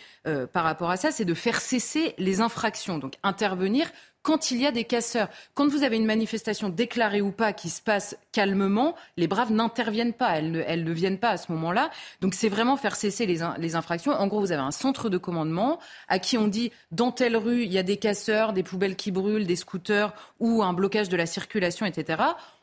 par 0.52 0.64
rapport 0.64 0.90
à 0.90 0.96
ça, 0.96 1.10
c'est 1.10 1.24
de 1.24 1.34
faire 1.34 1.60
cesser 1.60 2.14
les 2.18 2.40
infractions, 2.40 2.98
donc 2.98 3.14
intervenir 3.22 3.90
quand 4.22 4.50
il 4.50 4.60
y 4.60 4.66
a 4.66 4.72
des 4.72 4.84
casseurs. 4.84 5.28
Quand 5.54 5.68
vous 5.68 5.82
avez 5.82 5.96
une 5.96 6.04
manifestation 6.04 6.68
déclarée 6.68 7.20
ou 7.20 7.32
pas 7.32 7.52
qui 7.52 7.70
se 7.70 7.80
passe 7.80 8.16
calmement, 8.32 8.94
les 9.16 9.26
braves 9.26 9.52
n'interviennent 9.52 10.12
pas, 10.12 10.38
elles 10.38 10.84
ne, 10.84 10.92
viennent 10.92 11.18
pas 11.18 11.30
à 11.30 11.36
ce 11.36 11.50
moment-là. 11.52 11.90
Donc 12.20 12.34
c'est 12.34 12.48
vraiment 12.48 12.76
faire 12.76 12.96
cesser 12.96 13.26
les, 13.26 13.40
les 13.58 13.74
infractions. 13.74 14.12
En 14.12 14.26
gros, 14.26 14.40
vous 14.40 14.52
avez 14.52 14.62
un 14.62 14.70
centre 14.70 15.08
de 15.08 15.18
commandement 15.18 15.78
à 16.08 16.18
qui 16.18 16.36
on 16.36 16.48
dit 16.48 16.72
dans 16.90 17.12
telle 17.12 17.36
rue, 17.36 17.62
il 17.62 17.72
y 17.72 17.78
a 17.78 17.82
des 17.82 17.96
casseurs, 17.96 18.52
des 18.52 18.62
poubelles 18.62 18.96
qui 18.96 19.10
brûlent, 19.10 19.46
des 19.46 19.56
scooters 19.56 20.12
ou 20.40 20.62
un 20.62 20.72
blocage 20.72 21.08
de 21.08 21.16
la 21.16 21.26
circulation, 21.26 21.86
etc 21.86 22.16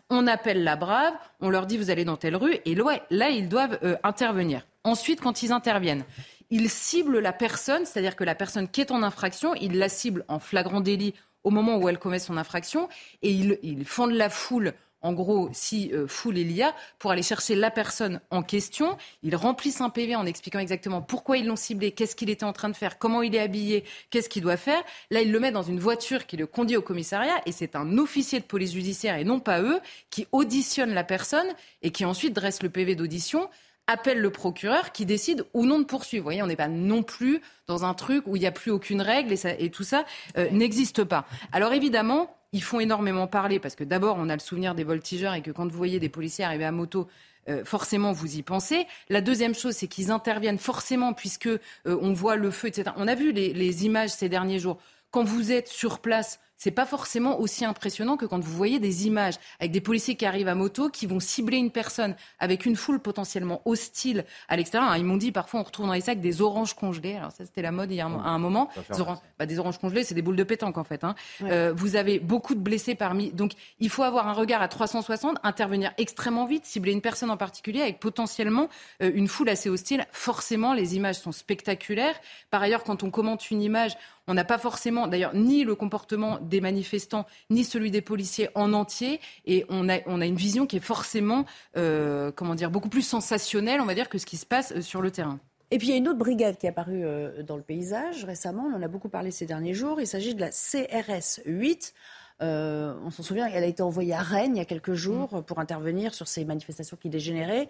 on 0.09 0.27
appelle 0.27 0.63
la 0.63 0.75
brave, 0.75 1.13
on 1.41 1.49
leur 1.49 1.65
dit 1.65 1.77
vous 1.77 1.89
allez 1.89 2.05
dans 2.05 2.17
telle 2.17 2.35
rue, 2.35 2.57
et 2.65 2.75
là, 2.75 3.29
ils 3.29 3.49
doivent 3.49 3.79
euh, 3.83 3.95
intervenir. 4.03 4.65
Ensuite, 4.83 5.19
quand 5.19 5.41
ils 5.41 5.51
interviennent, 5.51 6.05
ils 6.51 6.69
ciblent 6.69 7.19
la 7.19 7.33
personne, 7.33 7.85
c'est-à-dire 7.85 8.15
que 8.15 8.23
la 8.23 8.35
personne 8.35 8.67
qui 8.67 8.81
est 8.81 8.91
en 8.91 9.01
infraction, 9.01 9.55
ils 9.55 9.77
la 9.77 9.89
ciblent 9.89 10.25
en 10.27 10.39
flagrant 10.39 10.81
délit 10.81 11.15
au 11.45 11.51
moment 11.51 11.77
où 11.77 11.87
elle 11.87 11.99
commet 11.99 12.19
son 12.19 12.35
infraction, 12.35 12.89
et 13.21 13.31
ils, 13.31 13.57
ils 13.63 13.85
font 13.85 14.07
de 14.07 14.17
la 14.17 14.29
foule 14.29 14.73
en 15.05 15.13
gros, 15.13 15.49
si 15.53 15.91
euh, 15.93 16.07
foule 16.07 16.39
il 16.39 16.51
y 16.51 16.63
a, 16.63 16.73
pour 16.97 17.11
aller 17.11 17.21
chercher 17.21 17.53
la 17.53 17.69
personne 17.69 18.21
en 18.31 18.41
question. 18.41 18.97
Ils 19.21 19.35
remplissent 19.35 19.81
un 19.81 19.91
PV 19.91 20.15
en 20.15 20.25
expliquant 20.25 20.57
exactement 20.57 21.03
pourquoi 21.03 21.37
ils 21.37 21.45
l'ont 21.45 21.55
ciblé, 21.55 21.91
qu'est-ce 21.91 22.15
qu'il 22.15 22.31
était 22.31 22.43
en 22.43 22.53
train 22.53 22.69
de 22.69 22.75
faire, 22.75 22.97
comment 22.97 23.21
il 23.21 23.35
est 23.35 23.39
habillé, 23.39 23.83
qu'est-ce 24.09 24.29
qu'il 24.29 24.41
doit 24.41 24.57
faire. 24.57 24.81
Là, 25.11 25.21
ils 25.21 25.31
le 25.31 25.39
mettent 25.39 25.53
dans 25.53 25.61
une 25.61 25.79
voiture 25.79 26.25
qui 26.25 26.37
le 26.37 26.47
conduit 26.47 26.75
au 26.75 26.81
commissariat 26.81 27.39
et 27.45 27.51
c'est 27.51 27.75
un 27.75 27.99
officier 27.99 28.39
de 28.39 28.45
police 28.45 28.73
judiciaire 28.73 29.17
et 29.17 29.23
non 29.23 29.39
pas 29.39 29.61
eux 29.61 29.79
qui 30.09 30.25
auditionne 30.31 30.95
la 30.95 31.03
personne 31.03 31.47
et 31.83 31.91
qui 31.91 32.03
ensuite 32.03 32.33
dresse 32.33 32.63
le 32.63 32.69
PV 32.71 32.95
d'audition 32.95 33.47
appelle 33.87 34.19
le 34.19 34.29
procureur 34.29 34.91
qui 34.91 35.05
décide 35.05 35.45
ou 35.53 35.65
non 35.65 35.79
de 35.79 35.83
poursuivre. 35.83 36.23
Vous 36.23 36.27
voyez, 36.27 36.43
on 36.43 36.47
n'est 36.47 36.55
pas 36.55 36.67
non 36.67 37.03
plus 37.03 37.41
dans 37.67 37.85
un 37.85 37.93
truc 37.93 38.25
où 38.27 38.35
il 38.35 38.39
n'y 38.39 38.47
a 38.47 38.51
plus 38.51 38.71
aucune 38.71 39.01
règle 39.01 39.31
et, 39.31 39.37
ça, 39.37 39.51
et 39.51 39.69
tout 39.69 39.83
ça 39.83 40.05
euh, 40.37 40.49
n'existe 40.51 41.03
pas. 41.03 41.25
Alors 41.51 41.73
évidemment, 41.73 42.35
ils 42.51 42.63
font 42.63 42.79
énormément 42.79 43.27
parler 43.27 43.59
parce 43.59 43.75
que 43.75 43.83
d'abord, 43.83 44.17
on 44.19 44.29
a 44.29 44.33
le 44.33 44.39
souvenir 44.39 44.75
des 44.75 44.83
voltigeurs 44.83 45.33
et 45.33 45.41
que 45.41 45.51
quand 45.51 45.67
vous 45.67 45.77
voyez 45.77 45.99
des 45.99 46.09
policiers 46.09 46.45
arriver 46.45 46.65
à 46.65 46.71
moto, 46.71 47.07
euh, 47.47 47.63
forcément 47.63 48.11
vous 48.11 48.37
y 48.37 48.41
pensez. 48.41 48.87
La 49.09 49.21
deuxième 49.21 49.53
chose, 49.53 49.75
c'est 49.75 49.87
qu'ils 49.87 50.09
interviennent 50.09 50.57
forcément 50.57 51.13
puisque 51.13 51.47
euh, 51.47 51.59
on 51.85 52.13
voit 52.13 52.37
le 52.37 52.49
feu, 52.49 52.69
etc. 52.69 52.91
On 52.97 53.07
a 53.07 53.13
vu 53.15 53.31
les, 53.31 53.85
images 53.85 54.11
ces 54.11 54.29
derniers 54.29 54.57
jours. 54.57 54.79
Quand 55.11 55.23
vous 55.23 55.51
êtes 55.51 55.67
sur 55.67 55.99
place, 55.99 56.39
c'est 56.65 56.71
pas 56.71 56.87
forcément 56.87 57.39
aussi 57.39 57.63
impressionnant 57.63 58.17
que 58.17 58.25
quand 58.25 58.43
vous 58.43 58.51
voyez 58.51 58.79
des 58.79 59.05
images 59.05 59.35
avec 59.59 59.71
des 59.71 59.81
policiers 59.81 60.15
qui 60.15 60.25
arrivent 60.25 60.47
à 60.47 60.55
moto, 60.55 60.89
qui 60.89 61.05
vont 61.05 61.19
cibler 61.19 61.57
une 61.57 61.69
personne 61.69 62.15
avec 62.39 62.65
une 62.65 62.75
foule 62.75 62.99
potentiellement 62.99 63.61
hostile 63.65 64.25
à 64.47 64.57
l'extérieur. 64.57 64.89
Hein, 64.89 64.97
ils 64.97 65.05
m'ont 65.05 65.17
dit 65.17 65.31
parfois 65.31 65.59
on 65.59 65.63
retrouve 65.63 65.85
dans 65.85 65.93
les 65.93 66.01
sacs 66.01 66.21
des 66.21 66.41
oranges 66.41 66.73
congelées. 66.73 67.17
Alors 67.17 67.31
ça 67.31 67.45
c'était 67.45 67.61
la 67.61 67.71
mode 67.71 67.91
il 67.91 67.97
y 67.97 68.01
a 68.01 68.07
un, 68.07 68.19
à 68.19 68.29
un 68.29 68.39
moment. 68.39 68.71
Des, 68.75 69.03
bah, 69.37 69.45
des, 69.45 69.59
oranges 69.59 69.77
congelées, 69.77 70.03
c'est 70.03 70.15
des 70.15 70.23
boules 70.23 70.37
de 70.37 70.43
pétanque 70.43 70.79
en 70.79 70.83
fait. 70.83 71.03
Hein. 71.03 71.13
Euh, 71.43 71.71
vous 71.71 71.97
avez 71.97 72.17
beaucoup 72.17 72.55
de 72.55 72.59
blessés 72.61 72.95
parmi. 72.95 73.31
Donc 73.31 73.51
il 73.79 73.91
faut 73.91 74.01
avoir 74.01 74.27
un 74.27 74.33
regard 74.33 74.63
à 74.63 74.67
360, 74.67 75.37
intervenir 75.43 75.91
extrêmement 75.99 76.47
vite, 76.47 76.65
cibler 76.65 76.93
une 76.93 77.01
personne 77.01 77.29
en 77.29 77.37
particulier 77.37 77.83
avec 77.83 77.99
potentiellement 77.99 78.69
euh, 79.03 79.11
une 79.13 79.27
foule 79.27 79.49
assez 79.49 79.69
hostile. 79.69 80.07
Forcément, 80.11 80.73
les 80.73 80.95
images 80.95 81.19
sont 81.19 81.31
spectaculaires. 81.31 82.19
Par 82.49 82.63
ailleurs, 82.63 82.83
quand 82.83 83.03
on 83.03 83.11
commente 83.11 83.51
une 83.51 83.61
image, 83.61 83.95
on 84.27 84.33
n'a 84.33 84.43
pas 84.43 84.57
forcément, 84.57 85.07
d'ailleurs, 85.07 85.35
ni 85.35 85.63
le 85.63 85.75
comportement 85.75 86.39
des 86.41 86.54
manifestants, 86.61 87.25
ni 87.49 87.63
celui 87.63 87.91
des 87.91 88.01
policiers 88.01 88.49
en 88.55 88.73
entier. 88.73 89.19
Et 89.45 89.65
on 89.69 89.89
a, 89.89 89.99
on 90.05 90.21
a 90.21 90.25
une 90.25 90.35
vision 90.35 90.65
qui 90.65 90.77
est 90.77 90.81
forcément, 90.81 91.45
euh, 91.77 92.31
comment 92.31 92.55
dire, 92.55 92.71
beaucoup 92.71 92.89
plus 92.89 93.01
sensationnelle, 93.01 93.81
on 93.81 93.85
va 93.85 93.95
dire, 93.95 94.09
que 94.09 94.17
ce 94.17 94.25
qui 94.25 94.37
se 94.37 94.45
passe 94.45 94.71
euh, 94.71 94.81
sur 94.81 95.01
le 95.01 95.11
terrain. 95.11 95.39
Et 95.71 95.77
puis 95.77 95.87
il 95.87 95.91
y 95.91 95.93
a 95.93 95.97
une 95.97 96.07
autre 96.07 96.19
brigade 96.19 96.57
qui 96.57 96.67
est 96.67 96.69
apparue 96.69 97.03
euh, 97.03 97.41
dans 97.41 97.57
le 97.57 97.63
paysage 97.63 98.23
récemment, 98.23 98.69
on 98.71 98.75
en 98.75 98.83
a 98.83 98.87
beaucoup 98.87 99.09
parlé 99.09 99.31
ces 99.31 99.47
derniers 99.47 99.73
jours, 99.73 99.99
il 99.99 100.05
s'agit 100.05 100.35
de 100.35 100.39
la 100.39 100.51
CRS 100.51 101.41
8. 101.45 101.93
on 102.39 103.09
s'en 103.09 103.23
souvient, 103.23 103.47
elle 103.47 103.63
a 103.63 103.67
été 103.67 103.81
envoyée 103.81 104.13
à 104.13 104.21
Rennes 104.21 104.55
il 104.55 104.59
y 104.59 104.61
a 104.61 104.65
quelques 104.65 104.93
jours 104.93 105.43
pour 105.43 105.57
intervenir 105.57 106.13
sur 106.13 106.27
ces 106.27 106.45
manifestations 106.45 106.97
qui 107.01 107.09
dégénéraient. 107.09 107.67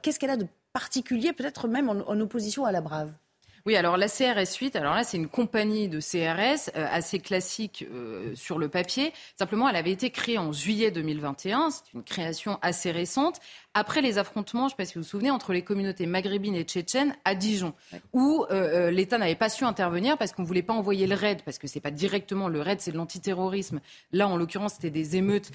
Qu'est-ce 0.00 0.18
qu'elle 0.18 0.30
a 0.30 0.38
de 0.38 0.46
particulier, 0.72 1.34
peut-être 1.34 1.68
même 1.68 1.90
en 1.90 2.20
opposition 2.20 2.64
à 2.64 2.72
la 2.72 2.80
Brave? 2.80 3.12
Oui, 3.66 3.74
alors 3.74 3.96
la 3.96 4.06
CRS 4.06 4.54
8, 4.60 4.76
alors 4.76 4.94
là, 4.94 5.02
c'est 5.02 5.16
une 5.16 5.26
compagnie 5.26 5.88
de 5.88 5.98
CRS 5.98 6.70
euh, 6.76 6.86
assez 6.88 7.18
classique 7.18 7.84
euh, 7.92 8.32
sur 8.36 8.60
le 8.60 8.68
papier. 8.68 9.12
Simplement, 9.36 9.68
elle 9.68 9.74
avait 9.74 9.90
été 9.90 10.10
créée 10.10 10.38
en 10.38 10.52
juillet 10.52 10.92
2021. 10.92 11.70
C'est 11.70 11.92
une 11.92 12.04
création 12.04 12.60
assez 12.62 12.92
récente 12.92 13.40
après 13.76 14.00
les 14.00 14.16
affrontements, 14.16 14.62
je 14.62 14.64
ne 14.64 14.70
sais 14.70 14.76
pas 14.76 14.84
si 14.86 14.94
vous 14.94 15.02
vous 15.02 15.08
souvenez, 15.08 15.30
entre 15.30 15.52
les 15.52 15.60
communautés 15.60 16.06
maghrébines 16.06 16.54
et 16.54 16.62
tchétchènes 16.62 17.14
à 17.26 17.34
Dijon, 17.34 17.74
où 18.14 18.46
euh, 18.50 18.90
l'État 18.90 19.18
n'avait 19.18 19.34
pas 19.34 19.50
su 19.50 19.64
intervenir 19.64 20.16
parce 20.16 20.32
qu'on 20.32 20.40
ne 20.40 20.46
voulait 20.46 20.62
pas 20.62 20.72
envoyer 20.72 21.06
le 21.06 21.14
RAID, 21.14 21.42
parce 21.42 21.58
que 21.58 21.66
ce 21.66 21.74
n'est 21.74 21.82
pas 21.82 21.90
directement 21.90 22.48
le 22.48 22.62
RAID, 22.62 22.80
c'est 22.80 22.92
de 22.92 22.96
l'antiterrorisme. 22.96 23.80
Là, 24.12 24.28
en 24.28 24.38
l'occurrence, 24.38 24.74
c'était 24.74 24.88
des 24.88 25.16
émeutes 25.16 25.50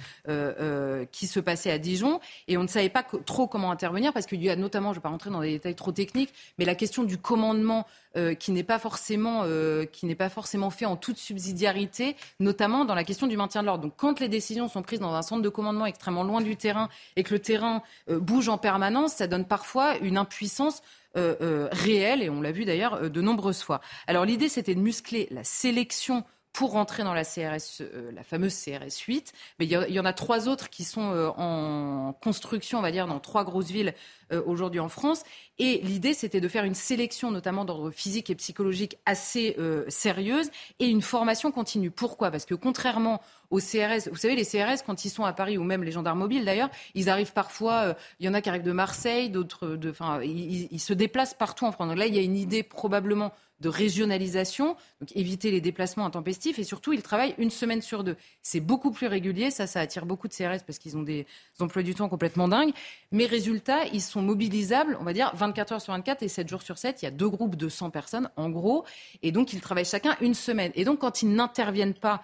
qui 1.11 1.25
se 1.25 1.39
passaient 1.39 1.71
à 1.71 1.79
Dijon, 1.79 2.19
et 2.47 2.57
on 2.57 2.63
ne 2.63 2.67
savait 2.67 2.89
pas 2.89 3.03
trop 3.25 3.47
comment 3.47 3.71
intervenir, 3.71 4.13
parce 4.13 4.27
qu'il 4.27 4.43
y 4.43 4.51
a 4.51 4.55
notamment, 4.55 4.89
je 4.89 4.99
ne 4.99 4.99
vais 4.99 5.03
pas 5.03 5.09
rentrer 5.09 5.31
dans 5.31 5.41
des 5.41 5.53
détails 5.53 5.75
trop 5.75 5.91
techniques, 5.91 6.31
mais 6.59 6.65
la 6.65 6.75
question 6.75 7.03
du 7.03 7.17
commandement 7.17 7.87
euh, 8.17 8.33
qui 8.33 8.51
n'est 8.51 8.63
pas 8.63 8.77
forcément 8.77 9.43
euh, 9.45 9.85
qui 9.85 10.05
n'est 10.05 10.15
pas 10.15 10.27
forcément 10.27 10.69
fait 10.69 10.83
en 10.83 10.97
toute 10.97 11.15
subsidiarité, 11.15 12.17
notamment 12.41 12.83
dans 12.83 12.93
la 12.93 13.05
question 13.05 13.25
du 13.25 13.37
maintien 13.37 13.61
de 13.61 13.67
l'ordre. 13.67 13.83
Donc, 13.83 13.93
quand 13.95 14.19
les 14.19 14.27
décisions 14.27 14.67
sont 14.67 14.81
prises 14.81 14.99
dans 14.99 15.13
un 15.13 15.21
centre 15.21 15.41
de 15.41 15.47
commandement 15.47 15.85
extrêmement 15.85 16.25
loin 16.25 16.41
du 16.41 16.57
terrain 16.57 16.89
et 17.15 17.23
que 17.23 17.33
le 17.33 17.39
terrain 17.39 17.81
euh, 18.09 18.10
bouge 18.19 18.49
en 18.49 18.57
permanence, 18.57 19.13
ça 19.13 19.27
donne 19.27 19.45
parfois 19.45 19.97
une 19.97 20.17
impuissance 20.17 20.81
réelle, 21.15 22.23
et 22.23 22.29
on 22.29 22.41
l'a 22.41 22.51
vu 22.51 22.65
d'ailleurs 22.65 23.09
de 23.09 23.21
nombreuses 23.21 23.61
fois. 23.61 23.81
Alors 24.07 24.25
l'idée, 24.25 24.49
c'était 24.49 24.75
de 24.75 24.79
muscler 24.79 25.27
la 25.31 25.43
sélection 25.43 26.23
pour 26.53 26.71
rentrer 26.71 27.03
dans 27.03 27.13
la 27.13 27.23
CRS, 27.23 27.81
euh, 27.81 28.11
la 28.11 28.23
fameuse 28.23 28.53
CRS 28.53 28.99
8. 29.07 29.31
Mais 29.59 29.65
il 29.65 29.71
y, 29.71 29.99
en 29.99 30.05
a 30.05 30.13
trois 30.13 30.49
autres 30.49 30.69
qui 30.69 30.83
sont 30.83 31.11
euh, 31.11 31.29
en 31.37 32.13
construction, 32.21 32.79
on 32.79 32.81
va 32.81 32.91
dire, 32.91 33.07
dans 33.07 33.19
trois 33.19 33.45
grosses 33.45 33.71
villes 33.71 33.93
euh, 34.33 34.41
aujourd'hui 34.45 34.81
en 34.81 34.89
France. 34.89 35.23
Et 35.59 35.79
l'idée, 35.81 36.13
c'était 36.13 36.41
de 36.41 36.47
faire 36.47 36.65
une 36.65 36.75
sélection, 36.75 37.31
notamment 37.31 37.63
d'ordre 37.63 37.91
physique 37.91 38.29
et 38.29 38.35
psychologique, 38.35 38.97
assez 39.05 39.55
sérieuse 39.89 40.49
et 40.79 40.87
une 40.87 41.01
formation 41.01 41.51
continue. 41.51 41.91
Pourquoi? 41.91 42.31
Parce 42.31 42.45
que 42.45 42.55
contrairement 42.55 43.21
aux 43.51 43.59
CRS, 43.59 44.09
vous 44.09 44.17
savez, 44.17 44.35
les 44.35 44.45
CRS, 44.45 44.83
quand 44.85 45.05
ils 45.05 45.09
sont 45.09 45.23
à 45.23 45.33
Paris, 45.33 45.57
ou 45.57 45.63
même 45.63 45.83
les 45.83 45.91
gendarmes 45.91 46.19
mobiles 46.19 46.45
d'ailleurs, 46.45 46.69
ils 46.95 47.09
arrivent 47.09 47.33
parfois, 47.33 47.95
il 48.19 48.25
y 48.25 48.29
en 48.29 48.33
a 48.33 48.41
qui 48.41 48.49
arrivent 48.49 48.63
de 48.63 48.71
Marseille, 48.71 49.29
d'autres, 49.29 49.67
de, 49.67 49.91
enfin, 49.91 50.21
ils, 50.23 50.67
ils 50.71 50.79
se 50.79 50.93
déplacent 50.93 51.35
partout 51.35 51.65
en 51.65 51.71
France. 51.71 51.89
Donc 51.89 51.97
là, 51.97 52.07
il 52.07 52.15
y 52.15 52.19
a 52.19 52.23
une 52.23 52.37
idée 52.37 52.63
probablement 52.63 53.31
de 53.61 53.69
régionalisation, 53.69 54.75
donc 54.99 55.15
éviter 55.15 55.51
les 55.51 55.61
déplacements 55.61 56.05
intempestifs 56.05 56.59
et 56.59 56.63
surtout 56.63 56.93
ils 56.93 57.03
travaillent 57.03 57.35
une 57.37 57.51
semaine 57.51 57.81
sur 57.81 58.03
deux. 58.03 58.17
C'est 58.41 58.59
beaucoup 58.59 58.91
plus 58.91 59.07
régulier, 59.07 59.51
ça, 59.51 59.67
ça 59.67 59.79
attire 59.79 60.05
beaucoup 60.05 60.27
de 60.27 60.33
CRS 60.33 60.63
parce 60.65 60.79
qu'ils 60.79 60.97
ont 60.97 61.03
des 61.03 61.25
emplois 61.59 61.83
du 61.83 61.95
temps 61.95 62.09
complètement 62.09 62.47
dingues. 62.47 62.73
Mais 63.11 63.25
résultat, 63.25 63.85
ils 63.93 64.01
sont 64.01 64.21
mobilisables, 64.21 64.97
on 64.99 65.03
va 65.03 65.13
dire 65.13 65.31
24 65.35 65.73
heures 65.73 65.81
sur 65.81 65.93
24 65.93 66.23
et 66.23 66.27
7 66.27 66.49
jours 66.49 66.63
sur 66.63 66.77
7. 66.77 67.01
Il 67.01 67.05
y 67.05 67.07
a 67.07 67.11
deux 67.11 67.29
groupes 67.29 67.55
de 67.55 67.69
100 67.69 67.91
personnes 67.91 68.29
en 68.35 68.49
gros 68.49 68.83
et 69.21 69.31
donc 69.31 69.53
ils 69.53 69.61
travaillent 69.61 69.85
chacun 69.85 70.17
une 70.21 70.33
semaine. 70.33 70.71
Et 70.75 70.83
donc 70.83 70.99
quand 70.99 71.21
ils 71.21 71.31
n'interviennent 71.31 71.93
pas 71.93 72.23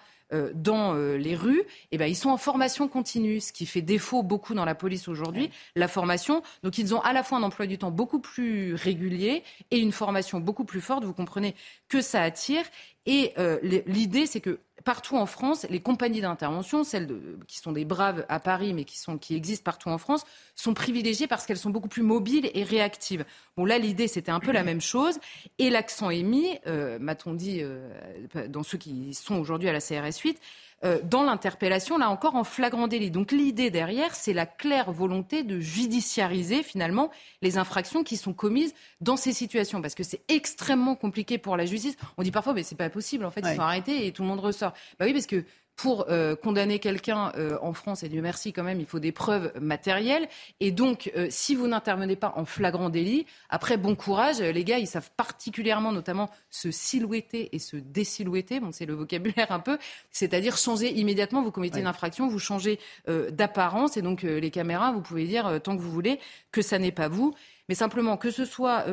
dans 0.54 0.94
euh, 0.94 1.16
les 1.16 1.34
rues, 1.34 1.62
eh 1.90 1.98
ben, 1.98 2.06
ils 2.06 2.16
sont 2.16 2.30
en 2.30 2.36
formation 2.36 2.88
continue, 2.88 3.40
ce 3.40 3.52
qui 3.52 3.66
fait 3.66 3.80
défaut 3.80 4.22
beaucoup 4.22 4.54
dans 4.54 4.64
la 4.64 4.74
police 4.74 5.08
aujourd'hui, 5.08 5.50
la 5.74 5.88
formation. 5.88 6.42
Donc 6.62 6.78
ils 6.78 6.94
ont 6.94 7.00
à 7.00 7.12
la 7.12 7.22
fois 7.22 7.38
un 7.38 7.42
emploi 7.42 7.66
du 7.66 7.78
temps 7.78 7.90
beaucoup 7.90 8.18
plus 8.18 8.74
régulier 8.74 9.42
et 9.70 9.78
une 9.78 9.92
formation 9.92 10.40
beaucoup 10.40 10.64
plus 10.64 10.80
forte. 10.80 11.04
Vous 11.04 11.14
comprenez 11.14 11.54
que 11.88 12.00
ça 12.00 12.22
attire. 12.22 12.64
Et 13.06 13.32
euh, 13.38 13.58
l'idée, 13.86 14.26
c'est 14.26 14.40
que 14.40 14.60
partout 14.84 15.16
en 15.16 15.26
France, 15.26 15.66
les 15.70 15.80
compagnies 15.80 16.20
d'intervention, 16.20 16.84
celles 16.84 17.08
qui 17.46 17.58
sont 17.58 17.72
des 17.72 17.84
braves 17.84 18.24
à 18.28 18.40
Paris, 18.40 18.72
mais 18.72 18.84
qui, 18.84 19.34
existent 19.34 19.64
partout 19.64 19.88
en 19.88 19.98
France, 19.98 20.24
sont 20.54 20.74
privilégiées 20.74 21.26
parce 21.26 21.46
qu'elles 21.46 21.58
sont 21.58 21.70
beaucoup 21.70 21.88
plus 21.88 22.02
mobiles 22.02 22.50
et 22.54 22.62
réactives. 22.62 23.24
Bon, 23.56 23.64
là, 23.64 23.78
l'idée, 23.78 24.08
c'était 24.08 24.30
un 24.30 24.40
peu 24.40 24.52
la 24.52 24.62
même 24.62 24.80
chose. 24.80 25.18
Et 25.58 25.70
l'accent 25.70 26.10
est 26.10 26.22
mis, 26.22 26.58
euh, 26.66 26.98
m'a-t-on 26.98 27.34
dit, 27.34 27.60
euh, 27.62 27.88
dans 28.48 28.62
ceux 28.62 28.78
qui 28.78 29.14
sont 29.14 29.36
aujourd'hui 29.36 29.68
à 29.68 29.72
la 29.72 29.80
CRS 29.80 30.18
8, 30.22 30.40
euh, 30.84 31.00
dans 31.02 31.24
l'interpellation, 31.24 31.98
là 31.98 32.08
encore 32.08 32.36
en 32.36 32.44
flagrant 32.44 32.86
délit. 32.86 33.10
Donc 33.10 33.32
l'idée 33.32 33.70
derrière, 33.70 34.14
c'est 34.14 34.32
la 34.32 34.46
claire 34.46 34.92
volonté 34.92 35.42
de 35.42 35.58
judiciariser 35.58 36.62
finalement 36.62 37.10
les 37.42 37.58
infractions 37.58 38.04
qui 38.04 38.16
sont 38.16 38.32
commises 38.32 38.74
dans 39.00 39.16
ces 39.16 39.32
situations, 39.32 39.82
parce 39.82 39.94
que 39.94 40.04
c'est 40.04 40.22
extrêmement 40.28 40.94
compliqué 40.94 41.38
pour 41.38 41.56
la 41.56 41.66
justice. 41.66 41.96
On 42.16 42.22
dit 42.22 42.30
parfois, 42.30 42.54
mais 42.54 42.62
c'est 42.62 42.76
pas 42.76 42.90
possible, 42.90 43.24
en 43.24 43.30
fait, 43.30 43.40
ils 43.40 43.56
sont 43.56 43.62
arrêtés 43.62 44.06
et 44.06 44.12
tout 44.12 44.22
le 44.22 44.28
monde 44.28 44.40
ressort. 44.40 44.72
Bah 44.98 45.06
oui, 45.06 45.12
parce 45.12 45.26
que 45.26 45.44
pour 45.78 46.06
euh, 46.08 46.34
condamner 46.34 46.80
quelqu'un 46.80 47.30
euh, 47.36 47.56
en 47.62 47.72
France, 47.72 48.02
et 48.02 48.08
Dieu 48.08 48.20
merci 48.20 48.52
quand 48.52 48.64
même, 48.64 48.80
il 48.80 48.86
faut 48.86 48.98
des 48.98 49.12
preuves 49.12 49.52
matérielles. 49.60 50.28
Et 50.58 50.72
donc, 50.72 51.12
euh, 51.16 51.28
si 51.30 51.54
vous 51.54 51.68
n'intervenez 51.68 52.16
pas 52.16 52.32
en 52.34 52.44
flagrant 52.44 52.90
délit, 52.90 53.26
après, 53.48 53.76
bon 53.76 53.94
courage, 53.94 54.40
les 54.40 54.64
gars, 54.64 54.78
ils 54.78 54.88
savent 54.88 55.10
particulièrement, 55.16 55.92
notamment, 55.92 56.30
se 56.50 56.72
silhouetter 56.72 57.54
et 57.54 57.60
se 57.60 57.76
désilhouetter. 57.76 58.58
Bon, 58.58 58.72
c'est 58.72 58.86
le 58.86 58.94
vocabulaire 58.94 59.52
un 59.52 59.60
peu, 59.60 59.78
c'est-à-dire 60.10 60.56
changer 60.56 60.92
immédiatement. 60.98 61.42
Vous 61.42 61.52
commettez 61.52 61.78
une 61.78 61.86
infraction, 61.86 62.26
vous 62.26 62.40
changez 62.40 62.80
d'apparence, 63.06 63.96
et 63.96 64.02
donc 64.02 64.22
les 64.22 64.50
caméras, 64.50 64.90
vous 64.90 65.00
pouvez 65.00 65.26
dire 65.26 65.60
tant 65.62 65.76
que 65.76 65.82
vous 65.82 65.92
voulez 65.92 66.18
que 66.50 66.60
ça 66.60 66.80
n'est 66.80 66.90
pas 66.90 67.06
vous. 67.06 67.34
Mais 67.68 67.74
simplement, 67.76 68.16
que 68.16 68.30
ce 68.30 68.44
soit 68.44 68.84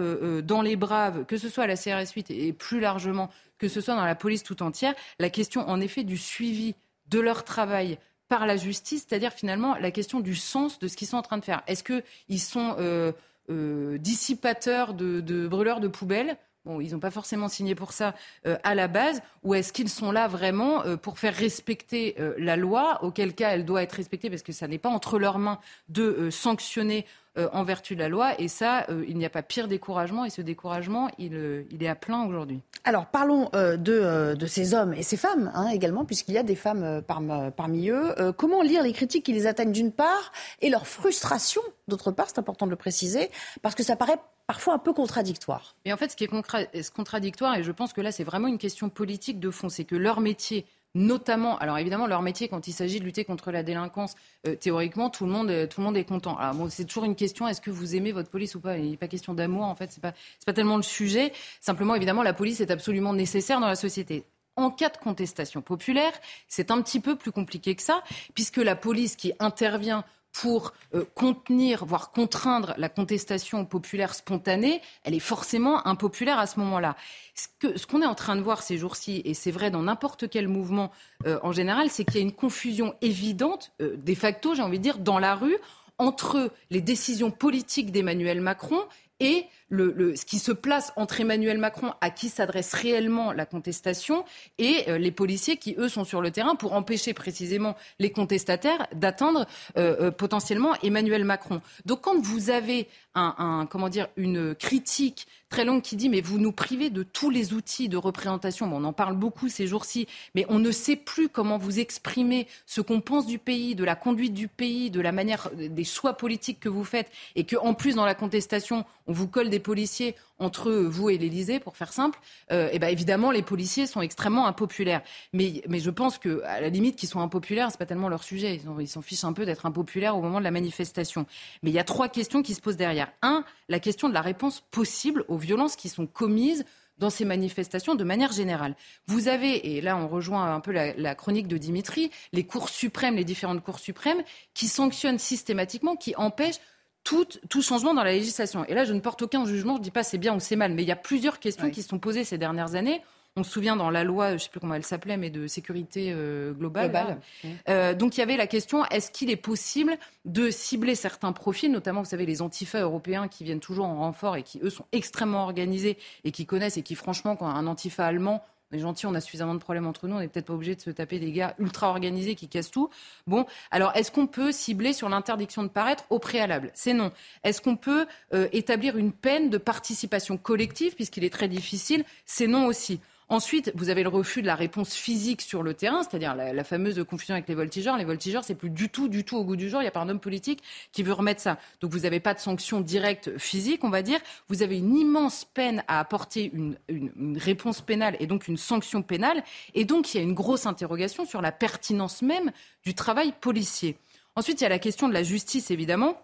dans 0.43 0.61
les 0.61 0.75
Braves, 0.75 1.25
que 1.25 1.37
ce 1.37 1.49
soit 1.49 1.63
à 1.63 1.67
la 1.67 1.77
CRS 1.77 2.11
8 2.13 2.29
et 2.29 2.53
plus 2.53 2.79
largement, 2.79 3.31
que 3.57 3.67
ce 3.67 3.81
soit 3.81 3.95
dans 3.95 4.05
la 4.05 4.15
police 4.15 4.43
tout 4.43 4.63
entière, 4.63 4.93
la 5.19 5.29
question 5.29 5.67
en 5.67 5.81
effet 5.81 6.03
du 6.03 6.17
suivi 6.17 6.75
de 7.07 7.19
leur 7.19 7.43
travail 7.43 7.97
par 8.27 8.47
la 8.47 8.57
justice, 8.57 9.05
c'est-à-dire 9.07 9.33
finalement 9.33 9.75
la 9.75 9.91
question 9.91 10.19
du 10.19 10.35
sens 10.35 10.79
de 10.79 10.87
ce 10.87 10.97
qu'ils 10.97 11.07
sont 11.07 11.17
en 11.17 11.21
train 11.21 11.37
de 11.37 11.45
faire. 11.45 11.61
Est-ce 11.67 11.83
qu'ils 11.83 12.41
sont 12.41 12.75
euh, 12.79 13.11
euh, 13.49 13.97
dissipateurs 13.99 14.93
de, 14.93 15.47
brûleurs 15.47 15.79
de 15.79 15.87
poubelles 15.87 16.37
Bon, 16.65 16.81
ils 16.81 16.91
n'ont 16.91 16.99
pas 16.99 17.11
forcément 17.11 17.47
signé 17.47 17.75
pour 17.75 17.93
ça 17.93 18.15
euh, 18.45 18.57
à 18.63 18.75
la 18.75 18.87
base, 18.87 19.21
ou 19.43 19.53
est-ce 19.53 19.71
qu'ils 19.71 19.89
sont 19.89 20.11
là 20.11 20.27
vraiment 20.27 20.83
pour 21.01 21.19
faire 21.19 21.35
respecter 21.35 22.15
la 22.37 22.55
loi, 22.55 23.03
auquel 23.03 23.33
cas 23.33 23.51
elle 23.51 23.65
doit 23.65 23.83
être 23.83 23.93
respectée, 23.93 24.29
parce 24.29 24.41
que 24.41 24.51
ça 24.51 24.67
n'est 24.67 24.77
pas 24.77 24.89
entre 24.89 25.19
leurs 25.19 25.37
mains 25.37 25.59
de 25.89 26.29
sanctionner 26.29 27.05
euh, 27.37 27.49
en 27.51 27.63
vertu 27.63 27.95
de 27.95 27.99
la 27.99 28.07
loi. 28.07 28.39
Et 28.39 28.47
ça, 28.47 28.85
euh, 28.89 29.03
il 29.09 29.17
n'y 29.17 29.25
a 29.25 29.29
pas 29.29 29.41
pire 29.41 29.67
découragement. 29.67 30.23
Et 30.23 30.29
ce 30.29 30.41
découragement, 30.41 31.09
il, 31.17 31.35
euh, 31.35 31.63
est 31.77 31.87
à 31.87 31.95
plein 31.95 32.25
aujourd'hui. 32.25 32.61
Alors 32.85 33.07
parlons 33.07 33.49
de, 33.53 34.45
ces 34.47 34.73
hommes 34.73 34.93
et 34.93 35.03
ces 35.03 35.17
femmes 35.17 35.51
hein, 35.53 35.67
également, 35.67 36.05
puisqu'il 36.05 36.33
y 36.33 36.37
a 36.37 36.43
des 36.43 36.55
femmes 36.55 37.01
parmi 37.07 37.89
eux. 37.89 38.13
comment 38.37 38.61
lire 38.61 38.83
les 38.83 38.93
critiques 38.93 39.25
qui 39.25 39.33
les 39.33 39.47
atteignent 39.47 39.71
d'une 39.71 39.91
part 39.91 40.31
et 40.61 40.69
leur 40.69 40.85
frustration 40.85 41.61
d'autre 41.87 42.11
part 42.11 42.27
C'est 42.27 42.39
important 42.39 42.67
de 42.67 42.71
le 42.71 42.77
préciser, 42.77 43.31
parce 43.63 43.73
que 43.73 43.83
ça 43.83 43.95
paraît 43.95 44.19
parfois 44.47 44.75
un 44.75 44.79
peu 44.79 44.93
contradictoire. 44.93 45.75
Et 45.85 45.93
en 45.93 45.97
fait, 45.97 46.11
ce 46.11 46.15
qui 46.15 46.23
est 46.23 46.91
contradictoire, 46.91 47.55
et 47.55 47.63
je 47.63 47.71
pense 47.71 47.93
que 47.93 48.01
là, 48.01 48.11
c'est 48.11 48.23
vraiment 48.23 48.47
une 48.47 48.57
question 48.57 48.89
politique 48.89 49.39
de 49.39 49.51
fond, 49.51 49.69
c'est 49.69 49.85
que 49.85 49.95
leur 49.95 50.19
métier 50.21 50.65
notamment, 50.95 51.57
alors 51.57 51.77
évidemment, 51.77 52.07
leur 52.07 52.21
métier, 52.21 52.47
quand 52.47 52.67
il 52.67 52.71
s'agit 52.71 52.99
de 52.99 53.03
lutter 53.03 53.25
contre 53.25 53.51
la 53.51 53.63
délinquance, 53.63 54.15
euh, 54.47 54.55
théoriquement, 54.55 55.09
tout 55.09 55.25
le, 55.25 55.31
monde, 55.31 55.49
euh, 55.49 55.67
tout 55.67 55.81
le 55.81 55.85
monde 55.85 55.97
est 55.97 56.05
content. 56.05 56.37
Alors 56.37 56.55
bon, 56.55 56.69
c'est 56.69 56.85
toujours 56.85 57.03
une 57.03 57.15
question, 57.15 57.47
est-ce 57.47 57.61
que 57.61 57.69
vous 57.69 57.95
aimez 57.95 58.13
votre 58.13 58.29
police 58.29 58.55
ou 58.55 58.61
pas? 58.61 58.77
Il 58.77 58.91
n'est 58.91 58.97
pas 58.97 59.09
question 59.09 59.33
d'amour, 59.33 59.65
en 59.65 59.75
fait, 59.75 59.91
c'est 59.91 60.01
pas, 60.01 60.13
pas 60.45 60.53
tellement 60.53 60.77
le 60.77 60.83
sujet. 60.83 61.33
Simplement, 61.59 61.95
évidemment, 61.95 62.23
la 62.23 62.33
police 62.33 62.61
est 62.61 62.71
absolument 62.71 63.13
nécessaire 63.13 63.59
dans 63.59 63.67
la 63.67 63.75
société. 63.75 64.23
En 64.55 64.71
cas 64.71 64.87
de 64.87 64.97
contestation 64.97 65.61
populaire, 65.61 66.13
c'est 66.47 66.71
un 66.71 66.81
petit 66.81 67.01
peu 67.01 67.17
plus 67.17 67.33
compliqué 67.33 67.75
que 67.75 67.83
ça, 67.83 68.01
puisque 68.33 68.57
la 68.57 68.77
police 68.77 69.17
qui 69.17 69.33
intervient 69.39 70.05
pour 70.41 70.73
euh, 70.93 71.05
contenir, 71.15 71.85
voire 71.85 72.11
contraindre 72.11 72.73
la 72.77 72.89
contestation 72.89 73.63
populaire 73.63 74.13
spontanée, 74.13 74.81
elle 75.05 75.13
est 75.13 75.19
forcément 75.19 75.87
impopulaire 75.87 76.37
à 76.39 76.45
ce 76.45 76.59
moment-là. 76.59 76.97
Ce 77.35 77.87
qu'on 77.87 78.01
est 78.01 78.05
en 78.05 78.15
train 78.15 78.35
de 78.35 78.41
voir 78.41 78.61
ces 78.61 78.77
jours-ci, 78.77 79.21
et 79.23 79.33
c'est 79.33 79.51
vrai 79.51 79.71
dans 79.71 79.83
n'importe 79.83 80.29
quel 80.29 80.49
mouvement 80.49 80.91
euh, 81.25 81.39
en 81.41 81.53
général, 81.53 81.89
c'est 81.89 82.03
qu'il 82.03 82.15
y 82.15 82.19
a 82.19 82.21
une 82.21 82.33
confusion 82.33 82.95
évidente, 83.01 83.71
euh, 83.81 83.95
de 83.95 84.13
facto, 84.13 84.55
j'ai 84.55 84.61
envie 84.61 84.77
de 84.77 84.83
dire, 84.83 84.97
dans 84.97 85.19
la 85.19 85.35
rue, 85.35 85.55
entre 85.99 86.51
les 86.69 86.81
décisions 86.81 87.31
politiques 87.31 87.93
d'Emmanuel 87.93 88.41
Macron 88.41 88.81
et 89.21 89.45
ce 89.71 90.25
qui 90.25 90.39
se 90.39 90.51
place 90.51 90.93
entre 90.95 91.21
Emmanuel 91.21 91.57
Macron, 91.57 91.93
à 92.01 92.09
qui 92.09 92.29
s'adresse 92.29 92.73
réellement 92.73 93.31
la 93.31 93.45
contestation, 93.45 94.25
et 94.57 94.83
euh, 94.87 94.97
les 94.97 95.11
policiers 95.11 95.57
qui, 95.57 95.75
eux, 95.77 95.89
sont 95.89 96.03
sur 96.03 96.21
le 96.21 96.31
terrain 96.31 96.55
pour 96.55 96.73
empêcher 96.73 97.13
précisément 97.13 97.75
les 97.99 98.11
contestataires 98.11 98.87
d'atteindre 98.93 99.47
euh, 99.77 99.95
euh, 99.99 100.11
potentiellement 100.11 100.73
Emmanuel 100.83 101.25
Macron. 101.25 101.61
Donc 101.85 102.01
quand 102.01 102.19
vous 102.19 102.49
avez 102.49 102.87
un, 103.15 103.65
comment 103.69 103.87
dire, 103.87 104.07
une 104.17 104.53
critique 104.55 105.25
très 105.47 105.63
longue 105.63 105.81
qui 105.81 105.95
dit 105.95 106.09
mais 106.09 106.19
vous 106.19 106.37
nous 106.37 106.51
privez 106.51 106.89
de 106.89 107.03
tous 107.03 107.29
les 107.29 107.53
outils 107.53 107.87
de 107.87 107.95
représentation. 107.95 108.69
on 108.73 108.83
en 108.83 108.91
parle 108.91 109.15
beaucoup 109.15 109.47
ces 109.47 109.67
jours-ci, 109.67 110.05
mais 110.33 110.45
on 110.49 110.59
ne 110.59 110.69
sait 110.71 110.97
plus 110.97 111.29
comment 111.29 111.57
vous 111.57 111.79
exprimer 111.79 112.45
ce 112.65 112.81
qu'on 112.81 112.99
pense 112.99 113.25
du 113.25 113.39
pays, 113.39 113.73
de 113.73 113.85
la 113.85 113.95
conduite 113.95 114.33
du 114.33 114.49
pays, 114.49 114.91
de 114.91 114.99
la 114.99 115.13
manière 115.13 115.49
des 115.53 115.85
choix 115.85 116.15
politiques 116.15 116.59
que 116.59 116.67
vous 116.67 116.83
faites, 116.83 117.09
et 117.35 117.45
que 117.45 117.55
en 117.55 117.73
plus 117.73 117.95
dans 117.95 118.05
la 118.05 118.15
contestation 118.15 118.83
on 119.07 119.13
vous 119.13 119.27
colle 119.27 119.49
des 119.49 119.59
policiers 119.65 120.15
entre 120.37 120.71
vous 120.71 121.09
et 121.09 121.17
l'Élysée, 121.17 121.59
pour 121.59 121.75
faire 121.75 121.91
simple, 121.91 122.19
euh, 122.51 122.69
et 122.71 122.77
ben 122.77 122.89
évidemment, 122.89 123.31
les 123.31 123.41
policiers 123.41 123.87
sont 123.87 124.01
extrêmement 124.01 124.45
impopulaires. 124.45 125.01
Mais, 125.33 125.63
mais 125.67 125.79
je 125.79 125.89
pense 125.89 126.19
que, 126.19 126.43
à 126.43 126.61
la 126.61 126.69
limite, 126.69 126.97
qu'ils 126.97 127.09
soient 127.09 127.23
impopulaires, 127.23 127.71
c'est 127.71 127.79
pas 127.79 127.87
tellement 127.87 128.09
leur 128.09 128.23
sujet. 128.23 128.61
Ils 128.79 128.87
s'en 128.87 129.01
fichent 129.01 129.23
un 129.23 129.33
peu 129.33 129.45
d'être 129.45 129.65
impopulaires 129.65 130.15
au 130.15 130.21
moment 130.21 130.37
de 130.37 130.43
la 130.43 130.51
manifestation. 130.51 131.25
Mais 131.63 131.71
il 131.71 131.73
y 131.73 131.79
a 131.79 131.83
trois 131.83 132.09
questions 132.09 132.43
qui 132.43 132.53
se 132.53 132.61
posent 132.61 132.77
derrière. 132.77 133.11
Un, 133.23 133.43
la 133.67 133.79
question 133.79 134.07
de 134.07 134.13
la 134.13 134.21
réponse 134.21 134.61
possible 134.69 135.25
aux 135.29 135.37
violences 135.37 135.75
qui 135.75 135.89
sont 135.89 136.05
commises 136.05 136.63
dans 136.97 137.09
ces 137.09 137.25
manifestations 137.25 137.95
de 137.95 138.03
manière 138.03 138.31
générale. 138.31 138.75
Vous 139.07 139.27
avez, 139.27 139.75
et 139.75 139.81
là 139.81 139.97
on 139.97 140.07
rejoint 140.07 140.53
un 140.53 140.59
peu 140.59 140.71
la, 140.71 141.15
chronique 141.15 141.47
de 141.47 141.57
Dimitri, 141.57 142.11
les 142.31 142.45
cours 142.45 142.69
suprêmes, 142.69 143.15
les 143.15 143.25
différentes 143.25 143.63
cours 143.63 143.79
suprêmes, 143.79 144.23
qui 144.53 144.67
sanctionnent 144.67 145.19
systématiquement, 145.19 145.95
qui 145.95 146.15
empêchent 146.15 146.59
tout, 147.05 147.25
tout, 147.49 147.61
changement 147.61 147.93
dans 147.93 148.03
la 148.03 148.11
législation. 148.11 148.65
Et 148.65 148.73
là, 148.73 148.83
je 148.83 148.91
ne 148.91 148.99
porte 148.99 149.21
aucun 149.21 149.45
jugement, 149.45 149.75
je 149.75 149.79
ne 149.79 149.83
dis 149.83 149.91
pas 149.91 150.03
c'est 150.03 150.17
bien 150.17 150.35
ou 150.35 150.41
c'est 150.41 150.57
mal, 150.57 150.73
mais 150.73 150.81
il 150.81 150.87
y 150.87 150.91
a 150.91 150.97
plusieurs 150.97 151.39
questions 151.39 151.69
qui 151.69 151.81
se 151.81 151.87
sont 151.87 151.99
posées 151.99 152.25
ces 152.25 152.37
dernières 152.37 152.75
années. 152.75 153.01
On 153.37 153.43
se 153.43 153.51
souvient 153.51 153.75
dans 153.75 153.89
la 153.89 154.05
loi, 154.05 154.29
je 154.29 154.33
ne 154.33 154.37
sais 154.39 154.49
plus 154.49 154.61
comment 154.61 154.75
elle 154.75 154.85
s'appelait, 154.85 155.17
mais 155.17 155.29
de 155.29 155.45
sécurité 155.45 156.13
euh, 156.13 156.53
globale. 156.53 157.19
Euh, 157.67 157.93
donc 157.93 158.15
il 158.15 158.21
y 158.21 158.23
avait 158.23 158.37
la 158.37 158.47
question 158.47 158.85
est-ce 158.85 159.11
qu'il 159.11 159.29
est 159.29 159.35
possible 159.35 159.97
de 160.23 160.49
cibler 160.49 160.95
certains 160.95 161.33
profils, 161.33 161.71
notamment, 161.71 162.01
vous 162.01 162.09
savez, 162.09 162.25
les 162.25 162.41
antifas 162.41 162.79
européens 162.79 163.27
qui 163.27 163.43
viennent 163.43 163.59
toujours 163.59 163.87
en 163.87 163.97
renfort 163.97 164.37
et 164.37 164.43
qui, 164.43 164.59
eux, 164.63 164.69
sont 164.69 164.85
extrêmement 164.93 165.43
organisés 165.43 165.97
et 166.23 166.31
qui 166.31 166.45
connaissent 166.45 166.77
et 166.77 166.81
qui, 166.81 166.95
franchement, 166.95 167.35
quand 167.35 167.47
un 167.47 167.67
antifa 167.67 168.05
allemand 168.05 168.41
on 168.75 168.77
est 168.77 168.81
gentil, 168.81 169.05
on 169.05 169.15
a 169.15 169.21
suffisamment 169.21 169.53
de 169.53 169.59
problèmes 169.59 169.87
entre 169.87 170.07
nous, 170.07 170.15
on 170.15 170.19
n'est 170.19 170.27
peut-être 170.27 170.47
pas 170.47 170.53
obligé 170.53 170.75
de 170.75 170.81
se 170.81 170.89
taper 170.89 171.19
des 171.19 171.31
gars 171.31 171.55
ultra 171.59 171.89
organisés 171.89 172.35
qui 172.35 172.47
cassent 172.47 172.71
tout. 172.71 172.89
Bon, 173.25 173.45
alors 173.71 173.95
est-ce 173.95 174.11
qu'on 174.11 174.27
peut 174.27 174.51
cibler 174.51 174.93
sur 174.93 175.07
l'interdiction 175.09 175.63
de 175.63 175.69
paraître 175.69 176.05
au 176.09 176.19
préalable? 176.19 176.71
C'est 176.73 176.93
non. 176.93 177.11
Est-ce 177.43 177.61
qu'on 177.61 177.77
peut 177.77 178.05
euh, 178.33 178.47
établir 178.51 178.97
une 178.97 179.11
peine 179.11 179.49
de 179.49 179.57
participation 179.57 180.37
collective, 180.37 180.95
puisqu'il 180.95 181.23
est 181.23 181.29
très 181.29 181.47
difficile? 181.47 182.03
C'est 182.25 182.47
non 182.47 182.65
aussi. 182.65 182.99
Ensuite, 183.27 183.71
vous 183.73 183.89
avez 183.89 184.03
le 184.03 184.09
refus 184.09 184.43
de 184.43 184.47
la 184.47 184.53
réponse 184.53 184.93
physique 184.93 185.41
sur 185.41 185.63
le 185.63 185.73
terrain, 185.73 186.03
c'est-à-dire 186.03 186.35
la, 186.35 186.63
fameuse 186.63 187.03
confusion 187.09 187.33
avec 187.33 187.47
les 187.47 187.55
voltigeurs. 187.55 187.97
Les 187.97 188.05
voltigeurs, 188.05 188.43
c'est 188.43 188.53
plus 188.53 188.69
du 188.69 188.89
tout, 188.89 189.07
du 189.07 189.23
tout 189.23 189.35
au 189.35 189.43
goût 189.43 189.55
du 189.55 189.67
jour. 189.67 189.81
Il 189.81 189.83
n'y 189.83 189.87
a 189.87 189.91
pas 189.91 190.01
un 190.01 190.09
homme 190.09 190.19
politique 190.19 190.61
qui 190.91 191.01
veut 191.01 191.13
remettre 191.13 191.41
ça. 191.41 191.57
Donc 191.81 191.91
vous 191.91 192.01
n'avez 192.01 192.19
pas 192.19 192.35
de 192.35 192.39
sanction 192.39 192.81
directe 192.81 193.37
physique, 193.39 193.83
on 193.83 193.89
va 193.89 194.03
dire. 194.03 194.19
Vous 194.47 194.61
avez 194.61 194.77
une 194.77 194.95
immense 194.95 195.43
peine 195.43 195.83
à 195.87 195.99
apporter 195.99 196.51
une, 196.53 196.77
une 196.87 197.37
réponse 197.37 197.81
pénale 197.81 198.15
et 198.19 198.27
donc 198.27 198.47
une 198.47 198.57
sanction 198.57 199.01
pénale. 199.01 199.43
Et 199.73 199.85
donc 199.85 200.13
il 200.13 200.17
y 200.17 200.19
a 200.19 200.23
une 200.23 200.35
grosse 200.35 200.67
interrogation 200.67 201.25
sur 201.25 201.41
la 201.41 201.51
pertinence 201.51 202.21
même 202.21 202.51
du 202.83 202.93
travail 202.93 203.33
policier. 203.41 203.97
Ensuite, 204.35 204.61
il 204.61 204.63
y 204.65 204.67
a 204.67 204.69
la 204.69 204.79
question 204.79 205.07
de 205.07 205.13
la 205.13 205.23
justice, 205.23 205.71
évidemment. 205.71 206.17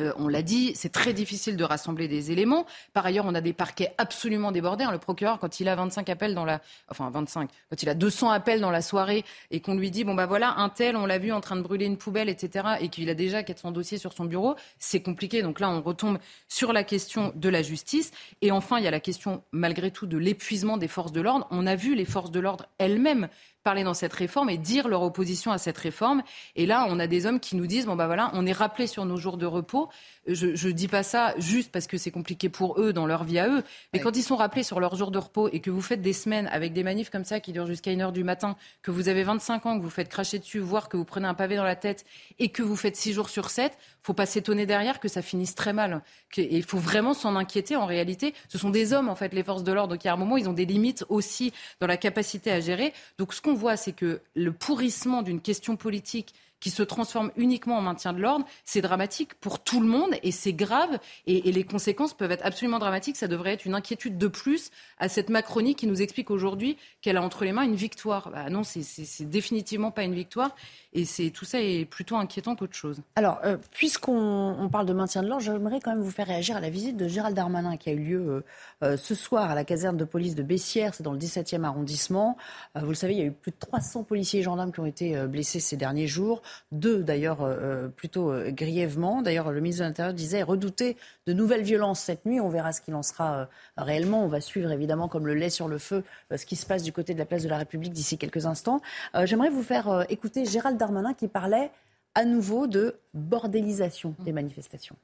Euh, 0.00 0.12
on 0.16 0.28
l'a 0.28 0.42
dit, 0.42 0.72
c'est 0.74 0.90
très 0.90 1.12
difficile 1.12 1.56
de 1.56 1.64
rassembler 1.64 2.08
des 2.08 2.32
éléments. 2.32 2.66
Par 2.92 3.04
ailleurs, 3.04 3.24
on 3.26 3.34
a 3.34 3.40
des 3.40 3.52
parquets 3.52 3.94
absolument 3.98 4.52
débordés. 4.52 4.84
Hein. 4.84 4.92
Le 4.92 4.98
procureur, 4.98 5.38
quand 5.38 5.60
il 5.60 5.68
a 5.68 5.74
25 5.74 6.08
appels 6.08 6.34
dans 6.34 6.44
la, 6.44 6.60
enfin 6.88 7.10
25, 7.10 7.50
quand 7.70 7.82
il 7.82 7.88
a 7.88 7.94
200 7.94 8.30
appels 8.30 8.60
dans 8.60 8.70
la 8.70 8.82
soirée 8.82 9.24
et 9.50 9.60
qu'on 9.60 9.74
lui 9.74 9.90
dit 9.90 10.04
bon 10.04 10.14
bah 10.14 10.26
voilà 10.26 10.54
un 10.58 10.68
tel, 10.68 10.96
on 10.96 11.06
l'a 11.06 11.18
vu 11.18 11.32
en 11.32 11.40
train 11.40 11.56
de 11.56 11.62
brûler 11.62 11.86
une 11.86 11.98
poubelle, 11.98 12.28
etc. 12.28 12.76
et 12.80 12.88
qu'il 12.88 13.08
a 13.10 13.14
déjà 13.14 13.42
400 13.42 13.72
dossiers 13.72 13.98
sur 13.98 14.12
son 14.12 14.24
bureau, 14.24 14.56
c'est 14.78 15.00
compliqué. 15.00 15.42
Donc 15.42 15.60
là, 15.60 15.70
on 15.70 15.82
retombe 15.82 16.18
sur 16.48 16.72
la 16.72 16.84
question 16.84 17.32
de 17.34 17.48
la 17.48 17.62
justice. 17.62 18.12
Et 18.40 18.50
enfin, 18.50 18.78
il 18.78 18.84
y 18.84 18.88
a 18.88 18.90
la 18.90 19.00
question 19.00 19.42
malgré 19.52 19.90
tout 19.90 20.06
de 20.06 20.16
l'épuisement 20.16 20.76
des 20.76 20.88
forces 20.88 21.12
de 21.12 21.20
l'ordre. 21.20 21.46
On 21.50 21.66
a 21.66 21.76
vu 21.76 21.94
les 21.94 22.04
forces 22.04 22.30
de 22.30 22.40
l'ordre 22.40 22.66
elles-mêmes 22.78 23.28
parler 23.62 23.84
dans 23.84 23.94
cette 23.94 24.12
réforme 24.12 24.50
et 24.50 24.58
dire 24.58 24.88
leur 24.88 25.02
opposition 25.02 25.52
à 25.52 25.58
cette 25.58 25.78
réforme. 25.78 26.22
Et 26.56 26.66
là, 26.66 26.86
on 26.88 26.98
a 26.98 27.06
des 27.06 27.26
hommes 27.26 27.40
qui 27.40 27.56
nous 27.56 27.66
disent 27.66 27.86
bon 27.86 27.96
bah 27.96 28.06
voilà, 28.06 28.30
on 28.34 28.46
est 28.46 28.52
rappelé 28.52 28.86
sur 28.86 29.04
nos 29.04 29.16
jours 29.16 29.36
de 29.36 29.46
repos. 29.46 29.88
Je 30.26 30.68
ne 30.68 30.72
dis 30.72 30.88
pas 30.88 31.02
ça 31.02 31.34
juste 31.38 31.72
parce 31.72 31.86
que 31.86 31.98
c'est 31.98 32.12
compliqué 32.12 32.48
pour 32.48 32.80
eux 32.80 32.92
dans 32.92 33.06
leur 33.06 33.24
vie 33.24 33.40
à 33.40 33.48
eux, 33.48 33.64
mais 33.92 33.98
quand 33.98 34.16
ils 34.16 34.22
sont 34.22 34.36
rappelés 34.36 34.62
sur 34.62 34.78
leurs 34.78 34.94
jours 34.94 35.10
de 35.10 35.18
repos 35.18 35.48
et 35.48 35.60
que 35.60 35.70
vous 35.70 35.82
faites 35.82 36.00
des 36.00 36.12
semaines 36.12 36.46
avec 36.52 36.72
des 36.72 36.84
manifs 36.84 37.10
comme 37.10 37.24
ça 37.24 37.40
qui 37.40 37.52
durent 37.52 37.66
jusqu'à 37.66 37.90
1h 37.90 38.12
du 38.12 38.22
matin, 38.22 38.56
que 38.82 38.92
vous 38.92 39.08
avez 39.08 39.24
25 39.24 39.66
ans, 39.66 39.78
que 39.78 39.82
vous 39.82 39.90
faites 39.90 40.08
cracher 40.08 40.38
dessus, 40.38 40.60
voire 40.60 40.88
que 40.88 40.96
vous 40.96 41.04
prenez 41.04 41.26
un 41.26 41.34
pavé 41.34 41.56
dans 41.56 41.64
la 41.64 41.74
tête 41.74 42.04
et 42.38 42.50
que 42.50 42.62
vous 42.62 42.76
faites 42.76 42.96
6 42.96 43.12
jours 43.12 43.30
sur 43.30 43.50
7, 43.50 43.76
faut 44.02 44.14
pas 44.14 44.26
s'étonner 44.26 44.66
derrière 44.66 45.00
que 45.00 45.08
ça 45.08 45.22
finisse 45.22 45.54
très 45.54 45.72
mal. 45.72 46.02
Et 46.36 46.56
il 46.56 46.64
faut 46.64 46.78
vraiment 46.78 47.14
s'en 47.14 47.36
inquiéter 47.36 47.76
en 47.76 47.86
réalité. 47.86 48.34
Ce 48.48 48.58
sont 48.58 48.70
des 48.70 48.92
hommes 48.92 49.08
en 49.08 49.14
fait, 49.16 49.32
les 49.32 49.42
forces 49.42 49.64
de 49.64 49.72
l'ordre. 49.72 49.94
Donc 49.94 50.04
il 50.04 50.06
y 50.06 50.10
a 50.10 50.12
un 50.12 50.16
moment, 50.16 50.36
ils 50.36 50.48
ont 50.48 50.52
des 50.52 50.66
limites 50.66 51.04
aussi 51.08 51.52
dans 51.80 51.86
la 51.86 51.96
capacité 51.96 52.50
à 52.50 52.60
gérer. 52.60 52.92
Donc 53.18 53.34
ce 53.34 53.40
qu'on 53.40 53.51
voit, 53.54 53.76
c'est 53.76 53.92
que 53.92 54.20
le 54.34 54.52
pourrissement 54.52 55.22
d'une 55.22 55.40
question 55.40 55.76
politique 55.76 56.34
qui 56.62 56.70
se 56.70 56.84
transforme 56.84 57.32
uniquement 57.36 57.76
en 57.76 57.82
maintien 57.82 58.12
de 58.12 58.20
l'ordre, 58.20 58.46
c'est 58.64 58.80
dramatique 58.80 59.34
pour 59.34 59.58
tout 59.58 59.80
le 59.80 59.86
monde 59.86 60.14
et 60.22 60.30
c'est 60.30 60.52
grave 60.52 61.00
et, 61.26 61.50
les 61.50 61.64
conséquences 61.64 62.14
peuvent 62.14 62.30
être 62.30 62.46
absolument 62.46 62.78
dramatiques. 62.78 63.16
Ça 63.16 63.26
devrait 63.26 63.54
être 63.54 63.66
une 63.66 63.74
inquiétude 63.74 64.16
de 64.16 64.28
plus 64.28 64.70
à 64.98 65.08
cette 65.08 65.28
Macronie 65.28 65.74
qui 65.74 65.88
nous 65.88 66.00
explique 66.00 66.30
aujourd'hui 66.30 66.76
qu'elle 67.00 67.16
a 67.16 67.22
entre 67.22 67.44
les 67.44 67.50
mains 67.50 67.64
une 67.64 67.74
victoire. 67.74 68.30
Bah 68.30 68.48
non, 68.48 68.62
c'est 68.62 69.24
définitivement 69.28 69.90
pas 69.90 70.04
une 70.04 70.14
victoire 70.14 70.54
et 70.94 71.06
c'est 71.06 71.30
tout 71.30 71.44
ça 71.44 71.58
est 71.60 71.86
plutôt 71.86 72.16
inquiétant 72.16 72.54
qu'autre 72.54 72.74
chose. 72.74 73.00
Alors, 73.16 73.40
euh, 73.44 73.56
puisqu'on 73.70 74.68
parle 74.70 74.86
de 74.86 74.92
maintien 74.92 75.22
de 75.22 75.28
l'ordre, 75.28 75.42
j'aimerais 75.42 75.80
quand 75.80 75.90
même 75.90 76.02
vous 76.02 76.10
faire 76.10 76.26
réagir 76.26 76.56
à 76.56 76.60
la 76.60 76.68
visite 76.68 76.98
de 76.98 77.08
Gérald 77.08 77.34
Darmanin 77.34 77.78
qui 77.78 77.88
a 77.88 77.92
eu 77.92 77.98
lieu 77.98 78.20
euh, 78.20 78.44
euh, 78.82 78.96
ce 78.98 79.14
soir 79.14 79.50
à 79.50 79.54
la 79.54 79.64
caserne 79.64 79.96
de 79.96 80.04
police 80.04 80.34
de 80.34 80.42
Bessières, 80.42 80.94
c'est 80.94 81.02
dans 81.02 81.12
le 81.12 81.18
17e 81.18 81.64
arrondissement. 81.64 82.36
vous 82.74 82.88
le 82.88 82.94
savez, 82.94 83.14
il 83.14 83.18
y 83.18 83.22
a 83.22 83.26
eu 83.26 83.32
plus 83.32 83.52
de 83.52 83.56
300 83.58 84.02
policiers 84.04 84.40
et 84.40 84.42
gendarmes 84.42 84.72
qui 84.72 84.80
ont 84.80 84.86
été 84.86 85.16
blessés 85.26 85.60
ces 85.60 85.76
derniers 85.76 86.06
jours. 86.06 86.42
deux 86.72 87.02
d'ailleurs 87.02 87.48
plutôt 87.96 88.32
grièvement. 88.48 89.22
D'ailleurs, 89.22 89.50
le 89.50 89.60
ministre 89.60 89.82
de 89.82 89.88
l'Intérieur 89.88 90.14
disait 90.14 90.42
redouter 90.42 90.96
de 91.26 91.32
nouvelles 91.32 91.62
violences 91.62 92.00
cette 92.00 92.26
nuit. 92.26 92.40
On 92.40 92.48
verra 92.48 92.72
ce 92.72 92.80
qu'il 92.80 92.94
en 92.94 93.02
sera 93.02 93.48
réellement. 93.76 94.24
On 94.24 94.28
va 94.28 94.40
suivre 94.40 94.70
évidemment 94.70 95.08
comme 95.08 95.26
le 95.26 95.34
lait 95.34 95.50
sur 95.50 95.68
le 95.68 95.78
feu 95.78 96.04
ce 96.34 96.44
qui 96.44 96.56
se 96.56 96.66
passe 96.66 96.82
du 96.82 96.92
côté 96.92 97.14
de 97.14 97.18
la 97.18 97.26
place 97.26 97.42
de 97.42 97.48
la 97.48 97.58
République 97.58 97.92
d'ici 97.92 98.18
quelques 98.18 98.46
instants. 98.46 98.80
J'aimerais 99.24 99.50
vous 99.50 99.62
faire 99.62 100.04
écouter 100.08 100.44
Gérald 100.44 100.78
Darmanin 100.82 101.14
qui 101.14 101.28
parlait 101.28 101.70
à 102.16 102.24
nouveau 102.24 102.66
de 102.66 102.96
bordélisation 103.14 104.16
des 104.18 104.32
manifestations. 104.32 104.96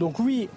Donc 0.00 0.18
oui, 0.18 0.48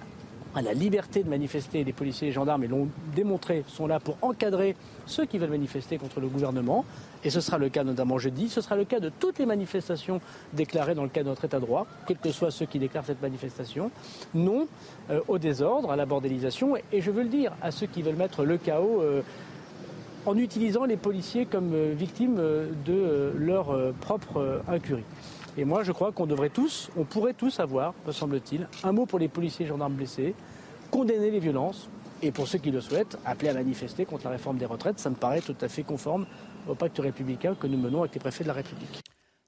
à 0.55 0.61
la 0.63 0.73
liberté 0.73 1.21
de 1.21 1.29
manifester. 1.29 1.83
Les 1.83 1.93
policiers 1.93 2.27
et 2.27 2.31
les 2.31 2.33
gendarmes, 2.33 2.63
ils 2.63 2.69
l'ont 2.69 2.87
démontré, 3.13 3.63
sont 3.67 3.85
là 3.85 3.99
pour 3.99 4.17
encadrer 4.23 4.75
ceux 5.05 5.25
qui 5.25 5.37
veulent 5.37 5.51
manifester 5.51 5.99
contre 5.99 6.19
le 6.19 6.27
gouvernement. 6.27 6.83
Et 7.23 7.29
ce 7.29 7.41
sera 7.41 7.59
le 7.59 7.69
cas 7.69 7.83
notamment 7.83 8.17
jeudi. 8.17 8.49
Ce 8.49 8.59
sera 8.59 8.75
le 8.75 8.85
cas 8.85 8.99
de 8.99 9.09
toutes 9.09 9.37
les 9.37 9.45
manifestations 9.45 10.19
déclarées 10.53 10.95
dans 10.95 11.03
le 11.03 11.09
cadre 11.09 11.25
de 11.25 11.29
notre 11.31 11.45
État 11.45 11.59
de 11.59 11.65
droit, 11.65 11.85
quels 12.07 12.17
que 12.17 12.31
soient 12.31 12.51
ceux 12.51 12.65
qui 12.65 12.79
déclarent 12.79 13.05
cette 13.05 13.21
manifestation. 13.21 13.91
Non 14.33 14.67
euh, 15.11 15.19
au 15.27 15.37
désordre, 15.37 15.91
à 15.91 15.95
la 15.95 16.07
bordélisation. 16.07 16.75
Et 16.91 17.01
je 17.01 17.11
veux 17.11 17.23
le 17.23 17.29
dire 17.29 17.51
à 17.61 17.69
ceux 17.69 17.85
qui 17.85 18.01
veulent 18.01 18.15
mettre 18.15 18.45
le 18.45 18.57
chaos. 18.57 19.01
Euh, 19.01 19.21
en 20.25 20.37
utilisant 20.37 20.85
les 20.85 20.97
policiers 20.97 21.45
comme 21.45 21.73
euh, 21.73 21.93
victimes 21.95 22.35
de 22.85 23.33
leur 23.37 23.93
propre 24.01 24.61
incurie. 24.67 25.03
Et 25.57 25.63
moi, 25.63 25.83
je 25.83 25.91
crois 25.91 26.11
qu'on 26.11 26.25
devrait 26.25 26.49
tous, 26.49 26.89
on 26.97 27.05
pourrait 27.05 27.33
tous 27.33 27.59
avoir, 27.59 27.93
me 28.05 28.11
semble-t-il, 28.11 28.67
un 28.83 28.91
mot 28.91 29.05
pour 29.05 29.19
les 29.19 29.29
policiers 29.29 29.65
et 29.65 29.69
gendarmes 29.69 29.93
blessés, 29.93 30.35
condamner 30.91 31.31
les 31.31 31.39
violences, 31.39 31.89
et 32.21 32.31
pour 32.31 32.47
ceux 32.47 32.57
qui 32.57 32.71
le 32.71 32.81
souhaitent, 32.81 33.17
appeler 33.25 33.49
à 33.49 33.53
manifester 33.53 34.05
contre 34.05 34.25
la 34.25 34.31
réforme 34.31 34.57
des 34.57 34.65
retraites. 34.65 34.99
Ça 34.99 35.09
me 35.09 35.15
paraît 35.15 35.41
tout 35.41 35.55
à 35.61 35.67
fait 35.67 35.83
conforme 35.83 36.25
au 36.67 36.75
pacte 36.75 36.97
républicain 36.97 37.55
que 37.55 37.67
nous 37.67 37.77
menons 37.77 38.01
avec 38.01 38.13
les 38.15 38.19
préfets 38.19 38.43
de 38.43 38.49
la 38.49 38.53
République. 38.53 39.01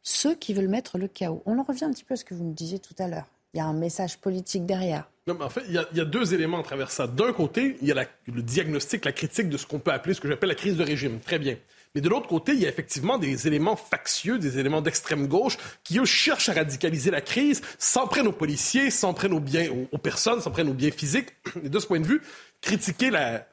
Ceux 0.03 0.35
qui 0.35 0.53
veulent 0.53 0.67
mettre 0.67 0.97
le 0.97 1.07
chaos. 1.07 1.41
On 1.45 1.59
en 1.59 1.63
revient 1.63 1.85
un 1.85 1.91
petit 1.91 2.03
peu 2.03 2.13
à 2.13 2.17
ce 2.17 2.23
que 2.23 2.33
vous 2.33 2.45
me 2.45 2.53
disiez 2.53 2.79
tout 2.79 2.95
à 2.99 3.07
l'heure. 3.07 3.25
Il 3.57 3.61
y 3.61 3.63
a 3.63 3.65
un 3.65 3.73
message 3.73 4.19
politique 4.19 4.67
derrière. 4.67 5.09
Non, 5.25 5.33
mais 5.33 5.45
en 5.45 5.49
fait, 5.49 5.63
il 5.67 5.73
y, 5.73 5.99
a, 5.99 6.05
deux 6.05 6.35
éléments 6.35 6.59
à 6.59 6.63
travers 6.63 6.91
ça. 6.91 7.07
D'un 7.07 7.33
côté, 7.33 7.75
il 7.81 7.87
y 7.87 7.91
a 7.91 8.05
le 8.27 8.43
diagnostic, 8.43 9.03
la 9.03 9.11
critique 9.11 9.49
de 9.49 9.57
ce 9.57 9.65
qu'on 9.65 9.79
peut 9.79 9.89
appeler, 9.89 10.13
ce 10.13 10.21
que 10.21 10.27
j'appelle 10.27 10.49
la 10.49 10.53
crise 10.53 10.77
de 10.77 10.83
régime. 10.83 11.19
Très 11.19 11.39
bien. 11.39 11.57
Mais 11.97 12.01
de 12.01 12.09
l'autre 12.09 12.27
côté, 12.27 12.51
il 12.51 12.59
y 12.59 12.65
a 12.67 12.69
effectivement 12.69 13.17
des 13.17 13.47
éléments 13.47 13.75
factieux, 13.75 14.37
des 14.37 14.59
éléments 14.59 14.83
d'extrême 14.83 15.25
gauche 15.25 15.57
qui, 15.83 15.97
eux, 15.97 16.05
cherchent 16.05 16.47
à 16.47 16.53
radicaliser 16.53 17.09
la 17.09 17.21
crise, 17.21 17.63
s'en 17.79 18.05
prennent 18.05 18.27
aux 18.27 18.31
policiers, 18.31 18.91
s'en 18.91 19.15
prennent 19.15 19.33
aux, 19.33 19.39
biens, 19.39 19.67
aux, 19.91 19.97
personnes, 19.97 20.39
s'en 20.39 20.51
prennent 20.51 20.69
aux 20.69 20.75
biens 20.75 20.91
physiques. 20.91 21.29
Et 21.63 21.69
de 21.69 21.79
ce 21.79 21.87
point 21.87 21.99
de 21.99 22.05
vue, 22.05 22.21
critiquer 22.61 23.09
la, 23.09 23.47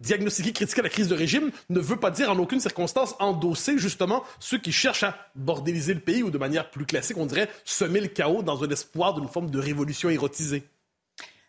diagnostiquer, 0.00 0.54
critiquer 0.54 0.80
la 0.80 0.88
crise 0.88 1.08
de 1.08 1.14
régime 1.14 1.50
ne 1.68 1.78
veut 1.78 1.98
pas 1.98 2.10
dire 2.10 2.30
en 2.30 2.38
aucune 2.38 2.58
circonstance 2.58 3.16
endosser 3.18 3.76
justement 3.76 4.24
ceux 4.40 4.56
qui 4.56 4.72
cherchent 4.72 5.02
à 5.04 5.18
bordéliser 5.34 5.92
le 5.92 6.00
pays 6.00 6.22
ou 6.22 6.30
de 6.30 6.38
manière 6.38 6.70
plus 6.70 6.86
classique, 6.86 7.18
on 7.18 7.26
dirait 7.26 7.50
semer 7.66 8.00
le 8.00 8.08
chaos 8.08 8.42
dans 8.42 8.64
un 8.64 8.70
espoir 8.70 9.12
d'une 9.12 9.28
forme 9.28 9.50
de 9.50 9.58
révolution 9.58 10.08
érotisée. 10.08 10.62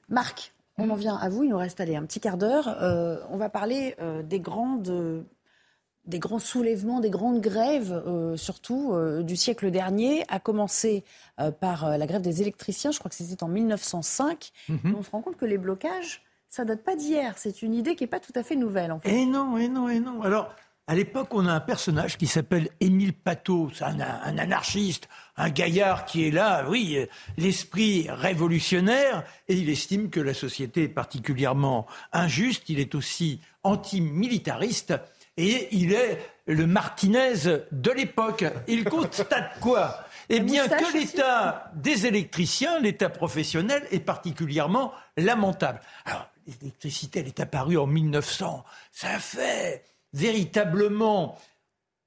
Marc, 0.10 0.52
on 0.78 0.90
en 0.90 0.96
vient 0.96 1.16
à 1.16 1.30
vous, 1.30 1.46
il 1.46 1.52
nous 1.52 1.58
reste 1.58 1.80
allez, 1.80 1.96
un 1.96 2.04
petit 2.04 2.20
quart 2.20 2.36
d'heure. 2.36 2.68
Euh, 2.82 3.20
on 3.30 3.38
va 3.38 3.48
parler 3.48 3.96
euh, 4.02 4.22
des 4.22 4.42
grandes 4.42 5.24
des 6.08 6.20
grands 6.20 6.40
soulèvements, 6.40 7.00
des 7.00 7.10
grandes 7.10 7.42
grèves, 7.42 8.04
euh, 8.06 8.38
surtout 8.38 8.94
euh, 8.94 9.24
du 9.24 9.36
siècle 9.36 9.72
dernier, 9.72 10.24
a 10.30 10.40
commencé 10.40 11.04
euh, 11.40 11.52
par 11.52 11.98
la 11.98 12.06
grève 12.06 12.22
des 12.22 12.42
électriciens, 12.42 12.92
je 12.92 13.00
crois 13.00 13.10
que 13.10 13.16
c'était 13.16 13.44
en 13.44 13.48
1905. 13.48 14.52
Mhm. 14.70 14.96
On 14.98 15.04
se 15.04 15.12
rend 15.12 15.22
compte 15.22 15.38
que 15.38 15.46
les 15.46 15.58
blocages, 15.58 16.24
ça 16.50 16.66
date 16.66 16.84
pas 16.84 16.96
d'hier. 16.96 17.38
C'est 17.38 17.62
une 17.62 17.74
idée 17.74 17.96
qui 17.96 18.04
n'est 18.04 18.10
pas 18.10 18.20
tout 18.20 18.34
à 18.36 18.44
fait 18.44 18.56
nouvelle, 18.56 18.92
en 18.92 19.00
fait. 19.00 19.10
Et 19.10 19.22
eh 19.22 19.26
non, 19.26 19.58
et 19.58 19.64
eh 19.66 19.70
non, 19.70 19.90
et 19.90 19.96
eh 19.96 20.00
non. 20.00 20.22
Alors, 20.22 20.56
à 20.88 20.94
l'époque, 20.94 21.30
on 21.32 21.48
a 21.48 21.52
un 21.52 21.60
personnage 21.60 22.16
qui 22.16 22.28
s'appelle 22.28 22.70
Émile 22.80 23.14
Patot. 23.14 23.72
C'est 23.74 23.84
un, 23.84 24.00
un, 24.00 24.38
anarchiste, 24.38 25.10
un 25.36 25.50
gaillard 25.50 26.06
qui 26.06 26.28
est 26.28 26.32
là, 26.32 26.70
oui, 26.70 27.00
l'esprit 27.38 28.08
révolutionnaire, 28.08 29.24
et 29.48 29.56
il 29.56 29.68
estime 29.70 30.12
que 30.12 30.20
la 30.20 30.36
société 30.36 30.84
est 30.84 30.90
particulièrement 30.90 31.88
injuste. 32.14 32.70
Il 32.70 32.80
est 32.80 32.94
aussi 32.94 33.42
antimilitariste 33.64 34.94
et 35.38 35.68
il 35.72 35.94
est 35.94 36.20
le 36.48 36.68
Martinez 36.68 37.64
de 37.72 37.92
l'époque. 37.92 38.46
Il 38.68 38.86
constate 38.86 39.60
quoi? 39.60 40.06
Eh 40.30 40.40
bien 40.40 40.68
que 40.68 40.98
l'état 40.98 41.72
des 41.76 42.08
électriciens, 42.08 42.80
l'état 42.80 43.10
professionnel, 43.10 43.86
est 43.92 44.00
particulièrement 44.00 44.92
lamentable. 45.18 45.82
Alors, 46.06 46.28
l'électricité, 46.48 47.20
elle 47.20 47.28
est 47.28 47.40
apparue 47.40 47.78
en 47.78 47.86
1900. 47.86 48.64
Ça 48.92 49.20
fait 49.20 49.84
véritablement 50.14 51.38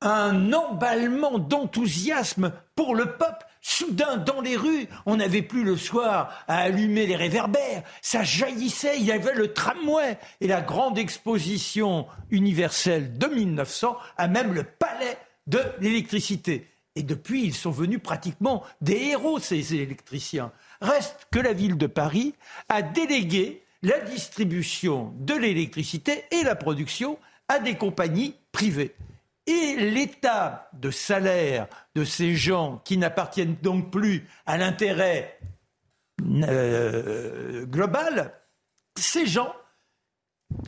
un 0.00 0.52
emballement 0.52 1.38
d'enthousiasme 1.38 2.52
pour 2.74 2.94
le 2.94 3.16
peuple 3.16 3.46
Soudain, 3.68 4.16
dans 4.16 4.40
les 4.40 4.56
rues, 4.56 4.88
on 5.04 5.16
n'avait 5.16 5.42
plus 5.42 5.62
le 5.62 5.76
soir 5.76 6.42
à 6.48 6.56
allumer 6.56 7.06
les 7.06 7.16
réverbères. 7.16 7.82
Ça 8.00 8.24
jaillissait, 8.24 8.96
il 8.98 9.04
y 9.04 9.12
avait 9.12 9.34
le 9.34 9.52
tramway. 9.52 10.16
Et 10.40 10.46
la 10.46 10.62
grande 10.62 10.96
exposition 10.96 12.06
universelle 12.30 13.18
de 13.18 13.26
1900 13.26 13.98
a 14.16 14.26
même 14.26 14.54
le 14.54 14.64
palais 14.64 15.18
de 15.46 15.60
l'électricité. 15.80 16.66
Et 16.96 17.02
depuis, 17.02 17.44
ils 17.44 17.54
sont 17.54 17.70
venus 17.70 18.00
pratiquement 18.02 18.64
des 18.80 18.96
héros, 19.10 19.38
ces 19.38 19.74
électriciens. 19.74 20.50
Reste 20.80 21.28
que 21.30 21.38
la 21.38 21.52
ville 21.52 21.76
de 21.76 21.86
Paris 21.86 22.32
a 22.70 22.80
délégué 22.80 23.62
la 23.82 24.00
distribution 24.00 25.12
de 25.18 25.34
l'électricité 25.34 26.24
et 26.30 26.42
la 26.42 26.56
production 26.56 27.18
à 27.48 27.58
des 27.58 27.74
compagnies 27.74 28.34
privées. 28.50 28.94
Et 29.48 29.76
l'état 29.76 30.68
de 30.74 30.90
salaire 30.90 31.68
de 31.94 32.04
ces 32.04 32.36
gens 32.36 32.82
qui 32.84 32.98
n'appartiennent 32.98 33.56
donc 33.62 33.90
plus 33.90 34.28
à 34.44 34.58
l'intérêt 34.58 35.40
euh, 36.22 37.64
global, 37.64 38.34
ces 38.94 39.24
gens 39.24 39.54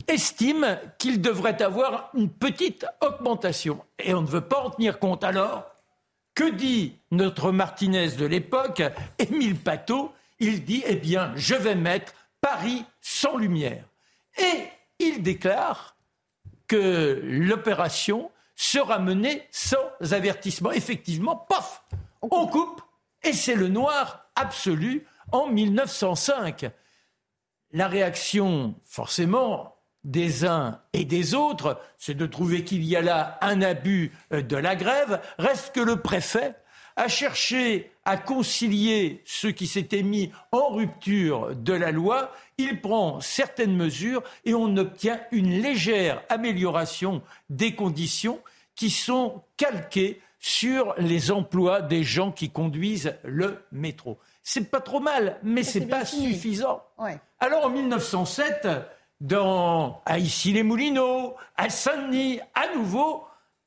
estiment 0.07 0.79
qu'ils 0.97 1.21
devraient 1.21 1.61
avoir 1.61 2.09
une 2.15 2.31
petite 2.31 2.87
augmentation. 3.01 3.85
Et 3.99 4.15
on 4.15 4.23
ne 4.23 4.27
veut 4.27 4.41
pas 4.41 4.63
en 4.63 4.71
tenir 4.71 4.97
compte. 4.97 5.23
Alors, 5.23 5.69
que 6.33 6.49
dit 6.49 6.97
notre 7.11 7.51
Martinez 7.51 8.15
de 8.15 8.25
l'époque, 8.25 8.81
Émile 9.19 9.57
Patot 9.57 10.11
Il 10.39 10.65
dit, 10.65 10.81
eh 10.87 10.95
bien, 10.95 11.33
je 11.35 11.53
vais 11.53 11.75
mettre 11.75 12.13
Paris 12.41 12.83
sans 12.99 13.37
lumière. 13.37 13.83
Et 14.39 14.63
il 14.97 15.21
déclare 15.21 15.95
que 16.65 17.21
l'opération 17.23 18.30
sera 18.61 18.99
mené 18.99 19.47
sans 19.51 19.77
avertissement. 20.11 20.71
Effectivement, 20.71 21.35
paf, 21.35 21.83
on 22.21 22.45
coupe, 22.45 22.81
et 23.23 23.33
c'est 23.33 23.55
le 23.55 23.67
noir 23.67 24.25
absolu 24.35 25.07
en 25.31 25.47
1905. 25.47 26.69
La 27.71 27.87
réaction, 27.87 28.75
forcément, 28.83 29.77
des 30.03 30.45
uns 30.45 30.79
et 30.93 31.05
des 31.05 31.33
autres, 31.33 31.79
c'est 31.97 32.13
de 32.13 32.25
trouver 32.25 32.63
qu'il 32.63 32.83
y 32.83 32.95
a 32.95 33.01
là 33.01 33.39
un 33.41 33.61
abus 33.61 34.11
euh, 34.31 34.41
de 34.41 34.57
la 34.57 34.75
grève. 34.75 35.21
Reste 35.37 35.73
que 35.73 35.79
le 35.79 35.97
préfet 35.97 36.55
a 36.95 37.07
cherché 37.07 37.91
à 38.05 38.17
concilier 38.17 39.21
ceux 39.25 39.51
qui 39.51 39.67
s'étaient 39.67 40.03
mis 40.03 40.31
en 40.51 40.69
rupture 40.69 41.55
de 41.55 41.73
la 41.73 41.91
loi. 41.91 42.31
Il 42.57 42.81
prend 42.81 43.19
certaines 43.19 43.75
mesures 43.75 44.23
et 44.45 44.53
on 44.53 44.75
obtient 44.77 45.19
une 45.31 45.61
légère 45.61 46.23
amélioration 46.29 47.21
des 47.49 47.75
conditions 47.75 48.39
qui 48.75 48.89
sont 48.89 49.43
calqués 49.57 50.21
sur 50.39 50.95
les 50.97 51.31
emplois 51.31 51.81
des 51.81 52.03
gens 52.03 52.31
qui 52.31 52.49
conduisent 52.49 53.15
le 53.23 53.63
métro. 53.71 54.17
C'est 54.41 54.71
pas 54.71 54.81
trop 54.81 54.99
mal, 54.99 55.37
mais 55.43 55.63
c'est 55.63 55.85
pas 55.85 56.03
suffisant. 56.03 56.83
Alors 57.39 57.65
en 57.65 57.69
1907, 57.69 58.67
dans, 59.21 60.01
à 60.05 60.17
Issy-les-Moulineaux, 60.17 61.35
à 61.55 61.69
Saint-Denis, 61.69 62.39
à 62.55 62.75
nouveau, 62.75 63.23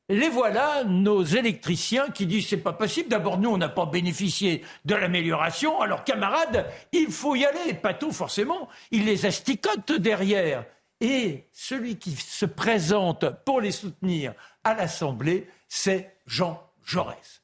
les 0.09 0.29
voilà, 0.29 0.85
nos 0.85 1.23
électriciens 1.25 2.11
qui 2.11 2.27
disent 2.27 2.49
c'est 2.49 2.59
pas 2.59 2.73
possible. 2.73 3.09
D'abord, 3.09 3.39
nous, 3.39 3.51
on 3.51 3.57
n'a 3.57 3.69
pas 3.69 3.87
bénéficié 3.87 4.63
de 4.85 4.95
l'amélioration. 4.95 5.81
Alors, 5.81 6.05
camarades, 6.05 6.71
il 6.93 7.11
faut 7.11 7.35
y 7.35 7.45
aller. 7.45 7.75
Pas 7.75 7.95
tout, 7.95 8.13
forcément. 8.13 8.69
Il 8.91 9.07
les 9.07 9.25
asticote 9.25 9.93
derrière. 9.93 10.67
Et 11.01 11.49
celui 11.53 11.97
qui 11.97 12.13
se 12.13 12.47
présente 12.47 13.25
pour 13.45 13.61
les 13.61 13.73
soutenir 13.73 14.35
à 14.63 14.75
l'Assemblée, 14.75 15.49
c'est 15.69 16.17
Jean 16.27 16.63
Jaurès. 16.85 17.44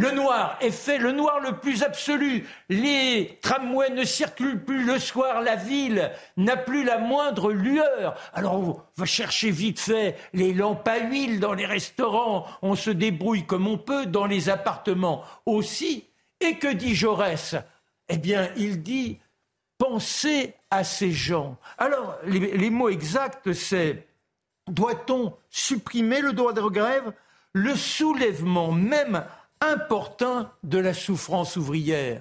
Le 0.00 0.12
noir 0.12 0.56
est 0.62 0.70
fait, 0.70 0.96
le 0.96 1.12
noir 1.12 1.40
le 1.40 1.58
plus 1.58 1.82
absolu. 1.82 2.46
Les 2.70 3.38
tramways 3.42 3.90
ne 3.90 4.04
circulent 4.04 4.64
plus 4.64 4.82
le 4.82 4.98
soir, 4.98 5.42
la 5.42 5.56
ville 5.56 6.10
n'a 6.38 6.56
plus 6.56 6.84
la 6.84 6.96
moindre 6.96 7.52
lueur. 7.52 8.16
Alors 8.32 8.54
on 8.54 8.80
va 8.96 9.04
chercher 9.04 9.50
vite 9.50 9.78
fait 9.78 10.16
les 10.32 10.54
lampes 10.54 10.88
à 10.88 11.00
huile 11.00 11.38
dans 11.38 11.52
les 11.52 11.66
restaurants, 11.66 12.46
on 12.62 12.76
se 12.76 12.88
débrouille 12.88 13.44
comme 13.44 13.66
on 13.66 13.76
peut 13.76 14.06
dans 14.06 14.24
les 14.24 14.48
appartements 14.48 15.22
aussi. 15.44 16.06
Et 16.40 16.56
que 16.56 16.72
dit 16.72 16.94
Jaurès? 16.94 17.56
Eh 18.08 18.16
bien, 18.16 18.48
il 18.56 18.82
dit 18.82 19.18
pensez 19.76 20.54
à 20.70 20.82
ces 20.82 21.12
gens. 21.12 21.58
Alors, 21.76 22.16
les, 22.24 22.70
mots 22.70 22.88
exacts, 22.88 23.52
c'est 23.52 24.06
doit-on 24.66 25.34
supprimer 25.50 26.22
le 26.22 26.32
droit 26.32 26.54
de 26.54 26.62
grève? 26.62 27.12
Le 27.52 27.74
soulèvement 27.74 28.72
même 28.72 29.24
importun 29.60 30.50
de 30.62 30.78
la 30.78 30.94
souffrance 30.94 31.56
ouvrière 31.56 32.20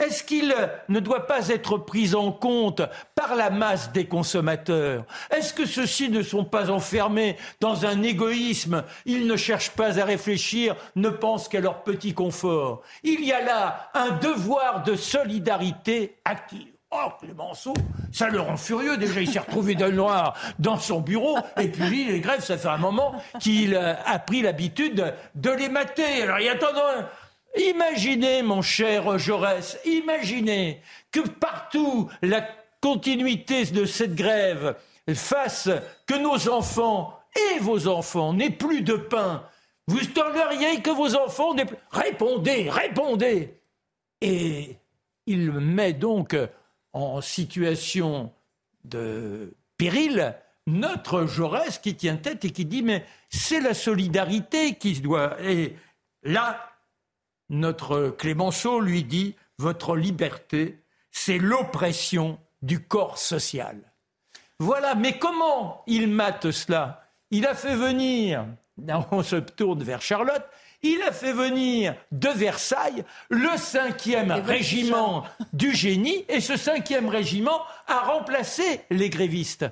est-ce 0.00 0.24
qu'il 0.24 0.54
ne 0.88 0.98
doit 0.98 1.26
pas 1.26 1.48
être 1.48 1.76
pris 1.76 2.14
en 2.14 2.32
compte 2.32 2.80
par 3.14 3.36
la 3.36 3.50
masse 3.50 3.92
des 3.92 4.06
consommateurs? 4.06 5.04
Est-ce 5.30 5.52
que 5.52 5.66
ceux-ci 5.66 6.08
ne 6.08 6.22
sont 6.22 6.44
pas 6.44 6.70
enfermés 6.70 7.36
dans 7.60 7.84
un 7.84 8.02
égoïsme? 8.02 8.82
Ils 9.04 9.26
ne 9.26 9.36
cherchent 9.36 9.72
pas 9.72 10.00
à 10.00 10.04
réfléchir, 10.06 10.74
ne 10.96 11.10
pensent 11.10 11.48
qu'à 11.48 11.60
leur 11.60 11.82
petit 11.82 12.14
confort. 12.14 12.80
Il 13.02 13.22
y 13.24 13.32
a 13.32 13.44
là 13.44 13.90
un 13.92 14.12
devoir 14.16 14.84
de 14.84 14.96
solidarité 14.96 16.16
active. 16.24 16.79
Oh, 16.92 17.08
Clémenceau, 17.20 17.74
ça 18.12 18.28
le 18.28 18.40
rend 18.40 18.56
furieux. 18.56 18.96
Déjà, 18.96 19.20
il 19.20 19.30
s'est 19.30 19.38
retrouvé 19.38 19.76
d'un 19.76 19.90
noir 19.92 20.36
dans 20.58 20.76
son 20.76 21.00
bureau. 21.00 21.38
Et 21.60 21.68
puis, 21.68 22.06
les 22.06 22.20
grèves, 22.20 22.42
ça 22.42 22.58
fait 22.58 22.68
un 22.68 22.78
moment 22.78 23.14
qu'il 23.38 23.76
a 23.76 24.18
pris 24.18 24.42
l'habitude 24.42 25.14
de 25.36 25.50
les 25.50 25.68
mater. 25.68 26.22
Alors, 26.22 26.40
il 26.40 26.46
y 26.46 26.48
a 26.48 26.56
Imaginez, 27.56 28.42
mon 28.42 28.62
cher 28.62 29.18
Jaurès, 29.18 29.78
imaginez 29.84 30.80
que 31.10 31.20
partout 31.20 32.08
la 32.22 32.46
continuité 32.80 33.64
de 33.66 33.84
cette 33.84 34.14
grève 34.14 34.76
fasse 35.14 35.68
que 36.06 36.14
nos 36.14 36.48
enfants 36.48 37.18
et 37.54 37.58
vos 37.58 37.88
enfants 37.88 38.32
n'aient 38.32 38.50
plus 38.50 38.82
de 38.82 38.94
pain. 38.94 39.44
Vous 39.88 40.04
tolériez 40.06 40.80
que 40.80 40.90
vos 40.90 41.16
enfants 41.16 41.54
n'aient 41.54 41.64
plus. 41.64 41.76
Répondez, 41.90 42.70
répondez. 42.70 43.60
Et 44.20 44.76
il 45.26 45.50
met 45.52 45.92
donc 45.92 46.36
en 46.92 47.20
situation 47.20 48.32
de 48.84 49.54
péril 49.76 50.34
notre 50.66 51.26
Jaurès 51.26 51.78
qui 51.78 51.94
tient 51.94 52.16
tête 52.16 52.44
et 52.44 52.50
qui 52.50 52.64
dit 52.64 52.82
mais 52.82 53.04
c'est 53.28 53.60
la 53.60 53.74
solidarité 53.74 54.74
qui 54.74 54.94
se 54.94 55.00
doit. 55.00 55.36
Et 55.42 55.76
là, 56.22 56.70
notre 57.48 58.10
Clémenceau 58.10 58.80
lui 58.80 59.04
dit 59.04 59.36
Votre 59.58 59.96
liberté, 59.96 60.82
c'est 61.10 61.38
l'oppression 61.38 62.38
du 62.62 62.80
corps 62.80 63.18
social. 63.18 63.80
Voilà, 64.58 64.94
mais 64.94 65.18
comment 65.18 65.82
il 65.86 66.08
mate 66.08 66.50
cela? 66.50 67.04
Il 67.30 67.46
a 67.46 67.54
fait 67.54 67.76
venir, 67.76 68.46
on 69.10 69.22
se 69.22 69.36
tourne 69.36 69.82
vers 69.82 70.02
Charlotte, 70.02 70.46
il 70.82 71.02
a 71.02 71.12
fait 71.12 71.32
venir 71.32 71.94
de 72.12 72.28
Versailles 72.28 73.04
le 73.28 73.56
cinquième 73.56 74.32
régiment 74.32 75.24
du 75.52 75.74
génie, 75.74 76.24
et 76.28 76.40
ce 76.40 76.56
cinquième 76.56 77.08
régiment 77.08 77.60
a 77.86 78.00
remplacé 78.00 78.82
les 78.90 79.10
grévistes. 79.10 79.66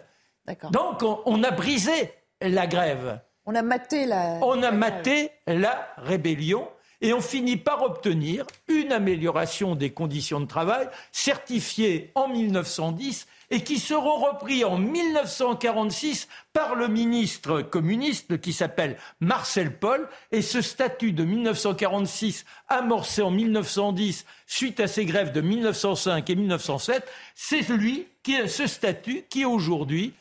Donc 0.71 1.03
on, 1.03 1.43
a 1.43 1.51
brisé 1.51 2.13
la 2.41 2.67
grève. 2.67 3.21
On 3.47 3.55
a 3.55 3.63
maté 3.63 4.07
la. 4.07 4.39
On 4.43 4.63
a 4.63 4.71
maté 4.71 5.31
la 5.47 5.89
rébellion 5.99 6.69
et 7.01 7.13
on 7.13 7.21
finit 7.21 7.57
par 7.57 7.83
obtenir 7.83 8.45
une 8.67 8.93
amélioration 8.93 9.75
des 9.75 9.91
conditions 9.91 10.41
de 10.41 10.47
travail 10.47 10.89
certifiée 11.13 12.11
en 12.15 12.29
1910 12.29 13.27
et 13.51 13.63
qui 13.63 13.79
seront 13.79 14.17
repris 14.17 14.65
en 14.65 14.77
1946 14.77 16.29
par 16.53 16.75
le 16.75 16.89
ministre 16.89 17.63
communiste 17.63 18.41
qui 18.41 18.53
s'appelle 18.53 18.99
Marcel 19.21 19.79
Paul. 19.79 20.09
Et 20.33 20.43
ce 20.43 20.61
statut 20.61 21.13
de 21.13 21.25
1946, 21.25 22.45
amorcé 22.69 23.23
en 23.23 23.31
1910 23.31 24.27
suite 24.47 24.81
à 24.81 24.87
ces 24.87 25.07
grèves 25.07 25.33
de 25.33 25.41
1905 25.41 26.29
et 26.29 26.35
1907, 26.35 27.09
c'est 27.35 27.63
celui 27.63 28.07
qui, 28.23 28.37
ce 28.49 28.67
statut 28.67 29.25
qui 29.31 29.45
aujourd'hui 29.45 30.13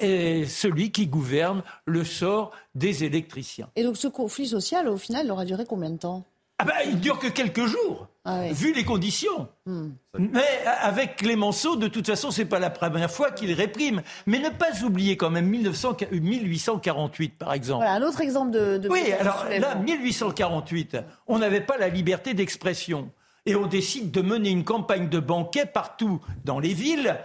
est 0.00 0.44
celui 0.46 0.90
qui 0.92 1.06
gouverne 1.06 1.62
le 1.86 2.04
sort 2.04 2.52
des 2.74 3.04
électriciens. 3.04 3.68
Et 3.76 3.82
donc 3.82 3.96
ce 3.96 4.08
conflit 4.08 4.48
social, 4.48 4.88
au 4.88 4.96
final, 4.96 5.26
il 5.26 5.32
aura 5.32 5.44
duré 5.44 5.64
combien 5.66 5.90
de 5.90 5.98
temps? 5.98 6.24
Ah 6.60 6.64
ben, 6.64 6.74
il 6.86 6.98
dure 6.98 7.20
que 7.20 7.28
quelques 7.28 7.66
jours, 7.66 8.08
ah 8.24 8.48
vu 8.50 8.74
les 8.74 8.82
conditions. 8.84 9.46
Hmm. 9.64 9.90
Mais 10.18 10.42
avec 10.82 11.14
Clémenceau, 11.14 11.76
de 11.76 11.86
toute 11.86 12.08
façon, 12.08 12.32
c'est 12.32 12.46
pas 12.46 12.58
la 12.58 12.70
première 12.70 13.12
fois 13.12 13.30
qu'il 13.30 13.52
réprime. 13.52 14.02
Mais 14.26 14.40
ne 14.40 14.48
pas 14.48 14.82
oublier 14.82 15.16
quand 15.16 15.30
même 15.30 15.46
1848, 15.46 17.38
par 17.38 17.52
exemple. 17.52 17.84
Voilà, 17.84 17.92
un 17.92 18.02
autre 18.02 18.20
exemple 18.20 18.50
de... 18.50 18.76
de 18.76 18.88
oui, 18.88 19.12
alors 19.20 19.46
là, 19.48 19.76
1848, 19.76 20.96
on 21.28 21.38
n'avait 21.38 21.60
pas 21.60 21.78
la 21.78 21.88
liberté 21.88 22.34
d'expression. 22.34 23.08
Et 23.46 23.54
on 23.54 23.66
décide 23.66 24.10
de 24.10 24.20
mener 24.20 24.50
une 24.50 24.64
campagne 24.64 25.08
de 25.08 25.20
banquet 25.20 25.64
partout 25.64 26.20
dans 26.44 26.58
les 26.58 26.74
villes 26.74 27.16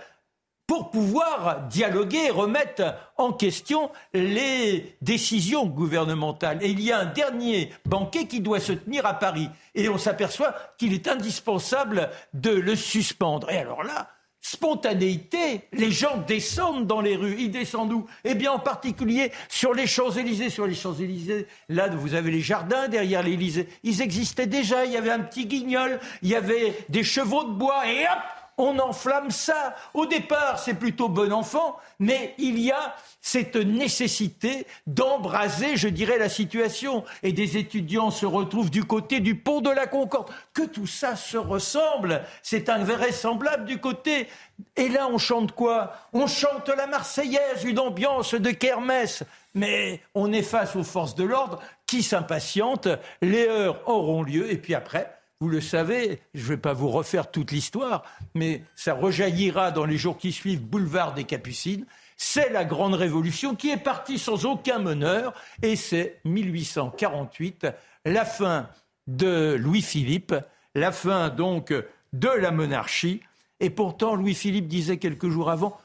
pour 0.67 0.91
pouvoir 0.91 1.67
dialoguer 1.67 2.25
et 2.27 2.31
remettre 2.31 2.95
en 3.17 3.33
question 3.33 3.91
les 4.13 4.95
décisions 5.01 5.65
gouvernementales. 5.65 6.59
Et 6.61 6.69
il 6.69 6.81
y 6.81 6.91
a 6.91 6.99
un 6.99 7.05
dernier 7.05 7.71
banquet 7.85 8.27
qui 8.27 8.39
doit 8.39 8.59
se 8.59 8.73
tenir 8.73 9.05
à 9.05 9.13
Paris. 9.13 9.49
Et 9.75 9.89
on 9.89 9.97
s'aperçoit 9.97 10.55
qu'il 10.77 10.93
est 10.93 11.07
indispensable 11.07 12.09
de 12.33 12.51
le 12.51 12.75
suspendre. 12.75 13.49
Et 13.49 13.57
alors 13.57 13.83
là, 13.83 14.09
spontanéité, 14.39 15.61
les 15.73 15.91
gens 15.91 16.17
descendent 16.25 16.87
dans 16.87 17.01
les 17.01 17.15
rues. 17.17 17.35
Ils 17.39 17.51
descendent 17.51 17.93
où? 17.93 18.05
Eh 18.23 18.33
bien, 18.33 18.53
en 18.53 18.59
particulier 18.59 19.31
sur 19.49 19.73
les 19.73 19.87
Champs-Élysées. 19.87 20.49
Sur 20.49 20.67
les 20.67 20.75
Champs-Élysées, 20.75 21.47
là, 21.67 21.89
vous 21.89 22.13
avez 22.13 22.31
les 22.31 22.41
jardins 22.41 22.87
derrière 22.87 23.23
l'Élysée. 23.23 23.67
Ils 23.83 24.01
existaient 24.01 24.47
déjà. 24.47 24.85
Il 24.85 24.93
y 24.93 24.97
avait 24.97 25.11
un 25.11 25.19
petit 25.19 25.45
guignol, 25.45 25.99
il 26.21 26.29
y 26.29 26.35
avait 26.35 26.73
des 26.87 27.03
chevaux 27.03 27.43
de 27.43 27.51
bois, 27.51 27.85
et 27.85 28.03
hop 28.03 28.19
on 28.57 28.79
enflamme 28.79 29.31
ça. 29.31 29.75
Au 29.93 30.05
départ, 30.05 30.59
c'est 30.59 30.73
plutôt 30.73 31.09
bon 31.09 31.31
enfant, 31.31 31.77
mais 31.99 32.35
il 32.37 32.59
y 32.59 32.71
a 32.71 32.95
cette 33.21 33.55
nécessité 33.55 34.67
d'embraser, 34.87 35.77
je 35.77 35.87
dirais, 35.87 36.17
la 36.17 36.29
situation. 36.29 37.03
Et 37.23 37.33
des 37.33 37.57
étudiants 37.57 38.11
se 38.11 38.25
retrouvent 38.25 38.71
du 38.71 38.83
côté 38.83 39.19
du 39.19 39.35
pont 39.35 39.61
de 39.61 39.69
la 39.69 39.87
Concorde. 39.87 40.29
Que 40.53 40.63
tout 40.63 40.87
ça 40.87 41.15
se 41.15 41.37
ressemble, 41.37 42.23
c'est 42.41 42.69
invraisemblable 42.69 43.65
du 43.65 43.79
côté. 43.79 44.27
Et 44.75 44.89
là, 44.89 45.07
on 45.11 45.17
chante 45.17 45.53
quoi? 45.53 45.93
On 46.13 46.27
chante 46.27 46.69
la 46.69 46.87
Marseillaise, 46.87 47.63
une 47.63 47.79
ambiance 47.79 48.33
de 48.33 48.51
kermesse. 48.51 49.23
Mais 49.55 50.01
on 50.15 50.33
est 50.33 50.41
face 50.41 50.75
aux 50.75 50.83
forces 50.83 51.15
de 51.15 51.23
l'ordre 51.23 51.59
qui 51.85 52.01
s'impatientent, 52.01 52.87
les 53.21 53.47
heures 53.47 53.87
auront 53.87 54.23
lieu, 54.23 54.51
et 54.51 54.57
puis 54.57 54.73
après, 54.73 55.15
vous 55.43 55.49
le 55.49 55.59
savez, 55.59 56.21
je 56.33 56.41
ne 56.41 56.47
vais 56.47 56.57
pas 56.57 56.71
vous 56.71 56.87
refaire 56.87 57.29
toute 57.29 57.51
l'histoire, 57.51 58.03
mais 58.33 58.63
ça 58.77 58.93
rejaillira 58.93 59.71
dans 59.71 59.83
les 59.83 59.97
jours 59.97 60.17
qui 60.17 60.31
suivent, 60.31 60.61
boulevard 60.61 61.13
des 61.13 61.25
Capucines. 61.25 61.85
C'est 62.15 62.49
la 62.49 62.63
grande 62.63 62.93
révolution 62.93 63.53
qui 63.53 63.69
est 63.69 63.75
partie 63.75 64.19
sans 64.19 64.45
aucun 64.45 64.79
meneur, 64.79 65.33
et 65.61 65.75
c'est 65.75 66.21
1848, 66.23 67.67
la 68.05 68.23
fin 68.23 68.69
de 69.07 69.57
Louis-Philippe, 69.59 70.33
la 70.75 70.93
fin 70.93 71.27
donc 71.27 71.73
de 72.13 72.29
la 72.29 72.51
monarchie. 72.51 73.19
Et 73.59 73.69
pourtant, 73.69 74.15
Louis-Philippe 74.15 74.69
disait 74.69 74.95
quelques 74.95 75.27
jours 75.27 75.49
avant, 75.49 75.77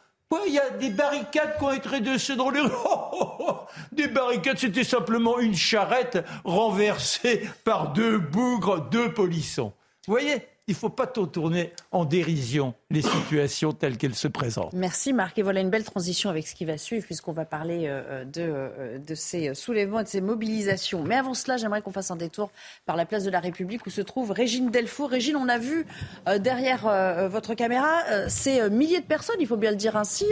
il 0.46 0.54
y 0.54 0.58
a 0.58 0.70
des 0.70 0.90
barricades 0.90 1.56
qui 1.58 1.64
ont 1.64 1.72
été 1.72 2.00
dressées 2.00 2.36
dans 2.36 2.50
les 2.50 2.60
rues. 2.60 2.70
des 3.92 4.08
barricades, 4.08 4.58
c'était 4.58 4.84
simplement 4.84 5.38
une 5.38 5.54
charrette 5.54 6.24
renversée 6.44 7.48
par 7.64 7.92
deux 7.92 8.18
bougres, 8.18 8.88
deux 8.90 9.12
polissons. 9.12 9.72
Vous 10.06 10.12
voyez 10.12 10.42
il 10.68 10.72
ne 10.72 10.76
faut 10.76 10.90
pas 10.90 11.06
tourner 11.06 11.72
en 11.90 12.04
dérision 12.04 12.74
les 12.90 13.02
situations 13.02 13.74
telles 13.74 13.98
qu'elles 13.98 14.14
se 14.14 14.28
présentent. 14.28 14.72
Merci 14.72 15.12
Marc. 15.12 15.38
Et 15.38 15.42
voilà 15.42 15.60
une 15.60 15.68
belle 15.68 15.84
transition 15.84 16.30
avec 16.30 16.48
ce 16.48 16.54
qui 16.54 16.64
va 16.64 16.78
suivre, 16.78 17.04
puisqu'on 17.04 17.32
va 17.32 17.44
parler 17.44 17.82
euh, 17.84 18.24
de, 18.24 18.40
euh, 18.40 18.98
de, 18.98 19.14
ces 19.14 19.54
soulèvements 19.54 20.00
et 20.00 20.04
de 20.04 20.08
ces 20.08 20.22
mobilisations. 20.22 21.02
Mais 21.02 21.16
avant 21.16 21.34
cela, 21.34 21.58
j'aimerais 21.58 21.82
qu'on 21.82 21.92
fasse 21.92 22.10
un 22.10 22.16
détour 22.16 22.50
par 22.86 22.96
la 22.96 23.04
place 23.04 23.24
de 23.24 23.30
la 23.30 23.40
République 23.40 23.84
où 23.84 23.90
se 23.90 24.00
trouve 24.00 24.30
Régine 24.30 24.70
Delfour. 24.70 25.10
Régine, 25.10 25.36
on 25.36 25.50
a 25.50 25.58
vu 25.58 25.84
euh, 26.28 26.38
derrière 26.38 26.78
votre 27.28 27.54
caméra 27.54 27.88
ces 28.28 28.70
milliers 28.70 29.00
de 29.00 29.04
personnes, 29.04 29.36
il 29.40 29.46
faut 29.46 29.56
bien 29.56 29.70
le 29.70 29.76
dire 29.76 29.96
ainsi, 29.96 30.26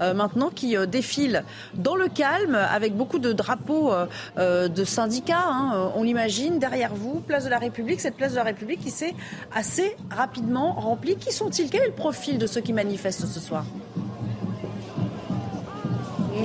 maintenant, 0.00 0.50
qui 0.50 0.76
défilent 0.86 1.44
dans 1.74 1.96
le 1.96 2.08
calme 2.08 2.54
avec 2.54 2.94
beaucoup 2.94 3.18
de 3.18 3.32
drapeaux 3.32 3.92
de 4.36 4.84
syndicats. 4.84 5.44
Hein, 5.46 5.92
on 5.96 6.02
l'imagine 6.02 6.58
derrière 6.58 6.94
vous, 6.94 7.20
place 7.20 7.44
de 7.44 7.50
la 7.50 7.58
République, 7.58 8.00
cette 8.00 8.16
place 8.16 8.32
de 8.32 8.36
la 8.36 8.44
République 8.44 8.80
qui 8.80 8.90
s'est 8.90 9.14
assez 9.54 9.96
rapidement 10.10 10.72
rempli. 10.74 11.16
Qui 11.16 11.32
sont-ils? 11.32 11.70
Quel 11.70 11.82
profil 11.96 12.38
de 12.38 12.46
ceux 12.46 12.60
qui 12.60 12.72
manifestent 12.72 13.26
ce 13.26 13.40
soir 13.40 13.64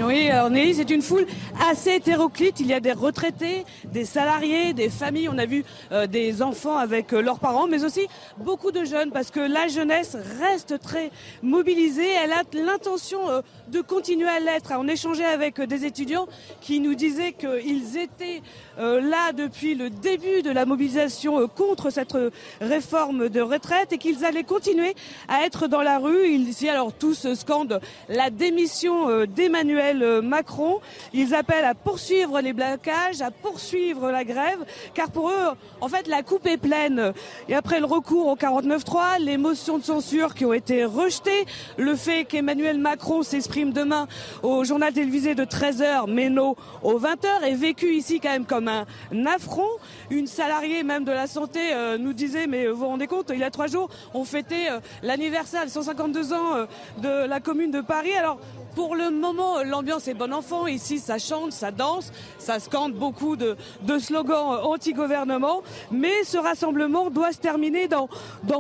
oui, 0.03 0.29
on 0.33 0.53
est, 0.53 0.73
c'est 0.73 0.89
une 0.89 1.01
foule 1.01 1.25
assez 1.69 1.95
hétéroclite. 1.95 2.59
Il 2.59 2.67
y 2.67 2.73
a 2.73 2.79
des 2.79 2.91
retraités, 2.91 3.65
des 3.85 4.05
salariés, 4.05 4.73
des 4.73 4.89
familles. 4.89 5.29
On 5.29 5.37
a 5.37 5.45
vu 5.45 5.63
euh, 5.91 6.07
des 6.07 6.41
enfants 6.41 6.77
avec 6.77 7.13
euh, 7.13 7.21
leurs 7.21 7.39
parents, 7.39 7.67
mais 7.67 7.83
aussi 7.83 8.07
beaucoup 8.37 8.71
de 8.71 8.83
jeunes, 8.85 9.11
parce 9.11 9.31
que 9.31 9.39
la 9.39 9.67
jeunesse 9.67 10.15
reste 10.39 10.79
très 10.79 11.11
mobilisée. 11.41 12.09
Elle 12.23 12.31
a 12.31 12.43
l'intention 12.53 13.29
euh, 13.29 13.41
de 13.71 13.81
continuer 13.81 14.27
à 14.27 14.39
l'être. 14.39 14.73
On 14.77 14.87
échangeait 14.87 15.25
avec 15.25 15.61
des 15.61 15.85
étudiants 15.85 16.27
qui 16.59 16.79
nous 16.79 16.95
disaient 16.95 17.33
qu'ils 17.33 17.97
étaient 17.97 18.41
là 18.77 19.31
depuis 19.33 19.75
le 19.75 19.89
début 19.89 20.41
de 20.41 20.51
la 20.51 20.65
mobilisation 20.65 21.47
contre 21.47 21.89
cette 21.89 22.15
réforme 22.59 23.29
de 23.29 23.41
retraite 23.41 23.93
et 23.93 23.97
qu'ils 23.97 24.25
allaient 24.25 24.43
continuer 24.43 24.95
à 25.27 25.45
être 25.45 25.67
dans 25.67 25.81
la 25.81 25.97
rue. 25.97 26.27
Ici, 26.27 26.67
alors 26.67 26.93
tous 26.93 27.33
scandent 27.33 27.79
la 28.09 28.29
démission 28.29 29.25
d'Emmanuel 29.25 29.61
Emmanuel 29.61 30.21
Macron. 30.21 30.79
Ils 31.13 31.35
appellent 31.35 31.65
à 31.65 31.75
poursuivre 31.75 32.41
les 32.41 32.51
blocages, 32.51 33.21
à 33.21 33.31
poursuivre 33.31 34.09
la 34.11 34.23
grève, 34.23 34.65
car 34.93 35.11
pour 35.11 35.29
eux, 35.29 35.49
en 35.81 35.87
fait, 35.87 36.07
la 36.07 36.23
coupe 36.23 36.47
est 36.47 36.57
pleine. 36.57 37.13
Et 37.47 37.53
après 37.53 37.79
le 37.79 37.85
recours 37.85 38.27
au 38.27 38.35
49-3, 38.35 39.19
les 39.19 39.37
motions 39.37 39.77
de 39.77 39.83
censure 39.83 40.33
qui 40.33 40.45
ont 40.45 40.53
été 40.53 40.83
rejetées, 40.83 41.45
le 41.77 41.95
fait 41.95 42.25
qu'Emmanuel 42.25 42.79
Macron 42.79 43.21
s'exprime 43.21 43.60
demain 43.69 44.07
au 44.41 44.63
journal 44.63 44.91
télévisé 44.91 45.35
de 45.35 45.45
13h, 45.45 46.09
Méno 46.09 46.55
au 46.81 46.99
20h, 46.99 47.43
est 47.43 47.53
vécu 47.53 47.93
ici 47.93 48.19
quand 48.19 48.31
même 48.31 48.45
comme 48.45 48.67
un 48.67 48.85
affront. 49.27 49.69
Une 50.09 50.27
salariée 50.27 50.83
même 50.83 51.03
de 51.03 51.11
la 51.11 51.27
santé 51.27 51.59
euh, 51.73 51.97
nous 51.97 52.13
disait, 52.13 52.47
mais 52.47 52.67
vous 52.67 52.77
vous 52.77 52.87
rendez 52.87 53.07
compte, 53.07 53.31
il 53.33 53.39
y 53.39 53.43
a 53.43 53.51
trois 53.51 53.67
jours, 53.67 53.89
on 54.13 54.25
fêtait 54.25 54.71
euh, 54.71 54.79
l'anniversaire 55.03 55.63
des 55.65 55.71
152 55.71 56.33
ans 56.33 56.55
euh, 56.55 56.65
de 56.97 57.27
la 57.27 57.39
commune 57.39 57.71
de 57.71 57.81
Paris. 57.81 58.13
Alors 58.13 58.39
pour 58.75 58.95
le 58.95 59.09
moment, 59.09 59.63
l'ambiance 59.63 60.07
est 60.07 60.13
bon 60.13 60.33
enfant. 60.33 60.67
Ici, 60.67 60.99
ça 60.99 61.17
chante, 61.17 61.51
ça 61.51 61.71
danse, 61.71 62.11
ça 62.39 62.59
scande 62.59 62.93
beaucoup 62.93 63.35
de, 63.35 63.55
slogans 63.99 64.59
anti-gouvernement. 64.63 65.61
Mais 65.91 66.23
ce 66.23 66.37
rassemblement 66.37 67.09
doit 67.09 67.31
se 67.31 67.39
terminer 67.39 67.87
dans, 67.87 68.07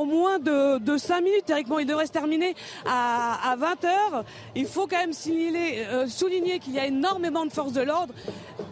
moins 0.05 0.39
de, 0.39 0.79
de 0.79 0.97
5 0.97 1.21
minutes. 1.21 1.45
Théoriquement, 1.45 1.79
il 1.79 1.87
devrait 1.87 2.07
se 2.07 2.11
terminer 2.11 2.55
à, 2.85 3.51
à 3.51 3.55
20 3.55 3.85
heures. 3.85 4.25
Il 4.55 4.65
faut 4.65 4.87
quand 4.87 4.97
même 4.97 5.11
euh, 5.27 6.07
souligner 6.07 6.59
qu'il 6.59 6.73
y 6.73 6.79
a 6.79 6.87
énormément 6.87 7.45
de 7.45 7.51
forces 7.51 7.73
de 7.73 7.81
l'ordre. 7.81 8.13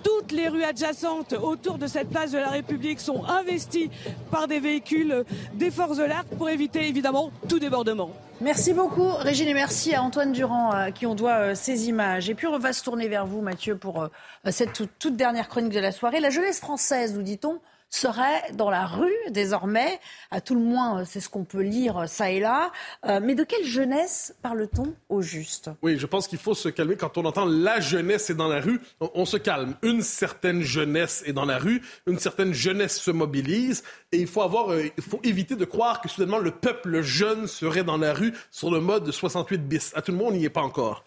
Toutes 0.04 0.32
les 0.32 0.48
rues 0.48 0.64
adjacentes 0.64 1.34
autour 1.34 1.78
de 1.78 1.88
cette 1.88 2.10
place 2.10 2.32
de 2.32 2.38
la 2.38 2.50
République 2.50 3.00
sont 3.00 3.24
investies 3.26 3.90
par 4.32 4.48
des 4.48 4.60
véhicules 4.60 5.24
des 5.54 5.72
forces 5.72 5.98
de 5.98 6.04
l'ordre 6.04 6.30
pour 6.38 6.50
éviter 6.50 6.88
évidemment 6.88 7.32
tout 7.48 7.60
débordement. 7.60 8.12
Merci 8.42 8.72
beaucoup, 8.72 9.10
Régine, 9.10 9.50
et 9.50 9.54
merci 9.54 9.94
à 9.94 10.02
Antoine 10.02 10.32
Durand 10.32 10.74
euh, 10.74 10.92
qui 10.92 11.06
on 11.06 11.14
doit 11.14 11.40
euh, 11.40 11.56
ces 11.56 11.90
images. 11.90 12.30
Et 12.30 12.36
puis 12.36 12.48
on 12.48 12.58
va 12.58 12.72
se 12.72 12.82
tourner 12.82 13.10
vers 13.10 13.26
vous, 13.26 13.42
Mathieu, 13.42 13.76
pour 13.76 14.04
euh, 14.04 14.08
cette 14.50 14.98
toute 14.98 15.18
dernière 15.18 15.50
chronique 15.50 15.74
de 15.74 15.80
la 15.80 15.92
soirée. 15.92 16.22
La 16.22 16.30
jeunesse 16.30 16.62
française, 16.62 17.14
nous 17.14 17.22
dit-on, 17.22 17.60
serait 17.90 18.52
dans 18.54 18.70
la 18.70 18.86
rue 18.86 19.16
désormais. 19.30 20.00
À 20.32 20.42
tout 20.42 20.56
le 20.56 20.62
moins, 20.62 21.06
c'est 21.06 21.20
ce 21.20 21.30
qu'on 21.30 21.44
peut 21.44 21.62
lire 21.62 22.08
ça 22.08 22.30
et 22.32 22.40
là. 22.40 22.72
Euh, 23.06 23.20
mais 23.22 23.36
de 23.36 23.44
quelle 23.44 23.66
jeunesse 23.66 24.36
parle-t-on 24.42 24.94
au 25.10 25.22
juste? 25.22 25.72
Oui, 25.82 25.98
je 25.98 26.06
pense 26.06 26.28
qu'il 26.28 26.40
faut 26.40 26.54
se 26.54 26.70
calmer. 26.70 26.96
Quand 26.96 27.18
on 27.18 27.26
entend 27.26 27.46
la 27.46 27.80
jeunesse 27.80 28.30
est 28.30 28.36
dans 28.36 28.48
la 28.48 28.62
rue, 28.62 28.80
on, 29.00 29.26
se 29.26 29.38
calme. 29.38 29.76
Une 29.82 30.02
certaine 30.02 30.62
jeunesse 30.62 31.24
est 31.26 31.34
dans 31.34 31.46
la 31.46 31.58
rue, 31.58 31.82
une 32.08 32.20
certaine 32.20 32.54
jeunesse 32.54 33.00
se 33.00 33.12
mobilise. 33.12 33.84
Et 34.12 34.18
il 34.18 34.28
faut, 34.28 34.42
avoir, 34.42 34.72
euh, 34.72 34.90
il 34.98 35.04
faut 35.04 35.20
éviter 35.24 35.56
de 35.56 35.66
croire 35.66 36.02
que 36.02 36.10
soudainement 36.10 36.40
le 36.40 36.52
peuple 36.52 37.02
jeune 37.02 37.48
serait 37.48 37.84
dans 37.84 37.98
la 37.98 38.14
rue 38.14 38.34
sur 38.52 38.72
le 38.72 38.80
mode 38.80 39.12
68 39.12 39.68
bis. 39.68 39.92
À 39.96 40.02
tout 40.02 40.12
le 40.12 40.18
monde, 40.18 40.34
on 40.34 40.38
n'y 40.38 40.46
est 40.46 40.50
pas 40.50 40.62
encore. 40.62 41.04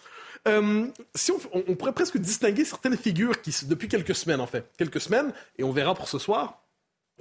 Euh, 0.49 0.87
si 1.15 1.31
on, 1.31 1.39
on, 1.53 1.75
pourrait 1.77 1.93
presque 1.93 2.19
distinguer 2.19 2.65
certaines 2.65 2.97
figures 2.97 3.41
qui, 3.41 3.55
depuis 3.67 3.87
quelques 3.87 4.15
semaines, 4.15 4.41
en 4.41 4.47
fait, 4.47 4.69
quelques 4.77 5.01
semaines, 5.01 5.33
et 5.57 5.63
on 5.63 5.71
verra 5.71 5.95
pour 5.95 6.09
ce 6.09 6.19
soir, 6.19 6.62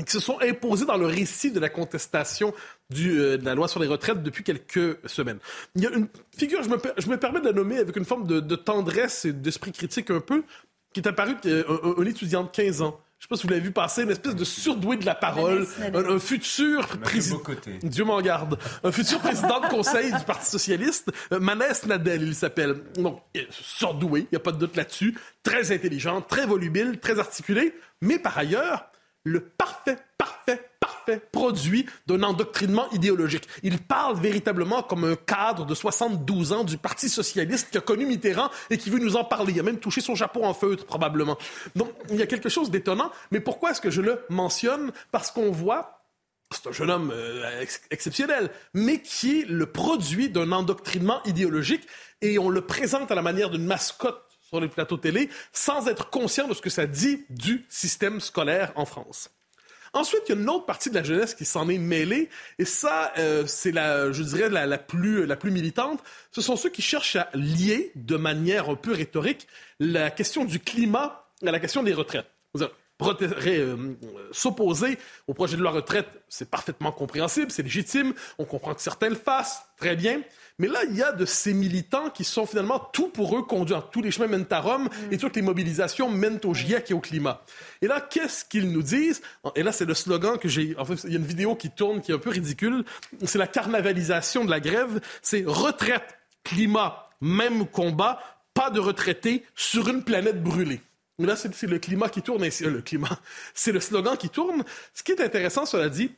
qui 0.05 0.11
se 0.11 0.19
sont 0.19 0.39
imposés 0.41 0.85
dans 0.85 0.97
le 0.97 1.05
récit 1.05 1.51
de 1.51 1.59
la 1.59 1.69
contestation 1.69 2.53
du, 2.89 3.19
euh, 3.19 3.37
de 3.37 3.45
la 3.45 3.55
loi 3.55 3.67
sur 3.67 3.79
les 3.79 3.87
retraites 3.87 4.23
depuis 4.23 4.43
quelques 4.43 4.97
semaines. 5.05 5.39
Il 5.75 5.83
y 5.83 5.87
a 5.87 5.91
une 5.91 6.07
figure, 6.35 6.63
je 6.63 6.69
me, 6.69 6.77
je 6.97 7.07
me 7.09 7.17
permets 7.17 7.41
de 7.41 7.45
la 7.45 7.53
nommer 7.53 7.77
avec 7.77 7.95
une 7.95 8.05
forme 8.05 8.25
de, 8.25 8.39
de 8.39 8.55
tendresse 8.55 9.25
et 9.25 9.33
d'esprit 9.33 9.71
critique 9.71 10.09
un 10.09 10.19
peu, 10.19 10.43
qui 10.93 10.99
est 10.99 11.07
apparu 11.07 11.35
euh, 11.45 11.63
un, 11.97 12.01
un, 12.01 12.05
étudiant 12.05 12.43
de 12.43 12.49
15 12.49 12.81
ans. 12.81 12.99
Je 13.21 13.25
sais 13.25 13.29
pas 13.29 13.35
si 13.35 13.43
vous 13.43 13.49
l'avez 13.49 13.61
vu 13.61 13.71
passer, 13.71 14.01
une 14.01 14.09
espèce 14.09 14.35
de 14.35 14.43
surdoué 14.43 14.97
de 14.97 15.05
la 15.05 15.13
parole, 15.13 15.67
un, 15.93 16.17
futur 16.17 16.87
président. 17.03 17.39
Dieu 17.83 18.03
m'en 18.03 18.19
garde. 18.19 18.57
Un 18.83 18.91
futur 18.91 19.19
président 19.19 19.59
de 19.59 19.67
conseil 19.67 20.11
du 20.11 20.23
Parti 20.25 20.49
socialiste, 20.49 21.11
euh, 21.31 21.39
Manès 21.39 21.85
Nadel, 21.85 22.23
il 22.23 22.33
s'appelle. 22.33 22.81
Donc, 22.95 23.21
surdoué, 23.51 24.21
il 24.21 24.27
n'y 24.31 24.37
a 24.37 24.39
pas 24.39 24.51
de 24.51 24.57
doute 24.57 24.75
là-dessus. 24.75 25.15
Très 25.43 25.71
intelligent, 25.71 26.21
très 26.21 26.47
volubile, 26.47 26.99
très 26.99 27.19
articulé, 27.19 27.75
mais 28.01 28.17
par 28.17 28.35
ailleurs, 28.39 28.90
le 29.23 29.41
parfait, 29.41 29.97
parfait, 30.17 30.69
parfait 30.79 31.21
produit 31.31 31.85
d'un 32.07 32.23
endoctrinement 32.23 32.89
idéologique. 32.91 33.47
Il 33.63 33.79
parle 33.79 34.19
véritablement 34.19 34.83
comme 34.83 35.03
un 35.03 35.15
cadre 35.15 35.65
de 35.65 35.75
72 35.75 36.53
ans 36.53 36.63
du 36.63 36.77
Parti 36.77 37.09
socialiste 37.09 37.69
qui 37.71 37.77
a 37.77 37.81
connu 37.81 38.05
Mitterrand 38.05 38.49
et 38.69 38.77
qui 38.77 38.89
veut 38.89 38.99
nous 38.99 39.15
en 39.15 39.23
parler. 39.23 39.53
Il 39.53 39.59
a 39.59 39.63
même 39.63 39.79
touché 39.79 40.01
son 40.01 40.15
chapeau 40.15 40.43
en 40.43 40.53
feutre, 40.53 40.85
probablement. 40.85 41.37
Donc, 41.75 41.89
il 42.09 42.17
y 42.17 42.21
a 42.21 42.27
quelque 42.27 42.49
chose 42.49 42.71
d'étonnant. 42.71 43.11
Mais 43.31 43.39
pourquoi 43.39 43.71
est-ce 43.71 43.81
que 43.81 43.91
je 43.91 44.01
le 44.01 44.23
mentionne? 44.29 44.91
Parce 45.11 45.31
qu'on 45.31 45.51
voit 45.51 45.97
c'est 46.53 46.67
un 46.67 46.73
jeune 46.73 46.91
homme 46.91 47.11
euh, 47.13 47.65
exceptionnel, 47.91 48.49
mais 48.73 49.01
qui 49.01 49.39
est 49.39 49.45
le 49.45 49.67
produit 49.67 50.29
d'un 50.29 50.51
endoctrinement 50.51 51.23
idéologique 51.23 51.87
et 52.21 52.39
on 52.39 52.49
le 52.49 52.59
présente 52.59 53.09
à 53.09 53.15
la 53.15 53.21
manière 53.21 53.49
d'une 53.49 53.65
mascotte 53.65 54.30
sur 54.51 54.59
les 54.59 54.67
plateaux 54.67 54.97
télé 54.97 55.29
sans 55.53 55.87
être 55.87 56.09
conscient 56.09 56.47
de 56.47 56.53
ce 56.53 56.61
que 56.61 56.69
ça 56.69 56.85
dit 56.85 57.25
du 57.29 57.65
système 57.69 58.19
scolaire 58.19 58.73
en 58.75 58.85
France. 58.85 59.29
Ensuite, 59.93 60.21
il 60.27 60.35
y 60.35 60.37
a 60.37 60.41
une 60.41 60.49
autre 60.49 60.65
partie 60.65 60.89
de 60.89 60.95
la 60.95 61.03
jeunesse 61.03 61.33
qui 61.33 61.43
s'en 61.43 61.67
est 61.67 61.77
mêlée, 61.77 62.29
et 62.59 62.63
ça, 62.63 63.11
euh, 63.17 63.45
c'est 63.45 63.73
la, 63.73 64.11
je 64.13 64.23
dirais, 64.23 64.49
la, 64.49 64.77
plus, 64.77 65.25
la 65.25 65.35
plus 65.35 65.51
militante. 65.51 66.01
Ce 66.31 66.41
sont 66.41 66.55
ceux 66.55 66.69
qui 66.69 66.81
cherchent 66.81 67.17
à 67.17 67.29
lier, 67.33 67.91
de 67.95 68.15
manière 68.15 68.69
un 68.69 68.75
peu 68.75 68.93
rhétorique, 68.93 69.47
la 69.79 70.09
question 70.09 70.45
du 70.45 70.59
climat 70.59 71.27
à 71.45 71.51
la 71.51 71.59
question 71.59 71.83
des 71.83 71.93
retraites. 71.93 72.27
Euh, 73.01 73.93
s'opposer 74.31 74.97
au 75.27 75.33
projet 75.33 75.57
de 75.57 75.61
loi 75.61 75.71
retraite, 75.71 76.07
c'est 76.29 76.49
parfaitement 76.49 76.91
compréhensible, 76.91 77.51
c'est 77.51 77.63
légitime, 77.63 78.13
on 78.37 78.45
comprend 78.45 78.73
que 78.73 78.81
certains 78.81 79.09
le 79.09 79.15
fassent, 79.15 79.63
très 79.77 79.95
bien. 79.95 80.21
Mais 80.59 80.67
là, 80.67 80.81
il 80.87 80.95
y 80.95 81.01
a 81.01 81.11
de 81.11 81.25
ces 81.25 81.53
militants 81.53 82.11
qui 82.11 82.23
sont 82.23 82.45
finalement 82.45 82.79
tout 82.79 83.07
pour 83.07 83.35
eux 83.35 83.41
conduits. 83.41 83.75
Tous 83.91 84.01
les 84.01 84.11
chemins 84.11 84.27
mènent 84.27 84.45
à 84.51 84.59
Rome 84.59 84.89
et 85.09 85.17
toutes 85.17 85.35
les 85.35 85.41
mobilisations 85.41 86.09
mènent 86.09 86.39
au 86.43 86.53
GIEC 86.53 86.91
et 86.91 86.93
au 86.93 86.99
climat. 86.99 87.43
Et 87.81 87.87
là, 87.87 87.99
qu'est-ce 87.99 88.45
qu'ils 88.45 88.71
nous 88.71 88.83
disent? 88.83 89.21
Et 89.55 89.63
là, 89.63 89.71
c'est 89.71 89.85
le 89.85 89.95
slogan 89.95 90.37
que 90.37 90.47
j'ai. 90.47 90.75
En 90.77 90.85
fait, 90.85 91.03
il 91.05 91.11
y 91.11 91.15
a 91.15 91.19
une 91.19 91.25
vidéo 91.25 91.55
qui 91.55 91.71
tourne 91.71 92.01
qui 92.01 92.11
est 92.11 92.15
un 92.15 92.19
peu 92.19 92.29
ridicule. 92.29 92.83
C'est 93.25 93.39
la 93.39 93.47
carnavalisation 93.47 94.45
de 94.45 94.51
la 94.51 94.59
grève. 94.59 95.01
C'est 95.23 95.43
retraite, 95.47 96.19
climat, 96.43 97.09
même 97.21 97.65
combat, 97.65 98.19
pas 98.53 98.69
de 98.69 98.79
retraités 98.79 99.43
sur 99.55 99.87
une 99.87 100.03
planète 100.03 100.43
brûlée. 100.43 100.81
Mais 101.21 101.27
là, 101.27 101.35
c'est 101.35 101.63
le 101.63 101.79
climat 101.79 102.09
qui 102.09 102.21
tourne. 102.21 102.43
Et 102.43 102.51
le 102.61 102.81
climat, 102.81 103.19
c'est 103.53 103.71
le 103.71 103.79
slogan 103.79 104.17
qui 104.17 104.29
tourne. 104.29 104.63
Ce 104.93 105.03
qui 105.03 105.11
est 105.11 105.21
intéressant, 105.21 105.65
cela 105.65 105.87
dit, 105.87 106.11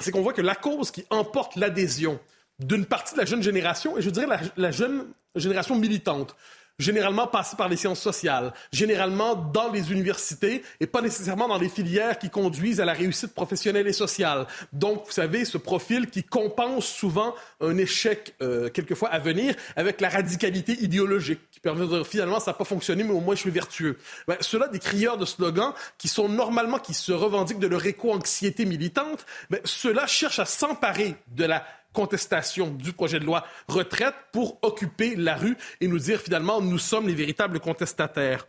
c'est 0.00 0.10
qu'on 0.10 0.22
voit 0.22 0.32
que 0.32 0.42
la 0.42 0.54
cause 0.54 0.90
qui 0.90 1.04
emporte 1.10 1.56
l'adhésion 1.56 2.18
d'une 2.58 2.84
partie 2.84 3.14
de 3.14 3.20
la 3.20 3.24
jeune 3.24 3.42
génération, 3.42 3.96
et 3.96 4.02
je 4.02 4.10
dirais 4.10 4.26
la, 4.56 4.70
jeune 4.70 5.06
génération 5.34 5.76
militante, 5.76 6.36
généralement 6.80 7.26
passée 7.26 7.56
par 7.56 7.68
les 7.68 7.76
sciences 7.76 8.00
sociales, 8.00 8.52
généralement 8.72 9.34
dans 9.34 9.70
les 9.70 9.92
universités 9.92 10.62
et 10.80 10.86
pas 10.86 11.02
nécessairement 11.02 11.48
dans 11.48 11.58
les 11.58 11.68
filières 11.68 12.18
qui 12.18 12.30
conduisent 12.30 12.80
à 12.80 12.84
la 12.84 12.92
réussite 12.92 13.34
professionnelle 13.34 13.86
et 13.86 13.92
sociale. 13.92 14.46
Donc, 14.72 15.06
vous 15.06 15.12
savez, 15.12 15.44
ce 15.44 15.58
profil 15.58 16.08
qui 16.08 16.22
compense 16.22 16.86
souvent 16.86 17.34
un 17.60 17.76
échec 17.76 18.34
euh, 18.42 18.68
quelquefois 18.70 19.10
à 19.10 19.18
venir 19.18 19.54
avec 19.76 20.00
la 20.00 20.08
radicalité 20.08 20.72
idéologique 20.80 21.40
qui 21.50 21.60
permet 21.60 21.86
de 21.86 21.86
dire 21.86 22.06
finalement 22.06 22.40
ça 22.40 22.52
n'a 22.52 22.56
pas 22.56 22.64
fonctionné, 22.64 23.04
mais 23.04 23.12
au 23.12 23.20
moins 23.20 23.34
je 23.34 23.40
suis 23.40 23.50
vertueux. 23.50 23.98
Ben, 24.26 24.36
Ceux-là, 24.40 24.68
des 24.68 24.78
crieurs 24.78 25.18
de 25.18 25.26
slogans 25.26 25.72
qui 25.98 26.08
sont 26.08 26.28
normalement, 26.28 26.78
qui 26.78 26.94
se 26.94 27.12
revendiquent 27.12 27.58
de 27.58 27.66
leur 27.66 27.84
éco-anxiété 27.84 28.64
militante, 28.64 29.26
ben, 29.50 29.60
ceux-là 29.64 30.06
cherchent 30.06 30.38
à 30.38 30.46
s'emparer 30.46 31.16
de 31.28 31.44
la 31.44 31.64
contestation 31.92 32.70
du 32.70 32.92
projet 32.92 33.20
de 33.20 33.24
loi 33.24 33.44
retraite 33.68 34.14
pour 34.32 34.58
occuper 34.62 35.16
la 35.16 35.36
rue 35.36 35.56
et 35.80 35.88
nous 35.88 35.98
dire 35.98 36.20
finalement 36.20 36.60
nous 36.60 36.78
sommes 36.78 37.06
les 37.06 37.14
véritables 37.14 37.60
contestataires. 37.60 38.46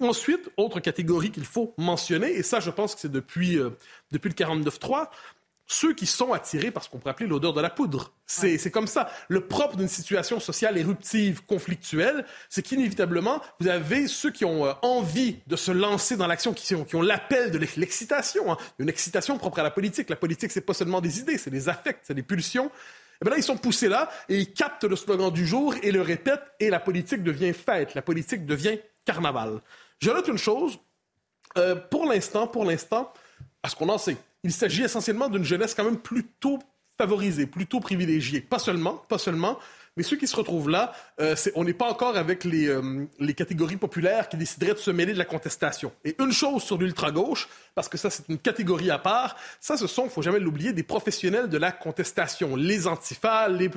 Ensuite, 0.00 0.50
autre 0.56 0.80
catégorie 0.80 1.30
qu'il 1.30 1.44
faut 1.44 1.74
mentionner, 1.76 2.32
et 2.32 2.42
ça 2.42 2.58
je 2.58 2.70
pense 2.70 2.94
que 2.94 3.02
c'est 3.02 3.12
depuis, 3.12 3.58
euh, 3.58 3.70
depuis 4.12 4.30
le 4.30 4.34
49-3, 4.34 5.10
ceux 5.70 5.94
qui 5.94 6.06
sont 6.06 6.32
attirés 6.32 6.72
par 6.72 6.82
ce 6.82 6.90
qu'on 6.90 6.98
pourrait 6.98 7.12
appeler 7.12 7.28
l'odeur 7.28 7.52
de 7.52 7.60
la 7.60 7.70
poudre. 7.70 8.12
C'est 8.26 8.72
comme 8.72 8.88
ça. 8.88 9.08
Le 9.28 9.46
propre 9.46 9.76
d'une 9.76 9.88
situation 9.88 10.40
sociale 10.40 10.76
éruptive, 10.76 11.44
conflictuelle, 11.46 12.26
c'est 12.48 12.62
qu'inévitablement, 12.62 13.40
vous 13.60 13.68
avez 13.68 14.08
ceux 14.08 14.32
qui 14.32 14.44
ont 14.44 14.66
euh, 14.66 14.72
envie 14.82 15.36
de 15.46 15.54
se 15.54 15.70
lancer 15.70 16.16
dans 16.16 16.26
l'action, 16.26 16.54
qui, 16.54 16.74
qui, 16.74 16.96
ont 16.96 17.02
l'appel 17.02 17.52
de 17.52 17.58
l'excitation, 17.76 18.50
hein. 18.50 18.56
une 18.80 18.88
excitation 18.88 19.38
propre 19.38 19.60
à 19.60 19.62
la 19.62 19.70
politique. 19.70 20.10
La 20.10 20.16
politique, 20.16 20.50
c'est 20.50 20.60
pas 20.60 20.74
seulement 20.74 21.00
des 21.00 21.20
idées, 21.20 21.38
c'est 21.38 21.50
des 21.50 21.68
affects, 21.68 22.00
c'est 22.02 22.14
des 22.14 22.24
pulsions. 22.24 22.66
Et 22.66 22.70
eh 23.20 23.24
bien 23.26 23.30
là, 23.30 23.38
ils 23.38 23.44
sont 23.44 23.56
poussés 23.56 23.88
là 23.88 24.10
et 24.28 24.38
ils 24.38 24.52
captent 24.52 24.84
le 24.84 24.96
slogan 24.96 25.30
du 25.30 25.46
jour 25.46 25.74
et 25.84 25.92
le 25.92 26.02
répètent 26.02 26.50
et 26.58 26.68
la 26.68 26.80
politique 26.80 27.22
devient 27.22 27.52
fête, 27.52 27.94
la 27.94 28.02
politique 28.02 28.44
devient 28.44 28.80
carnaval. 29.04 29.60
Je 30.00 30.10
note 30.10 30.26
une 30.26 30.38
chose, 30.38 30.80
euh, 31.58 31.76
pour 31.76 32.06
l'instant, 32.06 32.48
pour 32.48 32.64
l'instant, 32.64 33.12
à 33.62 33.68
ce 33.68 33.76
qu'on 33.76 33.88
en 33.88 33.98
sait, 33.98 34.16
il 34.44 34.52
s'agit 34.52 34.82
essentiellement 34.82 35.28
d'une 35.28 35.44
jeunesse 35.44 35.74
quand 35.74 35.84
même 35.84 35.98
plutôt 35.98 36.58
favorisée, 36.98 37.46
plutôt 37.46 37.80
privilégiée. 37.80 38.40
Pas 38.40 38.58
seulement, 38.58 39.04
pas 39.08 39.18
seulement, 39.18 39.58
Mais 39.96 40.04
ceux 40.04 40.16
qui 40.16 40.28
se 40.28 40.36
retrouvent 40.36 40.70
là, 40.70 40.92
euh, 41.20 41.34
on 41.56 41.64
n'est 41.64 41.74
pas 41.74 41.90
encore 41.90 42.16
avec 42.16 42.44
les, 42.44 42.68
euh, 42.68 43.06
les 43.18 43.34
catégories 43.34 43.76
populaires 43.76 44.28
qui 44.28 44.36
décideraient 44.36 44.74
de 44.74 44.78
se 44.78 44.90
mêler 44.90 45.12
de 45.12 45.18
la 45.18 45.24
contestation. 45.24 45.92
Et 46.04 46.14
une 46.20 46.32
chose 46.32 46.62
sur 46.62 46.78
l'ultra-gauche, 46.78 47.48
parce 47.74 47.88
que 47.88 47.98
ça, 47.98 48.08
c'est 48.08 48.28
une 48.28 48.38
catégorie 48.38 48.90
à 48.90 48.98
part. 48.98 49.36
Ça, 49.60 49.76
ce 49.76 49.88
sont, 49.88 50.04
il 50.04 50.10
faut 50.10 50.22
jamais 50.22 50.38
l'oublier, 50.38 50.72
des 50.72 50.84
professionnels 50.84 51.48
de 51.48 51.58
la 51.58 51.72
contestation. 51.72 52.54
Les 52.54 52.86
antifas, 52.86 53.48
les, 53.48 53.68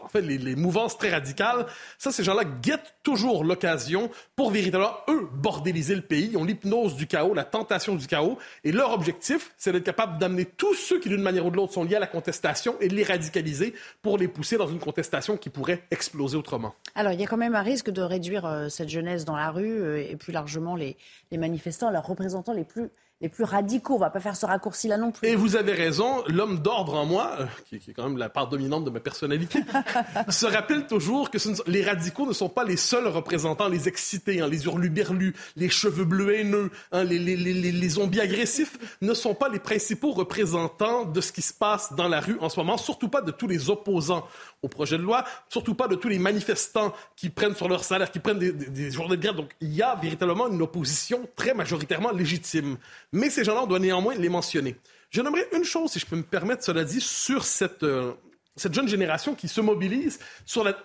en 0.00 0.08
fait, 0.08 0.22
les, 0.22 0.56
mouvances 0.56 0.96
très 0.96 1.10
radicales. 1.10 1.66
Ça, 1.98 2.12
ces 2.12 2.24
gens-là 2.24 2.44
guettent 2.44 2.94
toujours 3.02 3.44
l'occasion 3.44 4.10
pour 4.36 4.50
véritablement, 4.50 4.96
eux, 5.08 5.28
bordéliser 5.32 5.94
le 5.94 6.02
pays. 6.02 6.30
Ils 6.32 6.36
ont 6.38 6.44
l'hypnose 6.44 6.96
du 6.96 7.06
chaos, 7.06 7.34
la 7.34 7.44
tentation 7.44 7.94
du 7.94 8.06
chaos. 8.06 8.38
Et 8.64 8.72
leur 8.72 8.92
objectif, 8.92 9.52
c'est 9.58 9.72
d'être 9.72 9.84
capable 9.84 10.18
d'amener 10.18 10.46
tous 10.46 10.74
ceux 10.74 10.98
qui, 10.98 11.08
d'une 11.10 11.22
manière 11.22 11.44
ou 11.44 11.50
de 11.50 11.56
l'autre, 11.56 11.74
sont 11.74 11.84
liés 11.84 11.96
à 11.96 12.00
la 12.00 12.06
contestation 12.06 12.76
et 12.80 12.88
de 12.88 12.94
les 12.94 13.04
radicaliser 13.04 13.74
pour 14.00 14.18
les 14.18 14.28
pousser 14.28 14.56
dans 14.56 14.68
une 14.68 14.78
contestation 14.78 15.36
qui 15.36 15.50
pourrait 15.58 15.82
exploser 15.90 16.36
autrement. 16.36 16.72
Alors, 16.94 17.12
il 17.12 17.20
y 17.20 17.24
a 17.24 17.26
quand 17.26 17.36
même 17.36 17.56
un 17.56 17.62
risque 17.62 17.90
de 17.90 18.00
réduire 18.00 18.46
euh, 18.46 18.68
cette 18.68 18.88
jeunesse 18.88 19.24
dans 19.24 19.36
la 19.36 19.50
rue 19.50 19.82
euh, 19.82 20.08
et 20.08 20.14
plus 20.14 20.32
largement 20.32 20.76
les, 20.76 20.96
les 21.32 21.38
manifestants, 21.38 21.90
leurs 21.90 22.06
représentants 22.06 22.52
les 22.52 22.64
plus 22.64 22.90
les 23.20 23.28
plus 23.28 23.44
radicaux. 23.44 23.94
On 23.94 23.98
va 23.98 24.10
pas 24.10 24.20
faire 24.20 24.36
ce 24.36 24.46
raccourci-là 24.46 24.96
non 24.96 25.10
plus. 25.10 25.28
Et 25.28 25.34
vous 25.34 25.56
avez 25.56 25.72
raison, 25.72 26.22
l'homme 26.28 26.60
d'ordre 26.60 26.94
en 26.94 27.04
moi, 27.04 27.32
euh, 27.40 27.46
qui, 27.64 27.76
est 27.76 27.94
quand 27.94 28.04
même 28.04 28.16
la 28.16 28.28
part 28.28 28.48
dominante 28.48 28.84
de 28.84 28.90
ma 28.90 29.00
personnalité, 29.00 29.60
se 30.28 30.46
rappelle 30.46 30.86
toujours 30.86 31.30
que 31.30 31.38
les 31.68 31.84
radicaux 31.84 32.26
ne 32.26 32.32
sont 32.32 32.48
pas 32.48 32.64
les 32.64 32.76
seuls 32.76 33.08
représentants, 33.08 33.68
les 33.68 33.88
excités, 33.88 34.40
hein, 34.40 34.46
les 34.46 34.64
hurluberlus, 34.66 35.34
les 35.56 35.68
cheveux 35.68 36.04
bleus 36.04 36.36
haineux, 36.36 36.70
hein, 36.92 37.04
les, 37.04 37.18
les, 37.18 37.36
les, 37.36 37.54
les, 37.54 37.88
zombies 37.88 38.20
agressifs, 38.20 38.78
ne 39.00 39.14
sont 39.14 39.34
pas 39.34 39.48
les 39.48 39.58
principaux 39.58 40.12
représentants 40.12 41.04
de 41.04 41.20
ce 41.20 41.32
qui 41.32 41.42
se 41.42 41.52
passe 41.52 41.94
dans 41.94 42.08
la 42.08 42.20
rue 42.20 42.38
en 42.40 42.48
ce 42.48 42.60
moment, 42.60 42.76
surtout 42.76 43.08
pas 43.08 43.22
de 43.22 43.32
tous 43.32 43.48
les 43.48 43.70
opposants 43.70 44.26
au 44.62 44.68
projet 44.68 44.98
de 44.98 45.02
loi, 45.02 45.24
surtout 45.48 45.74
pas 45.74 45.88
de 45.88 45.94
tous 45.94 46.08
les 46.08 46.18
manifestants 46.18 46.92
qui 47.16 47.30
prennent 47.30 47.54
sur 47.54 47.68
leur 47.68 47.84
salaire, 47.84 48.10
qui 48.10 48.18
prennent 48.18 48.38
des, 48.38 48.52
des, 48.52 48.90
journées 48.90 49.16
de 49.16 49.22
grève. 49.22 49.36
Donc, 49.36 49.50
il 49.60 49.72
y 49.72 49.82
a 49.82 49.94
véritablement 49.94 50.48
une 50.48 50.60
opposition 50.62 51.28
très 51.36 51.54
majoritairement 51.54 52.10
légitime. 52.10 52.76
Mais 53.12 53.30
ces 53.30 53.44
gens-là, 53.44 53.62
on 53.62 53.66
doit 53.66 53.78
néanmoins 53.78 54.14
les 54.14 54.28
mentionner. 54.28 54.76
Je 55.10 55.22
nommerai 55.22 55.46
une 55.52 55.64
chose, 55.64 55.92
si 55.92 55.98
je 55.98 56.06
peux 56.06 56.16
me 56.16 56.22
permettre, 56.22 56.62
cela 56.62 56.84
dit, 56.84 57.00
sur 57.00 57.44
cette, 57.44 57.82
euh, 57.82 58.12
cette 58.56 58.74
jeune 58.74 58.88
génération 58.88 59.34
qui 59.34 59.48
se 59.48 59.60
mobilise 59.60 60.18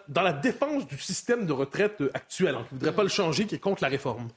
dans 0.08 0.22
la 0.22 0.34
défense 0.34 0.88
du 0.88 0.98
système 0.98 1.46
de 1.46 1.52
retraite 1.52 2.02
actuel, 2.14 2.56
hein, 2.56 2.66
qui 2.70 2.76
ne 2.76 2.80
voudrait 2.80 2.96
pas 2.96 3.04
le 3.04 3.10
changer, 3.10 3.46
qui 3.46 3.56
est 3.56 3.60
contre 3.60 3.84
la 3.84 3.90
réforme. 3.90 4.30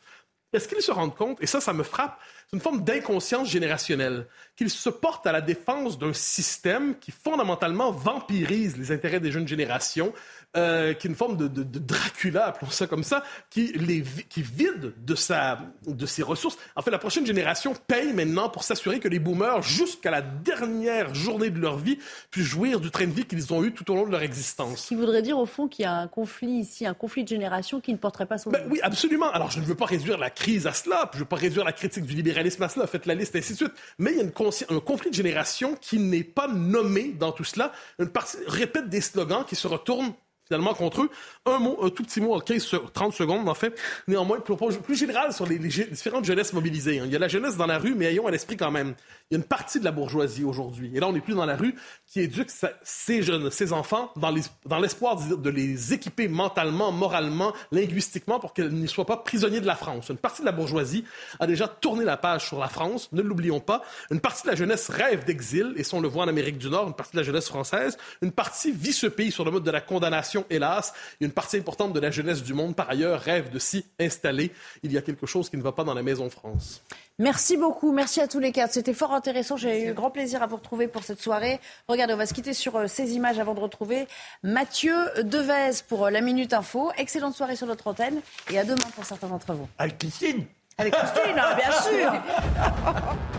Est-ce 0.53 0.69
qu'ils 0.69 0.83
se 0.83 0.93
rendent 0.93 1.15
compte, 1.15 1.41
et 1.43 1.47
ça, 1.47 1.61
ça 1.61 1.73
me 1.73 1.83
frappe, 1.83 2.19
c'est 2.49 2.57
une 2.57 2.63
forme 2.63 2.85
d'inconscience 2.85 3.51
générationnelle, 3.51 4.27
qu'ils 4.55 4.71
se 4.71 4.89
portent 4.89 5.27
à 5.27 5.33
la 5.33 5.41
défense 5.41 5.99
d'un 5.99 6.13
système 6.13 6.97
qui 6.99 7.11
fondamentalement 7.11 7.91
vampirise 7.91 8.77
les 8.77 8.93
intérêts 8.93 9.19
des 9.19 9.33
jeunes 9.33 9.49
générations, 9.49 10.13
euh, 10.57 10.95
qui 10.95 11.09
est 11.09 11.11
une 11.11 11.17
forme 11.17 11.37
de, 11.37 11.49
Dracula, 11.49 12.47
appelons 12.47 12.71
ça 12.71 12.87
comme 12.87 13.03
ça, 13.03 13.25
qui, 13.51 13.73
les, 13.73 14.03
qui 14.03 14.43
vide 14.43 14.95
de, 14.97 15.15
sa, 15.17 15.59
de 15.87 16.07
ses 16.07 16.23
ressources. 16.23 16.57
En 16.77 16.83
fait, 16.83 16.93
la 16.93 16.99
prochaine 16.99 17.27
génération 17.27 17.75
paye 17.89 18.13
maintenant 18.13 18.49
pour 18.49 18.63
s'assurer 18.63 19.01
que 19.01 19.09
les 19.09 19.19
boomers, 19.19 19.63
jusqu'à 19.63 20.13
la 20.13 20.23
dernière 20.23 21.15
journée 21.15 21.51
de 21.51 21.59
leur 21.59 21.77
vie, 21.77 21.99
puissent 22.31 22.47
jouir 22.47 22.79
du 22.81 22.91
train 22.93 23.07
de 23.07 23.13
vie 23.13 23.27
qu'ils 23.27 23.53
ont 23.53 23.65
eu 23.65 23.73
tout 23.73 23.91
au 23.91 23.97
long 23.97 24.07
de 24.07 24.13
leur 24.13 24.23
existence. 24.23 24.85
Ce 24.85 24.89
qui 24.89 24.95
voudrait 24.95 25.21
dire, 25.21 25.37
au 25.37 25.47
fond, 25.47 25.67
qu'il 25.67 25.83
y 25.83 25.87
a 25.87 25.93
un 25.93 26.07
conflit 26.07 26.61
ici, 26.61 26.87
un 26.87 26.95
conflit 26.95 27.25
de 27.25 27.29
génération 27.29 27.81
qui 27.81 27.93
ne 27.93 27.99
porterait 27.99 28.27
pas 28.27 28.39
son 28.39 28.51
ben, 28.51 28.63
Oui, 28.71 28.79
absolument. 28.83 29.31
Alors, 29.33 29.51
je 29.51 29.59
ne 29.59 29.65
veux 29.65 29.75
pas 29.75 29.87
réduire 29.87 30.17
la 30.17 30.31
crise 30.31 30.69
à 30.69 30.73
cela, 30.73 31.11
je 31.13 31.19
ne 31.19 31.21
veux 31.25 31.29
pas 31.29 31.37
réduire 31.37 31.65
la 31.65 31.73
critique 31.73 32.07
du 32.07 32.15
libéralisme 32.15 32.36
à 32.39 32.69
cela, 32.69 32.87
faites 32.87 33.07
la 33.07 33.15
liste, 33.15 33.35
et 33.35 33.39
ainsi 33.39 33.53
de 33.53 33.57
suite. 33.59 33.73
Mais 33.99 34.13
il 34.13 34.19
y 34.19 34.21
a 34.21 34.25
un 34.25 34.81
conflit 34.81 35.11
de 35.11 35.15
génération 35.15 35.77
qui 35.81 35.99
n'est 35.99 36.25
pas 36.25 36.49
nommé 36.49 37.13
dans 37.13 37.33
tout 37.33 37.45
cela. 37.45 37.73
Une 37.99 38.09
partie 38.09 38.39
répète 38.47 38.89
des 38.89 39.01
slogans 39.01 39.45
qui 39.45 39.57
se 39.57 39.67
retournent 39.67 40.13
finalement 40.47 40.75
contre 40.75 41.03
eux. 41.03 41.11
Un 41.45 41.59
mot, 41.59 41.79
un 41.83 41.91
tout 41.91 42.03
petit 42.03 42.21
mot, 42.21 42.39
15, 42.39 42.77
30 42.93 43.13
secondes 43.13 43.49
en 43.49 43.55
fait. 43.55 43.79
Néanmoins, 44.09 44.41
plus, 44.41 44.97
général 44.97 45.33
sur 45.33 45.47
les, 45.47 45.59
différentes 45.59 46.25
jeunesses 46.25 46.53
mobilisées. 46.53 47.01
Hein. 47.01 47.05
Il 47.07 47.13
y 47.13 47.17
a 47.17 47.19
la 47.19 47.29
jeunesse 47.29 47.57
dans 47.57 47.67
la 47.67 47.79
rue, 47.79 47.95
mais 47.95 48.07
ayons 48.07 48.27
à 48.27 48.31
l'esprit 48.31 48.57
quand 48.57 48.71
même. 48.71 48.95
Il 49.31 49.35
y 49.35 49.37
a 49.37 49.39
une 49.39 49.49
partie 49.49 49.81
de 49.81 49.85
la 49.85 49.91
bourgeoisie 49.91 50.45
aujourd'hui, 50.45 50.93
et 50.95 51.01
là 51.01 51.09
on 51.09 51.13
n'est 51.13 51.21
plus 51.21 51.35
dans 51.35 51.47
la 51.47 51.57
rue, 51.57 51.75
qui 52.07 52.21
éduque 52.21 52.51
ces 52.85 53.23
jeunes, 53.23 53.51
ces 53.51 53.73
enfants 53.73 54.13
dans 54.15 54.79
l'espoir 54.79 55.17
de 55.17 55.51
les 55.51 55.93
équiper 55.93 56.29
mentalement, 56.29 56.93
moralement, 56.93 57.53
linguistiquement 57.73 58.39
pour 58.39 58.55
qu'ils 58.55 58.69
ne 58.69 58.87
soient 58.87 59.05
pas 59.05 59.17
prisonniers 59.17 59.61
de 59.61 59.67
la 59.67 59.75
France. 59.75 60.11
Une 60.11 60.17
partie 60.17 60.43
de 60.43 60.47
la 60.47 60.53
bourgeoisie 60.53 61.05
a 61.41 61.47
déjà 61.49 61.67
tourné 61.67 62.05
la 62.05 62.17
page 62.17 62.47
sur 62.47 62.61
la 62.61 62.69
France, 62.69 63.09
ne 63.13 63.23
l'oublions 63.23 63.59
pas. 63.59 63.83
Une 64.13 64.21
partie 64.21 64.45
de 64.45 64.49
la 64.49 64.55
jeunesse 64.55 64.89
rêve 64.89 65.25
d'exil, 65.25 65.75
et 65.77 65.83
ça 65.83 65.97
on 65.97 66.01
le 66.01 66.09
voit 66.09 66.25
en 66.25 66.29
Amérique 66.29 66.59
du 66.59 66.71
Nord, 66.71 66.87
une 66.87 66.95
partie 66.95 67.13
de 67.13 67.19
la 67.19 67.25
jeunesse 67.25 67.49
française. 67.49 67.99
Une 68.23 68.33
partie 68.33 68.71
vit 68.71 68.93
ce 68.93 69.09
pays 69.09 69.33
sur 69.33 69.45
le 69.45 69.51
mode 69.51 69.65
de 69.65 69.71
la 69.73 69.81
condamnation 69.81 70.36
hélas. 70.51 70.93
Une 71.21 71.31
partie 71.31 71.57
importante 71.57 71.93
de 71.93 72.01
la 72.01 72.11
jeunesse 72.11 72.43
du 72.43 72.55
monde, 72.55 72.75
par 72.75 72.91
ailleurs, 72.91 73.21
rêve 73.21 73.51
de 73.51 73.59
s'y 73.59 73.85
installer. 73.99 74.53
Il 74.83 74.93
y 74.93 74.99
a 74.99 75.03
quelque 75.03 75.27
chose 75.27 75.49
qui 75.49 75.57
ne 75.57 75.63
va 75.63 75.73
pas 75.73 75.85
dans 75.85 75.95
la 75.95 76.03
Maison 76.03 76.29
France. 76.31 76.83
Merci 77.19 77.57
beaucoup, 77.57 77.93
merci 77.93 78.21
à 78.21 78.29
tous 78.29 78.41
les 78.41 78.53
quatre. 78.53 78.73
C'était 78.73 78.93
fort 78.93 79.15
intéressant. 79.15 79.57
J'ai 79.57 79.87
eu 79.87 79.95
grand 79.95 80.11
plaisir 80.11 80.43
à 80.43 80.47
vous 80.47 80.57
retrouver 80.57 80.87
pour 80.87 81.03
cette 81.03 81.21
soirée. 81.21 81.61
Regardez, 81.89 82.13
on 82.13 82.19
va 82.19 82.27
se 82.27 82.35
quitter 82.35 82.53
sur 82.53 82.77
euh, 82.77 82.87
ces 82.89 83.15
images 83.15 83.39
avant 83.39 83.55
de 83.55 83.61
retrouver 83.61 84.07
Mathieu 84.43 84.95
Devez 85.23 85.83
pour 85.89 86.07
euh, 86.07 86.11
la 86.11 86.21
Minute 86.21 86.53
Info. 86.53 86.93
Excellente 86.99 87.35
soirée 87.35 87.57
sur 87.57 87.67
notre 87.67 87.87
antenne 87.87 88.21
et 88.51 88.59
à 88.59 88.65
demain 88.65 88.77
pour 88.95 89.07
certains 89.07 89.29
d'entre 89.29 89.55
vous. 89.55 89.67
Avec 89.79 89.97
Christine 89.97 90.45
Avec 90.77 90.93
Christine, 90.93 91.39
hein, 91.39 91.57
bien 91.57 91.73
sûr 91.73 92.13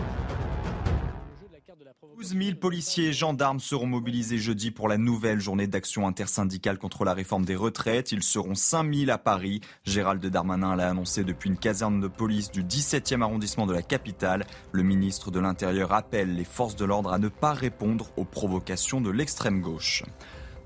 12 2.18 2.36
000 2.36 2.56
policiers 2.56 3.10
et 3.10 3.12
gendarmes 3.12 3.60
seront 3.60 3.86
mobilisés 3.86 4.38
jeudi 4.38 4.72
pour 4.72 4.88
la 4.88 4.98
nouvelle 4.98 5.38
journée 5.38 5.68
d'action 5.68 6.08
intersyndicale 6.08 6.76
contre 6.76 7.04
la 7.04 7.14
réforme 7.14 7.44
des 7.44 7.54
retraites. 7.54 8.10
Ils 8.10 8.24
seront 8.24 8.56
5 8.56 8.92
000 8.92 9.10
à 9.12 9.18
Paris. 9.18 9.60
Gérald 9.84 10.26
Darmanin 10.26 10.74
l'a 10.74 10.88
annoncé 10.88 11.22
depuis 11.22 11.48
une 11.48 11.56
caserne 11.56 12.00
de 12.00 12.08
police 12.08 12.50
du 12.50 12.64
17e 12.64 13.22
arrondissement 13.22 13.66
de 13.66 13.72
la 13.72 13.82
capitale. 13.82 14.48
Le 14.72 14.82
ministre 14.82 15.30
de 15.30 15.38
l'Intérieur 15.38 15.92
appelle 15.92 16.34
les 16.34 16.42
forces 16.42 16.74
de 16.74 16.84
l'ordre 16.84 17.12
à 17.12 17.20
ne 17.20 17.28
pas 17.28 17.52
répondre 17.52 18.10
aux 18.16 18.24
provocations 18.24 19.00
de 19.00 19.10
l'extrême 19.10 19.60
gauche. 19.60 20.02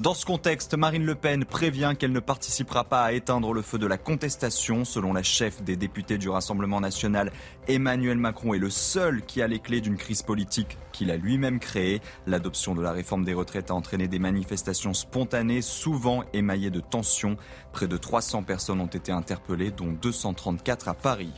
Dans 0.00 0.14
ce 0.14 0.26
contexte, 0.26 0.74
Marine 0.74 1.04
Le 1.04 1.14
Pen 1.14 1.44
prévient 1.44 1.92
qu'elle 1.96 2.12
ne 2.12 2.20
participera 2.20 2.82
pas 2.84 3.04
à 3.04 3.12
éteindre 3.12 3.52
le 3.52 3.62
feu 3.62 3.78
de 3.78 3.86
la 3.86 3.98
contestation. 3.98 4.84
Selon 4.84 5.12
la 5.12 5.22
chef 5.22 5.62
des 5.62 5.76
députés 5.76 6.18
du 6.18 6.28
Rassemblement 6.28 6.80
national, 6.80 7.30
Emmanuel 7.68 8.18
Macron 8.18 8.54
est 8.54 8.58
le 8.58 8.70
seul 8.70 9.22
qui 9.22 9.42
a 9.42 9.46
les 9.46 9.60
clés 9.60 9.80
d'une 9.80 9.96
crise 9.96 10.22
politique 10.22 10.76
qu'il 10.92 11.10
a 11.10 11.16
lui-même 11.16 11.60
créée. 11.60 12.00
L'adoption 12.26 12.74
de 12.74 12.82
la 12.82 12.90
réforme 12.90 13.24
des 13.24 13.34
retraites 13.34 13.70
a 13.70 13.74
entraîné 13.74 14.08
des 14.08 14.18
manifestations 14.18 14.94
spontanées, 14.94 15.62
souvent 15.62 16.24
émaillées 16.32 16.70
de 16.70 16.80
tensions. 16.80 17.36
Près 17.72 17.86
de 17.86 17.96
300 17.96 18.42
personnes 18.42 18.80
ont 18.80 18.86
été 18.86 19.12
interpellées, 19.12 19.70
dont 19.70 19.92
234 19.92 20.88
à 20.88 20.94
Paris. 20.94 21.32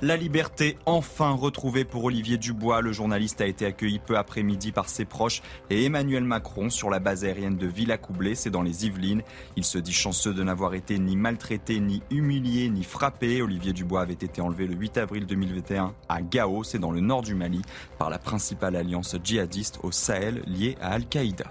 La 0.00 0.16
liberté 0.16 0.78
enfin 0.86 1.30
retrouvée 1.30 1.84
pour 1.84 2.04
Olivier 2.04 2.38
Dubois. 2.38 2.82
Le 2.82 2.92
journaliste 2.92 3.40
a 3.40 3.46
été 3.46 3.66
accueilli 3.66 3.98
peu 3.98 4.16
après-midi 4.16 4.70
par 4.70 4.88
ses 4.88 5.04
proches 5.04 5.42
et 5.70 5.84
Emmanuel 5.84 6.22
Macron 6.22 6.70
sur 6.70 6.88
la 6.88 7.00
base 7.00 7.24
aérienne 7.24 7.56
de 7.56 7.66
Villacoublay, 7.66 8.36
c'est 8.36 8.50
dans 8.50 8.62
les 8.62 8.86
Yvelines. 8.86 9.22
Il 9.56 9.64
se 9.64 9.76
dit 9.76 9.92
chanceux 9.92 10.32
de 10.32 10.44
n'avoir 10.44 10.74
été 10.74 11.00
ni 11.00 11.16
maltraité, 11.16 11.80
ni 11.80 12.00
humilié, 12.12 12.68
ni 12.70 12.84
frappé. 12.84 13.42
Olivier 13.42 13.72
Dubois 13.72 14.02
avait 14.02 14.12
été 14.12 14.40
enlevé 14.40 14.68
le 14.68 14.76
8 14.76 14.98
avril 14.98 15.26
2021 15.26 15.92
à 16.08 16.22
Gao, 16.22 16.62
c'est 16.62 16.78
dans 16.78 16.92
le 16.92 17.00
nord 17.00 17.22
du 17.22 17.34
Mali, 17.34 17.62
par 17.98 18.08
la 18.08 18.20
principale 18.20 18.76
alliance 18.76 19.16
djihadiste 19.24 19.80
au 19.82 19.90
Sahel 19.90 20.44
liée 20.46 20.76
à 20.80 20.92
Al-Qaïda. 20.92 21.50